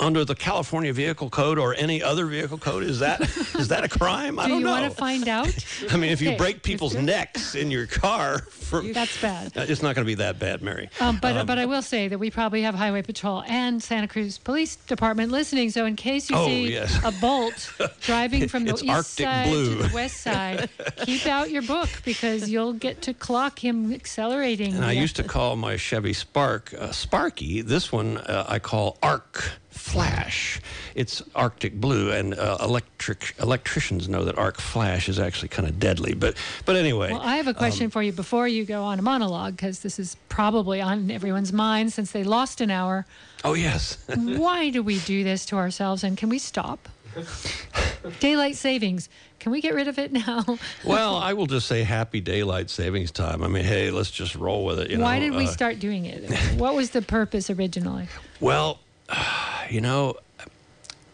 under 0.00 0.24
the 0.24 0.34
California 0.34 0.92
Vehicle 0.92 1.30
Code 1.30 1.58
or 1.58 1.74
any 1.74 2.02
other 2.02 2.26
vehicle 2.26 2.58
code? 2.58 2.82
Is 2.84 2.98
that 3.00 3.20
is 3.58 3.68
that 3.68 3.84
a 3.84 3.88
crime? 3.88 4.38
I 4.38 4.44
Do 4.44 4.50
don't 4.50 4.58
you 4.60 4.64
know. 4.66 4.72
want 4.72 4.84
to 4.90 4.96
find 4.96 5.28
out? 5.28 5.52
I 5.90 5.96
mean, 5.96 6.10
if 6.10 6.20
you 6.20 6.28
Okay. 6.30 6.36
break 6.38 6.62
people's 6.62 6.94
necks 6.94 7.54
in 7.54 7.70
your 7.70 7.86
car, 7.86 8.38
from, 8.38 8.92
That's 8.94 9.20
bad. 9.20 9.56
Uh, 9.56 9.66
it's 9.68 9.82
not 9.82 9.94
going 9.94 10.04
to 10.04 10.10
be 10.10 10.14
that 10.16 10.38
bad, 10.38 10.62
Mary. 10.62 10.88
Um, 11.00 11.18
but 11.20 11.46
but 11.46 11.58
I 11.58 11.66
will 11.66 11.82
say 11.82 12.08
that 12.08 12.18
we 12.18 12.30
probably 12.30 12.62
have 12.62 12.74
Highway 12.74 13.02
Patrol 13.02 13.42
and 13.46 13.82
Santa 13.82 14.08
Cruz 14.08 14.38
Police 14.38 14.76
Department 14.76 15.30
listening. 15.32 15.70
So 15.70 15.84
in 15.86 15.96
case 15.96 16.30
you 16.30 16.36
Oh, 16.36 16.46
see 16.46 16.72
yes. 16.72 16.98
a 17.04 17.12
bolt 17.12 17.72
driving 18.02 18.48
from 18.48 18.64
the 18.64 18.70
It's 18.72 18.82
east 18.82 18.90
Arctic 18.92 19.24
side 19.26 19.48
blue. 19.48 19.76
to 19.76 19.88
the 19.88 19.94
west 19.94 20.20
side, 20.22 20.68
keep 21.04 21.26
out 21.26 21.50
your 21.50 21.62
book 21.62 21.90
because 22.04 22.48
you'll 22.50 22.72
get 22.72 23.02
to 23.02 23.14
clock 23.14 23.58
him 23.62 23.92
accelerating. 23.92 24.74
And 24.74 24.84
I 24.84 24.92
used 24.92 25.16
to 25.16 25.22
call 25.24 25.56
my 25.56 25.76
Chevy 25.76 26.12
Spark 26.12 26.72
uh, 26.78 26.90
Sparky. 26.92 27.60
This 27.62 27.92
one 27.92 28.18
uh, 28.18 28.46
I 28.48 28.58
call 28.58 28.98
Arc 29.02 29.44
flash. 29.74 30.60
It's 30.94 31.22
Arctic 31.34 31.80
blue, 31.80 32.10
and 32.12 32.34
uh, 32.34 32.58
electric 32.60 33.34
electricians 33.40 34.08
know 34.08 34.24
that 34.24 34.38
arc 34.38 34.60
flash 34.60 35.08
is 35.08 35.18
actually 35.18 35.48
kind 35.48 35.68
of 35.68 35.78
deadly. 35.78 36.14
But 36.14 36.36
but 36.64 36.76
anyway. 36.76 37.12
Well, 37.12 37.20
I 37.20 37.36
have 37.36 37.48
a 37.48 37.54
question 37.54 37.86
um, 37.86 37.90
for 37.90 38.02
you 38.02 38.12
before 38.12 38.46
you 38.46 38.64
go 38.64 38.82
on 38.82 38.98
a 38.98 39.02
monologue, 39.02 39.56
because 39.56 39.80
this 39.80 39.98
is 39.98 40.16
probably 40.28 40.80
on 40.80 41.10
everyone's 41.10 41.52
mind 41.52 41.92
since 41.92 42.12
they 42.12 42.24
lost 42.24 42.60
an 42.60 42.70
hour. 42.70 43.04
Oh 43.44 43.54
yes. 43.54 43.98
Why 44.14 44.70
do 44.70 44.82
we 44.82 45.00
do 45.00 45.24
this 45.24 45.44
to 45.46 45.56
ourselves, 45.56 46.04
and 46.04 46.16
can 46.16 46.28
we 46.28 46.38
stop? 46.38 46.88
daylight 48.20 48.56
savings. 48.56 49.08
Can 49.38 49.52
we 49.52 49.60
get 49.60 49.74
rid 49.74 49.88
of 49.88 49.98
it 49.98 50.12
now? 50.12 50.44
well, 50.84 51.16
I 51.16 51.32
will 51.34 51.46
just 51.46 51.66
say 51.66 51.82
happy 51.82 52.20
daylight 52.20 52.70
savings 52.70 53.10
time. 53.10 53.42
I 53.42 53.48
mean, 53.48 53.64
hey, 53.64 53.90
let's 53.90 54.10
just 54.10 54.34
roll 54.34 54.64
with 54.64 54.80
it. 54.80 54.98
Why 54.98 55.18
know? 55.18 55.26
did 55.26 55.36
we 55.36 55.46
uh, 55.46 55.50
start 55.50 55.78
doing 55.78 56.06
it? 56.06 56.30
what 56.58 56.74
was 56.74 56.90
the 56.90 57.02
purpose 57.02 57.50
originally? 57.50 58.08
Well, 58.40 58.80
you 59.70 59.80
know, 59.80 60.16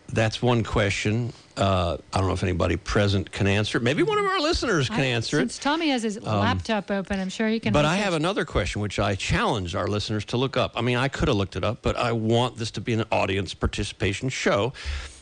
that's 0.09 0.43
one 0.43 0.64
question. 0.64 1.32
Uh, 1.57 1.99
I 2.12 2.18
don't 2.18 2.26
know 2.26 2.32
if 2.32 2.43
anybody 2.43 2.76
present 2.76 3.30
can 3.30 3.47
answer 3.47 3.78
it. 3.78 3.82
Maybe 3.82 4.03
one 4.03 4.18
of 4.18 4.24
our 4.24 4.41
listeners 4.41 4.88
can 4.88 5.01
I, 5.01 5.07
answer 5.07 5.38
since 5.38 5.53
it. 5.53 5.55
Since 5.55 5.64
Tommy 5.64 5.91
has 5.91 6.03
his 6.03 6.16
um, 6.16 6.22
laptop 6.24 6.91
open, 6.91 7.20
I'm 7.20 7.28
sure 7.28 7.49
he 7.49 7.61
can. 7.61 7.72
But 7.72 7.84
I 7.84 7.97
have 7.97 8.14
another 8.14 8.45
question, 8.45 8.80
which 8.80 8.99
I 8.99 9.14
challenge 9.14 9.74
our 9.74 9.86
listeners 9.86 10.24
to 10.26 10.36
look 10.36 10.57
up. 10.57 10.72
I 10.74 10.80
mean, 10.80 10.97
I 10.97 11.09
could 11.09 11.28
have 11.28 11.36
looked 11.36 11.57
it 11.57 11.64
up, 11.64 11.82
but 11.82 11.97
I 11.97 12.12
want 12.12 12.57
this 12.57 12.70
to 12.72 12.80
be 12.80 12.95
an 12.95 13.05
audience 13.12 13.53
participation 13.53 14.30
show 14.30 14.72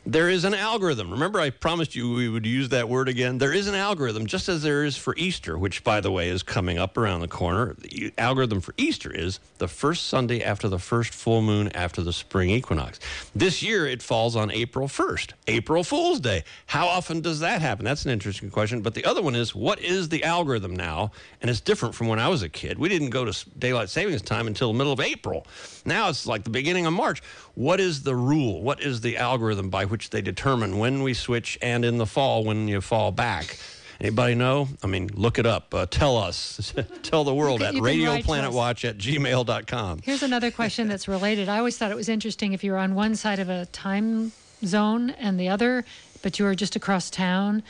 there 0.08 0.30
is 0.30 0.44
an 0.44 0.54
algorithm. 0.54 1.10
Remember, 1.10 1.38
I 1.38 1.50
promised 1.50 1.94
you 1.94 2.14
we 2.14 2.30
would 2.30 2.46
use 2.46 2.70
that 2.70 2.88
word 2.88 3.10
again. 3.10 3.36
There 3.36 3.52
is 3.52 3.68
an 3.68 3.74
algorithm, 3.74 4.24
just 4.24 4.48
as 4.48 4.62
there 4.62 4.82
is 4.82 4.96
for 4.96 5.14
Easter, 5.18 5.58
which, 5.58 5.84
by 5.84 6.00
the 6.00 6.10
way, 6.10 6.30
is 6.30 6.42
coming 6.42 6.78
up 6.78 6.96
around 6.96 7.20
the 7.20 7.28
corner. 7.28 7.74
The 7.78 8.14
algorithm 8.16 8.62
for 8.62 8.72
Easter 8.78 9.10
is 9.10 9.38
the 9.58 9.68
first 9.68 10.06
Sunday 10.06 10.42
after 10.42 10.66
the 10.66 10.78
first 10.78 11.12
full 11.12 11.42
moon 11.42 11.68
after 11.72 12.00
the 12.00 12.14
spring 12.14 12.48
equinox. 12.48 12.98
This 13.34 13.62
year, 13.62 13.86
it 13.86 14.02
falls 14.02 14.34
on 14.34 14.50
April 14.50 14.88
1st, 14.88 15.32
April 15.46 15.84
Fool's 15.84 16.20
Day. 16.20 16.42
How 16.64 16.86
often 16.86 17.20
does 17.20 17.40
that 17.40 17.60
happen? 17.60 17.84
That's 17.84 18.06
an 18.06 18.10
interesting 18.10 18.48
question. 18.50 18.80
But 18.80 18.94
the 18.94 19.04
other 19.04 19.20
one 19.20 19.34
is, 19.34 19.54
what 19.54 19.78
is 19.78 20.08
the 20.08 20.24
algorithm 20.24 20.74
now? 20.74 21.12
And 21.42 21.50
it's 21.50 21.60
different 21.60 21.94
from 21.94 22.08
when 22.08 22.18
I 22.18 22.28
was 22.28 22.42
a 22.42 22.48
kid. 22.48 22.78
We 22.78 22.88
didn't 22.88 23.10
go 23.10 23.26
to 23.26 23.50
daylight 23.58 23.90
savings 23.90 24.22
time 24.22 24.46
until 24.46 24.72
the 24.72 24.78
middle 24.78 24.94
of 24.94 25.00
April. 25.00 25.46
Now 25.88 26.08
it's 26.10 26.26
like 26.26 26.44
the 26.44 26.50
beginning 26.50 26.86
of 26.86 26.92
March. 26.92 27.22
What 27.54 27.80
is 27.80 28.02
the 28.02 28.14
rule? 28.14 28.62
What 28.62 28.80
is 28.80 29.00
the 29.00 29.16
algorithm 29.16 29.70
by 29.70 29.86
which 29.86 30.10
they 30.10 30.20
determine 30.20 30.78
when 30.78 31.02
we 31.02 31.14
switch 31.14 31.58
and 31.60 31.84
in 31.84 31.98
the 31.98 32.06
fall 32.06 32.44
when 32.44 32.68
you 32.68 32.80
fall 32.80 33.10
back? 33.10 33.58
Anybody 34.00 34.36
know? 34.36 34.68
I 34.82 34.86
mean, 34.86 35.10
look 35.12 35.40
it 35.40 35.46
up. 35.46 35.74
Uh, 35.74 35.86
tell 35.86 36.16
us. 36.16 36.72
tell 37.02 37.24
the 37.24 37.34
world 37.34 37.62
at 37.62 37.74
radioplanetwatch 37.74 38.88
at 38.88 38.96
gmail.com. 38.98 40.00
Here's 40.04 40.22
another 40.22 40.52
question 40.52 40.86
that's 40.86 41.08
related. 41.08 41.48
I 41.48 41.58
always 41.58 41.76
thought 41.76 41.90
it 41.90 41.96
was 41.96 42.08
interesting 42.08 42.52
if 42.52 42.62
you 42.62 42.70
were 42.72 42.78
on 42.78 42.94
one 42.94 43.16
side 43.16 43.40
of 43.40 43.48
a 43.48 43.66
time 43.66 44.30
zone 44.64 45.10
and 45.10 45.38
the 45.38 45.48
other, 45.48 45.84
but 46.22 46.38
you 46.38 46.44
were 46.44 46.54
just 46.54 46.76
across 46.76 47.10
town. 47.10 47.64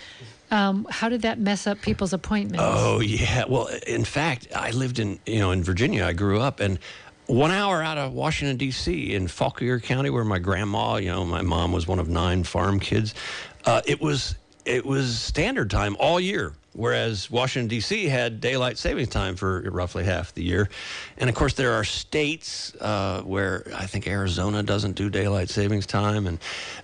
Um, 0.50 0.86
how 0.90 1.08
did 1.08 1.22
that 1.22 1.38
mess 1.38 1.66
up 1.66 1.80
people's 1.80 2.12
appointments? 2.12 2.62
Oh 2.66 3.00
yeah. 3.00 3.44
Well, 3.46 3.68
in 3.86 4.04
fact, 4.04 4.48
I 4.54 4.70
lived 4.70 4.98
in 4.98 5.18
you 5.26 5.38
know 5.38 5.50
in 5.50 5.62
Virginia. 5.62 6.04
I 6.04 6.14
grew 6.14 6.40
up, 6.40 6.60
and 6.60 6.78
one 7.28 7.50
hour 7.50 7.82
out 7.82 7.98
of 7.98 8.14
Washington, 8.14 8.56
D.C., 8.56 9.14
in 9.14 9.28
Fauquier 9.28 9.78
County, 9.78 10.10
where 10.10 10.24
my 10.24 10.38
grandma, 10.38 10.96
you 10.96 11.10
know, 11.10 11.24
my 11.24 11.42
mom 11.42 11.72
was 11.72 11.86
one 11.86 11.98
of 11.98 12.08
nine 12.08 12.42
farm 12.42 12.80
kids. 12.80 13.14
Uh, 13.64 13.82
it 13.86 14.00
was 14.00 14.34
it 14.64 14.84
was 14.84 15.18
standard 15.18 15.70
time 15.70 15.96
all 15.98 16.18
year 16.18 16.52
whereas 16.72 17.30
Washington, 17.30 17.68
D.C. 17.68 18.06
had 18.06 18.40
daylight 18.40 18.78
savings 18.78 19.08
time 19.08 19.36
for 19.36 19.62
roughly 19.70 20.04
half 20.04 20.32
the 20.34 20.42
year. 20.42 20.68
And 21.16 21.28
of 21.28 21.36
course, 21.36 21.54
there 21.54 21.72
are 21.72 21.84
states 21.84 22.74
uh, 22.80 23.22
where 23.22 23.66
I 23.74 23.86
think 23.86 24.06
Arizona 24.06 24.62
doesn't 24.62 24.92
do 24.92 25.10
daylight 25.10 25.48
savings 25.48 25.86
time, 25.86 26.26
and 26.26 26.38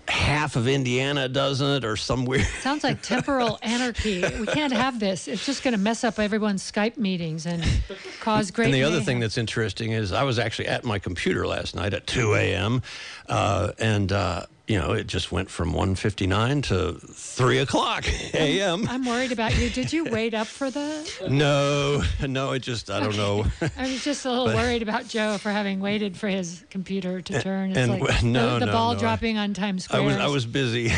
half 0.08 0.56
of 0.56 0.68
Indiana 0.68 1.28
doesn't, 1.28 1.84
or 1.84 1.96
some 1.96 2.24
weird. 2.24 2.46
Sounds 2.60 2.84
like 2.84 3.02
temporal 3.02 3.58
anarchy. 3.62 4.22
We 4.38 4.46
can't 4.46 4.72
have 4.72 4.98
this. 5.00 5.28
It's 5.28 5.46
just 5.46 5.62
going 5.62 5.72
to 5.72 5.80
mess 5.80 6.04
up 6.04 6.18
everyone's 6.18 6.68
Skype 6.70 6.96
meetings 6.96 7.46
and 7.46 7.64
cause 8.20 8.50
great. 8.50 8.66
And 8.66 8.74
the 8.74 8.80
mayhem. 8.80 8.94
other 8.94 9.02
thing 9.02 9.20
that's 9.20 9.38
interesting 9.38 9.92
is 9.92 10.12
I 10.12 10.24
was 10.24 10.38
actually 10.38 10.68
at 10.68 10.84
my 10.84 10.98
computer 10.98 11.46
last 11.46 11.74
night 11.74 11.94
at 11.94 12.06
2 12.06 12.34
a.m. 12.34 12.82
Uh, 13.28 13.72
and 13.78 14.12
uh, 14.12 14.46
you 14.66 14.78
know, 14.78 14.92
it 14.92 15.06
just 15.06 15.30
went 15.30 15.50
from 15.50 15.74
1:59 15.74 16.62
to 16.64 16.94
3 16.94 17.58
o'clock 17.58 18.06
a.m. 18.34 18.88
I'm 18.88 19.04
worried 19.04 19.32
about 19.32 19.56
you. 19.58 19.68
Did 19.68 19.92
you 19.92 20.04
wait 20.04 20.32
up 20.32 20.46
for 20.46 20.70
that? 20.70 21.12
No, 21.34 22.02
no. 22.26 22.52
It 22.52 22.60
just 22.60 22.90
I 22.90 23.00
don't 23.00 23.16
know. 23.16 23.44
I 23.76 23.82
was 23.82 24.04
just 24.04 24.24
a 24.24 24.28
little 24.30 24.46
but, 24.46 24.56
worried 24.56 24.82
about 24.82 25.08
Joe 25.08 25.36
for 25.38 25.50
having 25.50 25.80
waited 25.80 26.16
for 26.16 26.28
his 26.28 26.64
computer 26.70 27.20
to 27.22 27.42
turn. 27.42 27.70
It's 27.70 27.78
and 27.78 28.00
like 28.00 28.22
no, 28.22 28.54
the, 28.54 28.60
the 28.60 28.66
no, 28.66 28.72
ball 28.72 28.94
no, 28.94 29.00
dropping 29.00 29.36
on 29.36 29.52
Times 29.52 29.84
Square. 29.84 30.02
I 30.02 30.04
was 30.04 30.16
I 30.16 30.26
was 30.28 30.46
busy, 30.46 30.92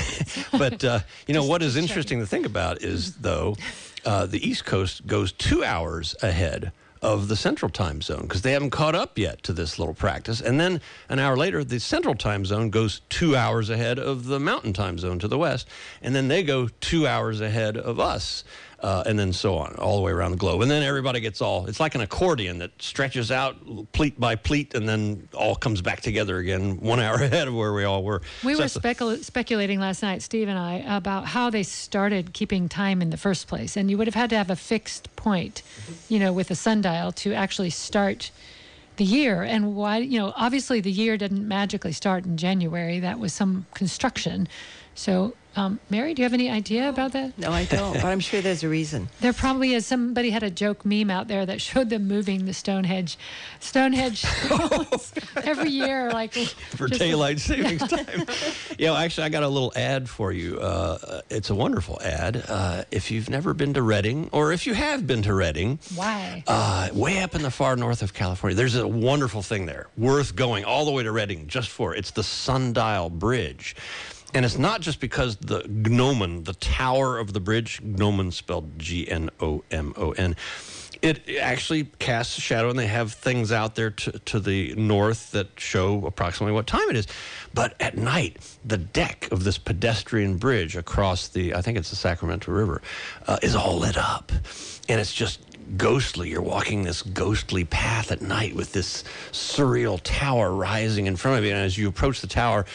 but 0.52 0.84
uh, 0.84 1.00
you 1.26 1.34
know 1.34 1.44
what 1.44 1.62
is 1.62 1.76
interesting 1.76 2.20
to 2.20 2.26
think 2.26 2.44
about 2.44 2.82
is 2.82 3.16
though, 3.16 3.56
uh, 4.04 4.26
the 4.26 4.46
East 4.46 4.64
Coast 4.64 5.06
goes 5.06 5.32
two 5.32 5.64
hours 5.64 6.14
ahead 6.22 6.72
of 7.03 7.28
the 7.28 7.36
central 7.36 7.70
time 7.70 8.01
zone 8.01 8.22
because 8.22 8.42
they 8.42 8.53
haven't 8.53 8.70
caught 8.70 8.94
up 8.94 9.18
yet 9.18 9.42
to 9.44 9.53
this 9.53 9.78
little 9.78 9.94
practice. 9.94 10.40
And 10.40 10.59
then 10.59 10.80
an 11.09 11.18
hour 11.18 11.36
later, 11.36 11.62
the 11.62 11.78
central 11.78 12.14
time 12.14 12.44
zone 12.44 12.70
goes 12.70 13.01
two 13.09 13.36
hours 13.36 13.70
ahead 13.70 13.99
of 13.99 14.26
the 14.26 14.40
mountain 14.40 14.72
time 14.72 14.99
zone 14.99 15.18
to 15.20 15.28
the 15.28 15.38
west. 15.38 15.68
And 16.03 16.14
then 16.14 16.28
they 16.28 16.42
go 16.42 16.68
two 16.80 17.07
hours 17.07 17.40
ahead 17.40 17.76
of 17.76 18.01
us 18.01 18.44
uh, 18.87 19.03
and 19.05 19.18
then 19.18 19.32
so 19.32 19.59
on, 19.59 19.74
all 19.78 19.97
the 19.97 20.03
way 20.03 20.12
around 20.12 20.30
the 20.30 20.37
globe. 20.37 20.62
And 20.62 20.70
then 20.70 20.84
everybody 20.84 21.18
gets 21.18 21.43
all, 21.43 21.66
it's 21.66 21.80
like 21.80 21.97
an 21.97 22.03
accordion 22.03 22.59
that 22.59 22.70
stretches 22.80 23.32
out 23.32 23.57
pleat 23.91 24.18
by 24.20 24.37
pleat 24.37 24.76
and 24.76 24.89
then 24.89 25.28
all 25.34 25.57
comes 25.57 25.82
back 25.82 26.03
together 26.03 26.39
again 26.39 26.78
one 26.80 27.01
hour 27.01 27.16
ahead 27.16 27.49
of 27.49 27.55
where 27.55 27.72
we 27.72 27.82
all 27.82 28.05
were. 28.05 28.22
We 28.45 28.55
so 28.55 28.61
were 28.61 28.66
specul- 28.66 29.24
speculating 29.24 29.80
last 29.80 30.03
night, 30.03 30.22
Steve 30.22 30.47
and 30.47 30.57
I, 30.57 30.84
about 30.87 31.26
how 31.26 31.51
they 31.51 31.64
started 31.64 32.32
keeping 32.32 32.68
time 32.68 33.03
in 33.03 33.11
the 33.11 33.16
first 33.16 33.49
place. 33.49 33.76
And 33.76 33.91
you 33.91 33.99
would 33.99 34.07
have 34.07 34.14
had 34.14 34.30
to 34.30 34.37
have 34.37 34.51
a 34.51 34.57
fixed 34.57 35.14
point, 35.16 35.62
you 36.09 36.20
know, 36.20 36.32
with 36.32 36.53
a 36.53 36.55
sundial 36.55 37.11
to 37.11 37.34
actually 37.34 37.70
start 37.70 38.30
the 38.99 39.05
year 39.05 39.43
and 39.43 39.74
why 39.74 39.99
you 39.99 40.18
know 40.18 40.32
obviously 40.37 40.80
the 40.80 40.91
year 40.91 41.18
didn't 41.18 41.47
magically 41.47 41.93
start 41.93 42.24
in 42.24 42.39
january 42.39 42.99
that 42.99 43.18
was 43.18 43.30
some 43.30 43.66
construction 43.74 44.49
so 44.95 45.34
um, 45.57 45.80
Mary, 45.90 46.14
do 46.14 46.20
you 46.22 46.24
have 46.24 46.34
any 46.34 46.50
idea 46.50 46.88
about 46.88 47.12
that? 47.12 47.36
No, 47.38 47.50
I 47.50 47.64
don't, 47.64 47.94
but 47.94 48.04
I'm 48.04 48.20
sure 48.20 48.40
there's 48.40 48.62
a 48.62 48.68
reason. 48.68 49.09
There 49.20 49.32
probably 49.32 49.72
is. 49.74 49.86
Somebody 49.86 50.30
had 50.30 50.42
a 50.42 50.50
joke 50.50 50.84
meme 50.84 51.11
out 51.11 51.26
there 51.26 51.44
that 51.46 51.61
showed 51.61 51.90
them 51.90 52.07
moving 52.07 52.44
the 52.44 52.52
Stonehenge, 52.52 53.18
Stonehenge 53.61 54.24
every 55.42 55.70
year, 55.70 56.12
like 56.12 56.34
for 56.34 56.86
daylight 56.86 57.40
savings 57.40 57.82
time. 57.88 58.07
you 58.78 58.86
know, 58.86 58.94
actually, 58.94 59.24
I 59.24 59.28
got 59.30 59.42
a 59.42 59.48
little 59.48 59.72
ad 59.74 60.09
for 60.09 60.30
you. 60.32 60.61
Uh, 60.61 61.22
it's 61.30 61.50
a 61.50 61.54
wonderful 61.54 62.00
ad. 62.02 62.44
Uh, 62.48 62.84
if 62.92 63.11
you've 63.11 63.28
never 63.30 63.52
been 63.54 63.74
to 63.74 63.82
Redding, 63.82 64.28
or 64.32 64.52
if 64.52 64.66
you 64.66 64.74
have 64.74 65.07
been 65.07 65.22
to 65.22 65.34
Redding, 65.34 65.78
why? 65.96 66.44
Uh, 66.46 66.90
way 66.92 67.22
up 67.22 67.34
in 67.34 67.42
the 67.42 67.50
far 67.50 67.74
north 67.74 68.02
of 68.02 68.12
California, 68.14 68.54
there's 68.54 68.76
a 68.76 68.86
wonderful 68.86 69.42
thing 69.42 69.66
there, 69.66 69.88
worth 69.96 70.36
going 70.36 70.64
all 70.64 70.84
the 70.84 70.92
way 70.92 71.02
to 71.02 71.11
Redding 71.11 71.48
just 71.48 71.70
for. 71.70 71.94
It's 71.94 72.12
the 72.12 72.22
Sundial 72.22 73.11
Bridge. 73.11 73.74
And 74.34 74.44
it's 74.44 74.58
not 74.58 74.80
just 74.80 75.00
because 75.00 75.36
the 75.36 75.64
gnomon, 75.68 76.44
the 76.44 76.54
tower 76.54 77.18
of 77.18 77.32
the 77.32 77.40
bridge, 77.40 77.80
gnomon 77.82 78.32
spelled 78.32 78.78
G 78.78 79.08
N 79.10 79.30
O 79.40 79.62
M 79.70 79.94
O 79.96 80.12
N, 80.12 80.36
it 81.02 81.28
actually 81.40 81.84
casts 81.98 82.38
a 82.38 82.40
shadow, 82.40 82.70
and 82.70 82.78
they 82.78 82.86
have 82.86 83.12
things 83.12 83.52
out 83.52 83.74
there 83.74 83.90
to, 83.90 84.12
to 84.12 84.40
the 84.40 84.74
north 84.74 85.30
that 85.32 85.48
show 85.56 86.04
approximately 86.06 86.52
what 86.52 86.66
time 86.66 86.88
it 86.88 86.96
is. 86.96 87.06
But 87.54 87.74
at 87.80 87.96
night, 87.96 88.38
the 88.64 88.78
deck 88.78 89.28
of 89.30 89.44
this 89.44 89.58
pedestrian 89.58 90.38
bridge 90.38 90.76
across 90.76 91.28
the, 91.28 91.54
I 91.54 91.62
think 91.62 91.78
it's 91.78 91.90
the 91.90 91.96
Sacramento 91.96 92.50
River, 92.50 92.82
uh, 93.26 93.38
is 93.42 93.54
all 93.54 93.78
lit 93.78 93.96
up. 93.96 94.32
And 94.88 95.00
it's 95.00 95.12
just 95.12 95.40
ghostly. 95.76 96.30
You're 96.30 96.42
walking 96.42 96.84
this 96.84 97.02
ghostly 97.02 97.64
path 97.64 98.12
at 98.12 98.22
night 98.22 98.54
with 98.54 98.72
this 98.72 99.04
surreal 99.32 100.00
tower 100.02 100.52
rising 100.52 101.06
in 101.06 101.16
front 101.16 101.38
of 101.38 101.44
you. 101.44 101.50
And 101.50 101.60
as 101.60 101.76
you 101.76 101.88
approach 101.88 102.20
the 102.20 102.26
tower, 102.26 102.66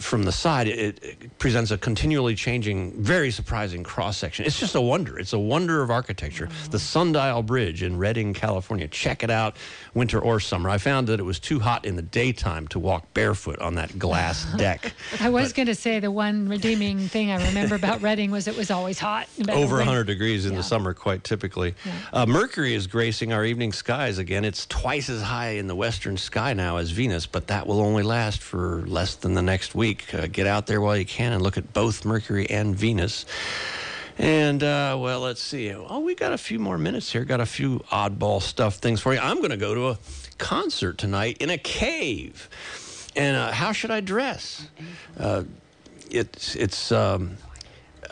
from 0.00 0.24
the 0.24 0.32
side, 0.32 0.66
it, 0.66 1.02
it, 1.02 1.38
presents 1.38 1.70
a 1.70 1.78
continually 1.78 2.34
changing, 2.34 2.92
very 3.02 3.30
surprising 3.30 3.82
cross 3.82 4.16
section. 4.16 4.44
It's 4.44 4.58
just 4.58 4.74
a 4.74 4.80
wonder. 4.80 5.18
It's 5.18 5.32
a 5.32 5.38
wonder 5.38 5.82
of 5.82 5.90
architecture. 5.90 6.48
The 6.70 6.78
Sundial 6.78 7.42
Bridge 7.42 7.82
in 7.82 7.98
Redding, 7.98 8.34
California. 8.34 8.88
Check 8.88 9.22
it 9.22 9.30
out, 9.30 9.56
winter 9.94 10.20
or 10.20 10.40
summer. 10.40 10.70
I 10.70 10.78
found 10.78 11.06
that 11.08 11.20
it 11.20 11.22
was 11.22 11.38
too 11.38 11.60
hot 11.60 11.84
in 11.84 11.96
the 11.96 12.02
daytime 12.02 12.66
to 12.68 12.78
walk 12.78 13.12
barefoot 13.14 13.58
on 13.60 13.74
that 13.74 13.98
glass 13.98 14.44
deck. 14.56 14.92
I 15.20 15.30
was 15.30 15.52
going 15.52 15.66
to 15.66 15.74
say 15.74 16.00
the 16.00 16.10
one 16.10 16.48
redeeming 16.48 16.98
thing 17.08 17.30
I 17.30 17.46
remember 17.46 17.74
about 17.74 18.00
Redding 18.02 18.30
was 18.30 18.48
it 18.48 18.56
was 18.56 18.70
always 18.70 18.98
hot. 18.98 19.28
Over 19.48 19.76
100 19.76 20.04
degrees 20.04 20.46
in 20.46 20.52
yeah. 20.52 20.58
the 20.58 20.62
summer, 20.64 20.94
quite 20.94 21.24
typically. 21.24 21.74
Yeah. 21.84 21.92
Uh, 22.12 22.26
Mercury 22.26 22.74
is 22.74 22.86
gracing 22.86 23.32
our 23.32 23.44
evening 23.44 23.72
skies 23.72 24.18
again. 24.18 24.44
It's 24.44 24.66
twice 24.66 25.08
as 25.08 25.22
high 25.22 25.50
in 25.50 25.66
the 25.66 25.76
western 25.76 26.16
sky 26.16 26.52
now 26.54 26.78
as 26.78 26.90
Venus, 26.90 27.26
but 27.26 27.46
that 27.48 27.66
will 27.66 27.80
only 27.80 28.02
last 28.02 28.40
for 28.40 28.82
less 28.86 29.14
than 29.14 29.34
the 29.34 29.42
next 29.42 29.74
week 29.74 29.89
week. 29.90 30.14
Uh, 30.14 30.28
get 30.30 30.46
out 30.46 30.66
there 30.66 30.80
while 30.80 30.96
you 30.96 31.04
can 31.04 31.32
and 31.32 31.42
look 31.42 31.58
at 31.58 31.72
both 31.72 32.04
Mercury 32.04 32.48
and 32.48 32.76
Venus. 32.76 33.26
And, 34.18 34.62
uh, 34.62 34.96
well, 35.00 35.20
let's 35.20 35.42
see. 35.42 35.72
Oh, 35.72 36.00
we 36.00 36.14
got 36.14 36.32
a 36.32 36.38
few 36.38 36.58
more 36.60 36.78
minutes 36.78 37.10
here. 37.10 37.24
Got 37.24 37.40
a 37.40 37.46
few 37.46 37.80
oddball 37.90 38.40
stuff 38.40 38.76
things 38.76 39.00
for 39.00 39.12
you. 39.12 39.18
I'm 39.20 39.38
going 39.38 39.50
to 39.50 39.56
go 39.56 39.74
to 39.74 39.88
a 39.88 39.98
concert 40.38 40.98
tonight 40.98 41.38
in 41.40 41.50
a 41.50 41.58
cave. 41.58 42.48
And 43.16 43.36
uh, 43.36 43.50
how 43.50 43.72
should 43.72 43.90
I 43.90 44.00
dress? 44.00 44.68
Uh, 45.18 45.42
it's 46.10 46.54
it's 46.54 46.92
um, 46.92 47.36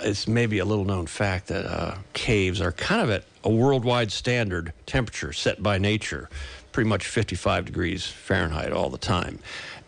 it's 0.03 0.27
maybe 0.27 0.59
a 0.59 0.65
little 0.65 0.85
known 0.85 1.07
fact 1.07 1.47
that 1.49 1.65
uh, 1.67 1.99
caves 2.13 2.61
are 2.61 2.73
kind 2.73 3.03
of 3.03 3.11
at 3.11 3.25
a 3.45 3.51
worldwide 3.51 4.11
standard 4.11 4.73
temperature 4.87 5.33
set 5.33 5.63
by 5.63 5.79
nature, 5.79 6.29
pretty 6.73 6.89
much 6.89 7.07
55 7.07 7.67
degrees 7.67 8.07
Fahrenheit 8.07 8.73
all 8.73 8.91
the 8.91 8.99
time, 8.99 9.39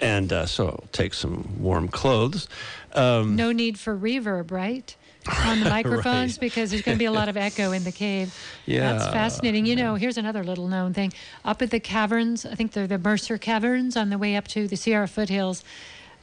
and 0.01 0.33
uh, 0.33 0.47
so 0.47 0.85
take 0.93 1.15
some 1.15 1.61
warm 1.61 1.89
clothes. 1.89 2.49
Um, 2.93 3.37
no 3.37 3.53
need 3.53 3.79
for 3.79 3.97
reverb, 3.97 4.51
right? 4.51 4.97
on 5.45 5.61
the 5.61 5.71
microphones 5.71 6.35
right. 6.35 6.41
because 6.41 6.71
there's 6.71 6.83
going 6.83 6.97
to 6.97 6.99
be 6.99 7.05
a 7.05 7.13
lot 7.13 7.29
of 7.29 7.37
echo 7.37 7.73
in 7.73 7.85
the 7.85 7.93
cave. 7.93 8.35
Yeah. 8.67 8.93
That's 8.93 9.07
fascinating. 9.13 9.67
You 9.67 9.77
know, 9.77 9.95
here's 9.95 10.19
another 10.19 10.43
little 10.43 10.69
known 10.69 10.95
thing. 10.95 11.13
Up 11.45 11.63
at 11.63 11.71
the 11.71 11.81
caverns, 11.81 12.47
I 12.47 12.55
think 12.55 12.73
they're 12.73 12.87
the 12.87 12.99
Mercer 12.99 13.39
Caverns 13.39 13.97
on 13.97 14.11
the 14.11 14.19
way 14.19 14.37
up 14.37 14.49
to 14.49 14.67
the 14.67 14.77
Sierra 14.77 15.09
foothills, 15.09 15.63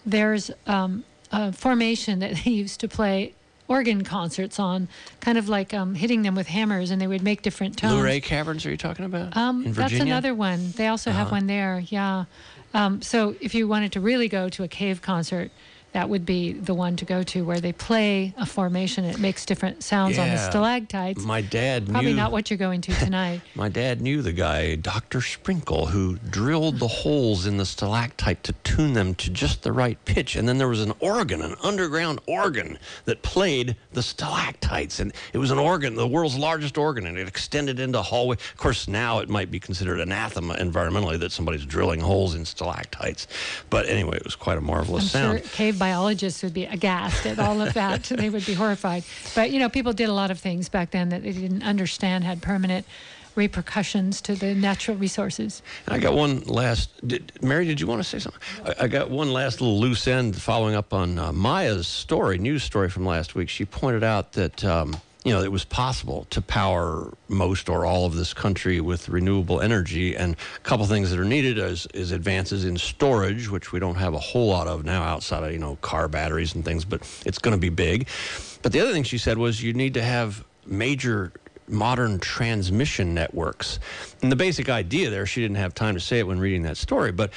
there's 0.05 0.51
um, 0.65 1.03
a 1.31 1.51
formation 1.51 2.19
that 2.19 2.35
they 2.43 2.51
used 2.51 2.79
to 2.81 2.87
play 2.87 3.33
organ 3.67 4.03
concerts 4.03 4.59
on, 4.59 4.87
kind 5.19 5.37
of 5.37 5.49
like 5.49 5.73
um, 5.73 5.95
hitting 5.95 6.21
them 6.21 6.35
with 6.35 6.47
hammers, 6.47 6.91
and 6.91 7.01
they 7.01 7.07
would 7.07 7.21
make 7.21 7.41
different 7.41 7.77
tones. 7.77 7.93
Luray 7.95 8.19
Caverns, 8.21 8.65
are 8.65 8.71
you 8.71 8.77
talking 8.77 9.05
about? 9.05 9.35
Um, 9.35 9.65
in 9.65 9.73
that's 9.73 9.93
another 9.93 10.33
one. 10.33 10.71
They 10.71 10.87
also 10.87 11.11
have 11.11 11.27
Uh-huh. 11.27 11.35
one 11.35 11.47
there. 11.47 11.83
Yeah. 11.87 12.25
Um, 12.73 13.01
so 13.01 13.35
if 13.41 13.55
you 13.55 13.67
wanted 13.67 13.91
to 13.93 13.99
really 13.99 14.27
go 14.27 14.49
to 14.49 14.63
a 14.63 14.67
cave 14.67 15.01
concert, 15.01 15.51
that 15.93 16.09
would 16.09 16.25
be 16.25 16.53
the 16.53 16.73
one 16.73 16.95
to 16.97 17.05
go 17.05 17.23
to 17.23 17.43
where 17.43 17.59
they 17.59 17.71
play 17.73 18.33
a 18.37 18.45
formation. 18.45 19.05
It 19.05 19.19
makes 19.19 19.45
different 19.45 19.83
sounds 19.83 20.17
on 20.17 20.29
the 20.29 20.37
stalactites. 20.37 21.23
My 21.23 21.41
dad 21.41 21.87
Probably 21.89 22.11
knew. 22.11 22.15
not 22.17 22.31
what 22.31 22.49
you're 22.49 22.57
going 22.57 22.81
to 22.81 22.93
tonight. 22.95 23.41
My 23.55 23.69
dad 23.69 24.01
knew 24.01 24.21
the 24.21 24.33
guy, 24.33 24.75
Dr. 24.75 25.21
Sprinkle, 25.21 25.87
who 25.87 26.17
drilled 26.29 26.79
the 26.79 26.87
holes 26.87 27.45
in 27.47 27.57
the 27.57 27.65
stalactite 27.65 28.43
to 28.43 28.53
tune 28.63 28.93
them 28.93 29.15
to 29.15 29.29
just 29.29 29.63
the 29.63 29.71
right 29.71 29.97
pitch. 30.05 30.35
And 30.35 30.47
then 30.47 30.57
there 30.57 30.67
was 30.67 30.81
an 30.81 30.93
organ, 30.99 31.41
an 31.41 31.55
underground 31.63 32.19
organ, 32.27 32.77
that 33.05 33.21
played 33.23 33.75
the 33.93 34.03
stalactites. 34.03 34.99
And 34.99 35.13
it 35.33 35.37
was 35.37 35.51
an 35.51 35.57
organ, 35.59 35.95
the 35.95 36.07
world's 36.07 36.37
largest 36.37 36.77
organ, 36.77 37.07
and 37.07 37.17
it 37.17 37.27
extended 37.27 37.79
into 37.79 38.01
hallway. 38.01 38.35
Of 38.35 38.57
course, 38.57 38.87
now 38.87 39.19
it 39.19 39.29
might 39.29 39.49
be 39.49 39.59
considered 39.59 39.99
anathema 39.99 40.55
environmentally 40.55 41.17
that 41.19 41.31
somebody's 41.31 41.65
drilling 41.65 42.01
holes 42.01 42.35
in 42.35 42.45
stalactites. 42.45 43.27
But 43.69 43.87
anyway, 43.87 44.17
it 44.17 44.23
was 44.23 44.35
quite 44.35 44.57
a 44.57 44.61
marvelous 44.61 45.03
I'm 45.15 45.21
sound. 45.21 45.39
sure 45.39 45.47
cave 45.49 45.79
biologists 45.87 46.43
would 46.43 46.53
be 46.53 46.65
aghast 46.65 47.25
at 47.25 47.39
all 47.39 47.61
of 47.61 47.73
that. 47.73 48.03
they 48.21 48.29
would 48.29 48.45
be 48.45 48.53
horrified. 48.53 49.03
But, 49.33 49.51
you 49.51 49.59
know, 49.59 49.69
people 49.69 49.93
did 49.93 50.09
a 50.09 50.13
lot 50.13 50.31
of 50.31 50.39
things 50.39 50.67
back 50.67 50.91
then 50.91 51.09
that 51.09 51.23
they 51.23 51.31
didn't 51.31 51.63
understand 51.63 52.25
had 52.25 52.41
permanent 52.41 52.85
repercussions 53.35 54.19
to 54.21 54.35
the 54.35 54.53
natural 54.53 54.97
resources. 54.97 55.61
And 55.85 55.95
I 55.95 55.99
got 55.99 56.13
one 56.13 56.41
last. 56.41 56.89
Did, 57.07 57.31
Mary, 57.41 57.65
did 57.65 57.79
you 57.79 57.87
want 57.87 58.01
to 58.01 58.03
say 58.03 58.19
something? 58.19 58.41
I, 58.65 58.83
I 58.83 58.87
got 58.87 59.09
one 59.09 59.31
last 59.31 59.61
little 59.61 59.79
loose 59.79 60.07
end 60.07 60.35
following 60.41 60.75
up 60.75 60.93
on 60.93 61.17
uh, 61.17 61.31
Maya's 61.31 61.87
story, 61.87 62.37
news 62.37 62.63
story 62.63 62.89
from 62.89 63.05
last 63.05 63.35
week. 63.35 63.47
She 63.47 63.63
pointed 63.63 64.03
out 64.03 64.33
that. 64.33 64.65
Um, 64.65 64.97
you 65.27 65.33
know, 65.33 65.43
it 65.43 65.51
was 65.51 65.65
possible 65.65 66.25
to 66.29 66.41
power 66.41 67.13
most 67.27 67.67
or 67.67 67.85
all 67.85 68.05
of 68.05 68.15
this 68.15 68.33
country 68.33 68.79
with 68.79 69.09
renewable 69.09 69.59
energy. 69.59 70.15
And 70.15 70.37
a 70.55 70.59
couple 70.59 70.85
things 70.85 71.11
that 71.11 71.19
are 71.19 71.25
needed 71.25 71.57
is, 71.57 71.85
is 71.93 72.13
advances 72.13 72.63
in 72.63 72.77
storage, 72.77 73.49
which 73.49 73.73
we 73.73 73.79
don't 73.81 73.95
have 73.95 74.13
a 74.13 74.19
whole 74.19 74.47
lot 74.47 74.67
of 74.67 74.85
now 74.85 75.03
outside 75.03 75.43
of, 75.43 75.51
you 75.51 75.59
know, 75.59 75.75
car 75.81 76.07
batteries 76.07 76.55
and 76.55 76.63
things, 76.63 76.85
but 76.85 77.01
it's 77.25 77.39
going 77.39 77.51
to 77.51 77.59
be 77.59 77.67
big. 77.67 78.07
But 78.61 78.71
the 78.71 78.79
other 78.79 78.93
thing 78.93 79.03
she 79.03 79.17
said 79.17 79.37
was 79.37 79.61
you 79.61 79.73
need 79.73 79.95
to 79.95 80.01
have 80.01 80.45
major 80.65 81.33
modern 81.67 82.19
transmission 82.19 83.13
networks. 83.13 83.79
And 84.21 84.31
the 84.31 84.37
basic 84.37 84.69
idea 84.69 85.09
there, 85.09 85.25
she 85.25 85.41
didn't 85.41 85.57
have 85.57 85.73
time 85.73 85.95
to 85.95 85.99
say 85.99 86.19
it 86.19 86.27
when 86.27 86.39
reading 86.39 86.61
that 86.61 86.77
story, 86.77 87.11
but 87.11 87.33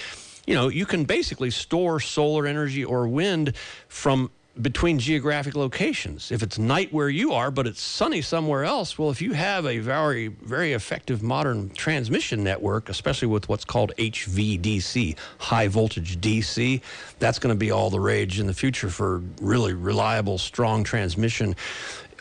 you 0.46 0.54
know, 0.54 0.68
you 0.68 0.86
can 0.86 1.04
basically 1.04 1.50
store 1.50 1.98
solar 1.98 2.46
energy 2.46 2.84
or 2.84 3.08
wind 3.08 3.56
from 3.88 4.30
between 4.60 4.98
geographic 4.98 5.54
locations. 5.54 6.30
If 6.30 6.42
it's 6.42 6.58
night 6.58 6.92
where 6.92 7.08
you 7.08 7.32
are, 7.32 7.50
but 7.50 7.66
it's 7.66 7.80
sunny 7.80 8.20
somewhere 8.20 8.64
else, 8.64 8.98
well, 8.98 9.10
if 9.10 9.22
you 9.22 9.32
have 9.32 9.64
a 9.64 9.78
very, 9.78 10.28
very 10.28 10.72
effective 10.72 11.22
modern 11.22 11.70
transmission 11.70 12.42
network, 12.42 12.88
especially 12.88 13.28
with 13.28 13.48
what's 13.48 13.64
called 13.64 13.92
HVDC, 13.96 15.16
high 15.38 15.68
voltage 15.68 16.20
DC, 16.20 16.80
that's 17.18 17.38
going 17.38 17.54
to 17.54 17.58
be 17.58 17.70
all 17.70 17.90
the 17.90 18.00
rage 18.00 18.40
in 18.40 18.46
the 18.46 18.54
future 18.54 18.90
for 18.90 19.22
really 19.40 19.72
reliable, 19.72 20.36
strong 20.38 20.84
transmission 20.84 21.54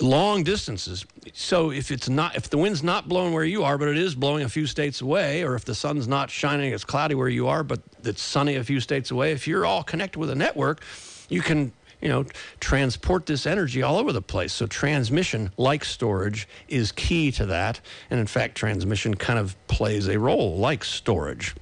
long 0.02 0.44
distances. 0.44 1.06
So 1.34 1.72
if 1.72 1.92
it's 1.92 2.08
not 2.10 2.36
if 2.36 2.50
the 2.50 2.58
wind's 2.58 2.84
not 2.84 3.10
blowing 3.10 3.34
where 3.34 3.44
you 3.44 3.64
are, 3.64 3.78
but 3.78 3.90
it 3.90 3.98
is 3.98 4.16
blowing 4.16 4.44
a 4.44 4.50
few 4.50 4.66
states 4.66 5.02
away, 5.02 5.44
or 5.44 5.56
if 5.56 5.66
the 5.66 5.76
sun's 5.76 6.08
not 6.08 6.30
shining, 6.30 6.72
it's 6.74 6.86
cloudy 6.86 7.16
where 7.16 7.28
you 7.28 7.48
are, 7.48 7.64
but 7.64 7.82
it's 8.04 8.22
sunny 8.22 8.56
a 8.56 8.64
few 8.64 8.80
states 8.80 9.12
away, 9.12 9.32
if 9.32 9.48
you're 9.48 9.66
all 9.66 9.84
connected 9.84 10.20
with 10.20 10.30
a 10.30 10.36
network, 10.36 10.84
you 11.28 11.42
can 11.42 11.72
you 12.02 12.10
know, 12.10 12.26
transport 12.60 13.26
this 13.26 13.46
energy 13.46 13.84
all 13.84 13.98
over 13.98 14.14
the 14.14 14.22
place. 14.22 14.54
So 14.54 14.68
transmission, 14.68 15.52
like 15.58 15.84
storage, 15.84 16.48
is 16.68 16.92
key 16.92 17.32
to 17.34 17.46
that. 17.48 17.82
And 18.10 18.20
in 18.20 18.28
fact, 18.28 18.56
transmission 18.56 19.16
kind 19.16 19.40
of 19.40 19.56
plays 19.68 20.08
a 20.08 20.18
role 20.18 20.58
like 20.58 20.84
storage. 20.84 21.56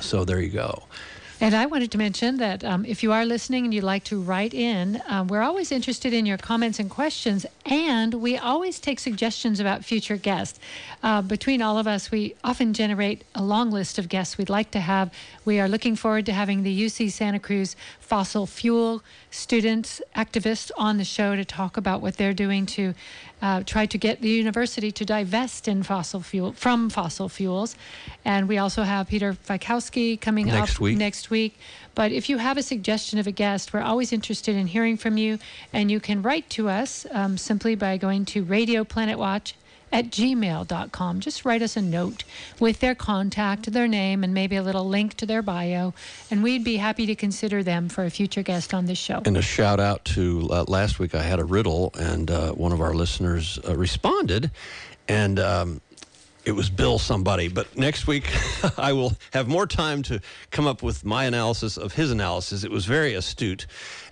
So 0.00 0.24
there 0.24 0.40
you 0.40 0.50
go. 0.50 0.84
And 1.42 1.54
I 1.54 1.64
wanted 1.64 1.90
to 1.92 1.98
mention 1.98 2.36
that 2.36 2.62
um, 2.64 2.84
if 2.84 3.02
you 3.02 3.12
are 3.12 3.24
listening 3.24 3.64
and 3.64 3.72
you'd 3.72 3.82
like 3.82 4.04
to 4.04 4.20
write 4.20 4.52
in, 4.52 5.00
um, 5.08 5.26
we're 5.26 5.40
always 5.40 5.72
interested 5.72 6.12
in 6.12 6.26
your 6.26 6.36
comments 6.36 6.78
and 6.78 6.90
questions, 6.90 7.46
and 7.64 8.12
we 8.12 8.36
always 8.36 8.78
take 8.78 9.00
suggestions 9.00 9.58
about 9.58 9.82
future 9.82 10.18
guests. 10.18 10.60
Uh, 11.02 11.22
between 11.22 11.62
all 11.62 11.78
of 11.78 11.86
us, 11.86 12.10
we 12.10 12.34
often 12.44 12.74
generate 12.74 13.24
a 13.34 13.42
long 13.42 13.70
list 13.70 13.98
of 13.98 14.10
guests 14.10 14.36
we'd 14.36 14.50
like 14.50 14.70
to 14.72 14.80
have. 14.80 15.10
We 15.46 15.58
are 15.60 15.68
looking 15.68 15.96
forward 15.96 16.26
to 16.26 16.34
having 16.34 16.62
the 16.62 16.84
UC 16.84 17.10
Santa 17.10 17.38
Cruz 17.38 17.74
fossil 18.00 18.44
fuel 18.44 19.02
students, 19.30 20.02
activists 20.16 20.70
on 20.76 20.98
the 20.98 21.04
show 21.04 21.36
to 21.36 21.44
talk 21.44 21.76
about 21.76 22.00
what 22.00 22.16
they're 22.16 22.34
doing 22.34 22.66
to 22.66 22.94
uh, 23.42 23.62
try 23.64 23.86
to 23.86 23.96
get 23.96 24.20
the 24.20 24.28
university 24.28 24.90
to 24.92 25.04
divest 25.04 25.68
in 25.68 25.82
fossil 25.82 26.20
fuel 26.20 26.52
from 26.52 26.90
fossil 26.90 27.28
fuels. 27.28 27.76
And 28.24 28.48
we 28.48 28.58
also 28.58 28.82
have 28.82 29.08
Peter 29.08 29.32
Fiekowsky 29.32 30.20
coming 30.20 30.46
Next 30.46 30.74
up 30.74 30.80
week. 30.80 30.98
next 30.98 31.30
week. 31.30 31.58
But 31.94 32.12
if 32.12 32.28
you 32.28 32.38
have 32.38 32.56
a 32.56 32.62
suggestion 32.62 33.18
of 33.18 33.26
a 33.26 33.32
guest, 33.32 33.72
we're 33.72 33.82
always 33.82 34.12
interested 34.12 34.56
in 34.56 34.66
hearing 34.66 34.96
from 34.96 35.16
you. 35.16 35.38
And 35.72 35.90
you 35.90 36.00
can 36.00 36.22
write 36.22 36.48
to 36.50 36.68
us 36.68 37.06
um, 37.10 37.38
simply 37.38 37.74
by 37.74 37.96
going 37.96 38.24
to 38.26 38.44
Radio 38.44 38.84
Planet 38.84 39.18
Watch 39.18 39.54
at 39.92 40.06
gmail.com. 40.06 41.20
Just 41.20 41.44
write 41.44 41.62
us 41.62 41.76
a 41.76 41.82
note 41.82 42.24
with 42.58 42.80
their 42.80 42.94
contact, 42.94 43.72
their 43.72 43.88
name, 43.88 44.24
and 44.24 44.32
maybe 44.34 44.56
a 44.56 44.62
little 44.62 44.86
link 44.86 45.14
to 45.14 45.26
their 45.26 45.42
bio. 45.42 45.92
And 46.30 46.42
we'd 46.42 46.64
be 46.64 46.76
happy 46.76 47.06
to 47.06 47.14
consider 47.14 47.62
them 47.62 47.88
for 47.88 48.04
a 48.04 48.10
future 48.10 48.42
guest 48.42 48.74
on 48.74 48.86
this 48.86 48.98
show. 48.98 49.22
And 49.24 49.36
a 49.36 49.42
shout 49.42 49.80
out 49.80 50.04
to 50.06 50.48
uh, 50.50 50.64
last 50.68 50.98
week, 50.98 51.14
I 51.14 51.22
had 51.22 51.38
a 51.38 51.44
riddle, 51.44 51.92
and 51.98 52.30
uh, 52.30 52.52
one 52.52 52.72
of 52.72 52.80
our 52.80 52.94
listeners 52.94 53.58
uh, 53.68 53.76
responded, 53.76 54.50
and 55.08 55.38
um, 55.38 55.80
it 56.44 56.52
was 56.52 56.70
Bill 56.70 56.98
somebody. 56.98 57.48
But 57.48 57.76
next 57.76 58.06
week, 58.06 58.30
I 58.78 58.92
will 58.92 59.12
have 59.32 59.48
more 59.48 59.66
time 59.66 60.02
to 60.04 60.20
come 60.50 60.66
up 60.66 60.82
with 60.82 61.04
my 61.04 61.24
analysis 61.24 61.76
of 61.76 61.92
his 61.94 62.10
analysis. 62.10 62.64
It 62.64 62.70
was 62.70 62.86
very 62.86 63.14
astute. 63.14 63.66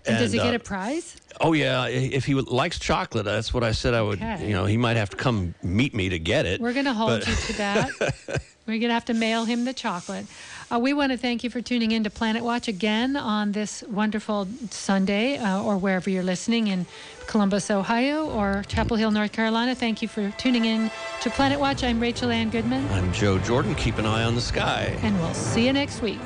And 0.06 0.18
does 0.18 0.32
he 0.32 0.40
uh, 0.40 0.44
get 0.44 0.54
a 0.54 0.58
prize? 0.58 1.16
Oh 1.40 1.52
yeah, 1.52 1.86
if 1.86 2.24
he 2.24 2.34
likes 2.34 2.78
chocolate, 2.78 3.24
that's 3.24 3.52
what 3.54 3.62
I 3.62 3.72
said. 3.72 3.94
I 3.94 4.02
would, 4.02 4.18
Okay. 4.18 4.46
you 4.48 4.52
know, 4.54 4.64
he 4.64 4.76
might 4.76 4.96
have 4.96 5.10
to 5.10 5.16
come 5.16 5.54
meet 5.62 5.94
me 5.94 6.08
to 6.08 6.18
get 6.18 6.46
it. 6.46 6.60
We're 6.60 6.72
going 6.72 6.86
to 6.86 6.92
hold 6.94 7.20
but- 7.20 7.28
you 7.28 7.34
to 7.34 7.52
that. 7.58 7.90
We're 8.66 8.78
going 8.80 8.88
to 8.88 8.94
have 8.94 9.06
to 9.06 9.14
mail 9.14 9.46
him 9.46 9.64
the 9.64 9.72
chocolate. 9.72 10.26
Uh, 10.70 10.78
we 10.78 10.92
want 10.92 11.10
to 11.10 11.16
thank 11.16 11.42
you 11.42 11.48
for 11.48 11.62
tuning 11.62 11.92
in 11.92 12.04
to 12.04 12.10
Planet 12.10 12.44
Watch 12.44 12.68
again 12.68 13.16
on 13.16 13.52
this 13.52 13.82
wonderful 13.88 14.46
Sunday 14.70 15.38
uh, 15.38 15.62
or 15.62 15.78
wherever 15.78 16.10
you're 16.10 16.22
listening 16.22 16.66
in 16.66 16.84
Columbus, 17.28 17.70
Ohio 17.70 18.28
or 18.28 18.62
Chapel 18.68 18.98
Hill, 18.98 19.10
North 19.10 19.32
Carolina. 19.32 19.74
Thank 19.74 20.02
you 20.02 20.08
for 20.08 20.30
tuning 20.32 20.66
in 20.66 20.90
to 21.22 21.30
Planet 21.30 21.58
Watch. 21.58 21.82
I'm 21.82 21.98
Rachel 21.98 22.30
Ann 22.30 22.50
Goodman, 22.50 22.86
I'm 22.92 23.10
Joe 23.10 23.38
Jordan. 23.38 23.74
Keep 23.74 23.96
an 23.96 24.04
eye 24.04 24.24
on 24.24 24.34
the 24.34 24.42
sky. 24.42 24.94
and 25.00 25.18
we'll 25.18 25.32
see 25.32 25.64
you 25.64 25.72
next 25.72 26.02
week. 26.02 26.18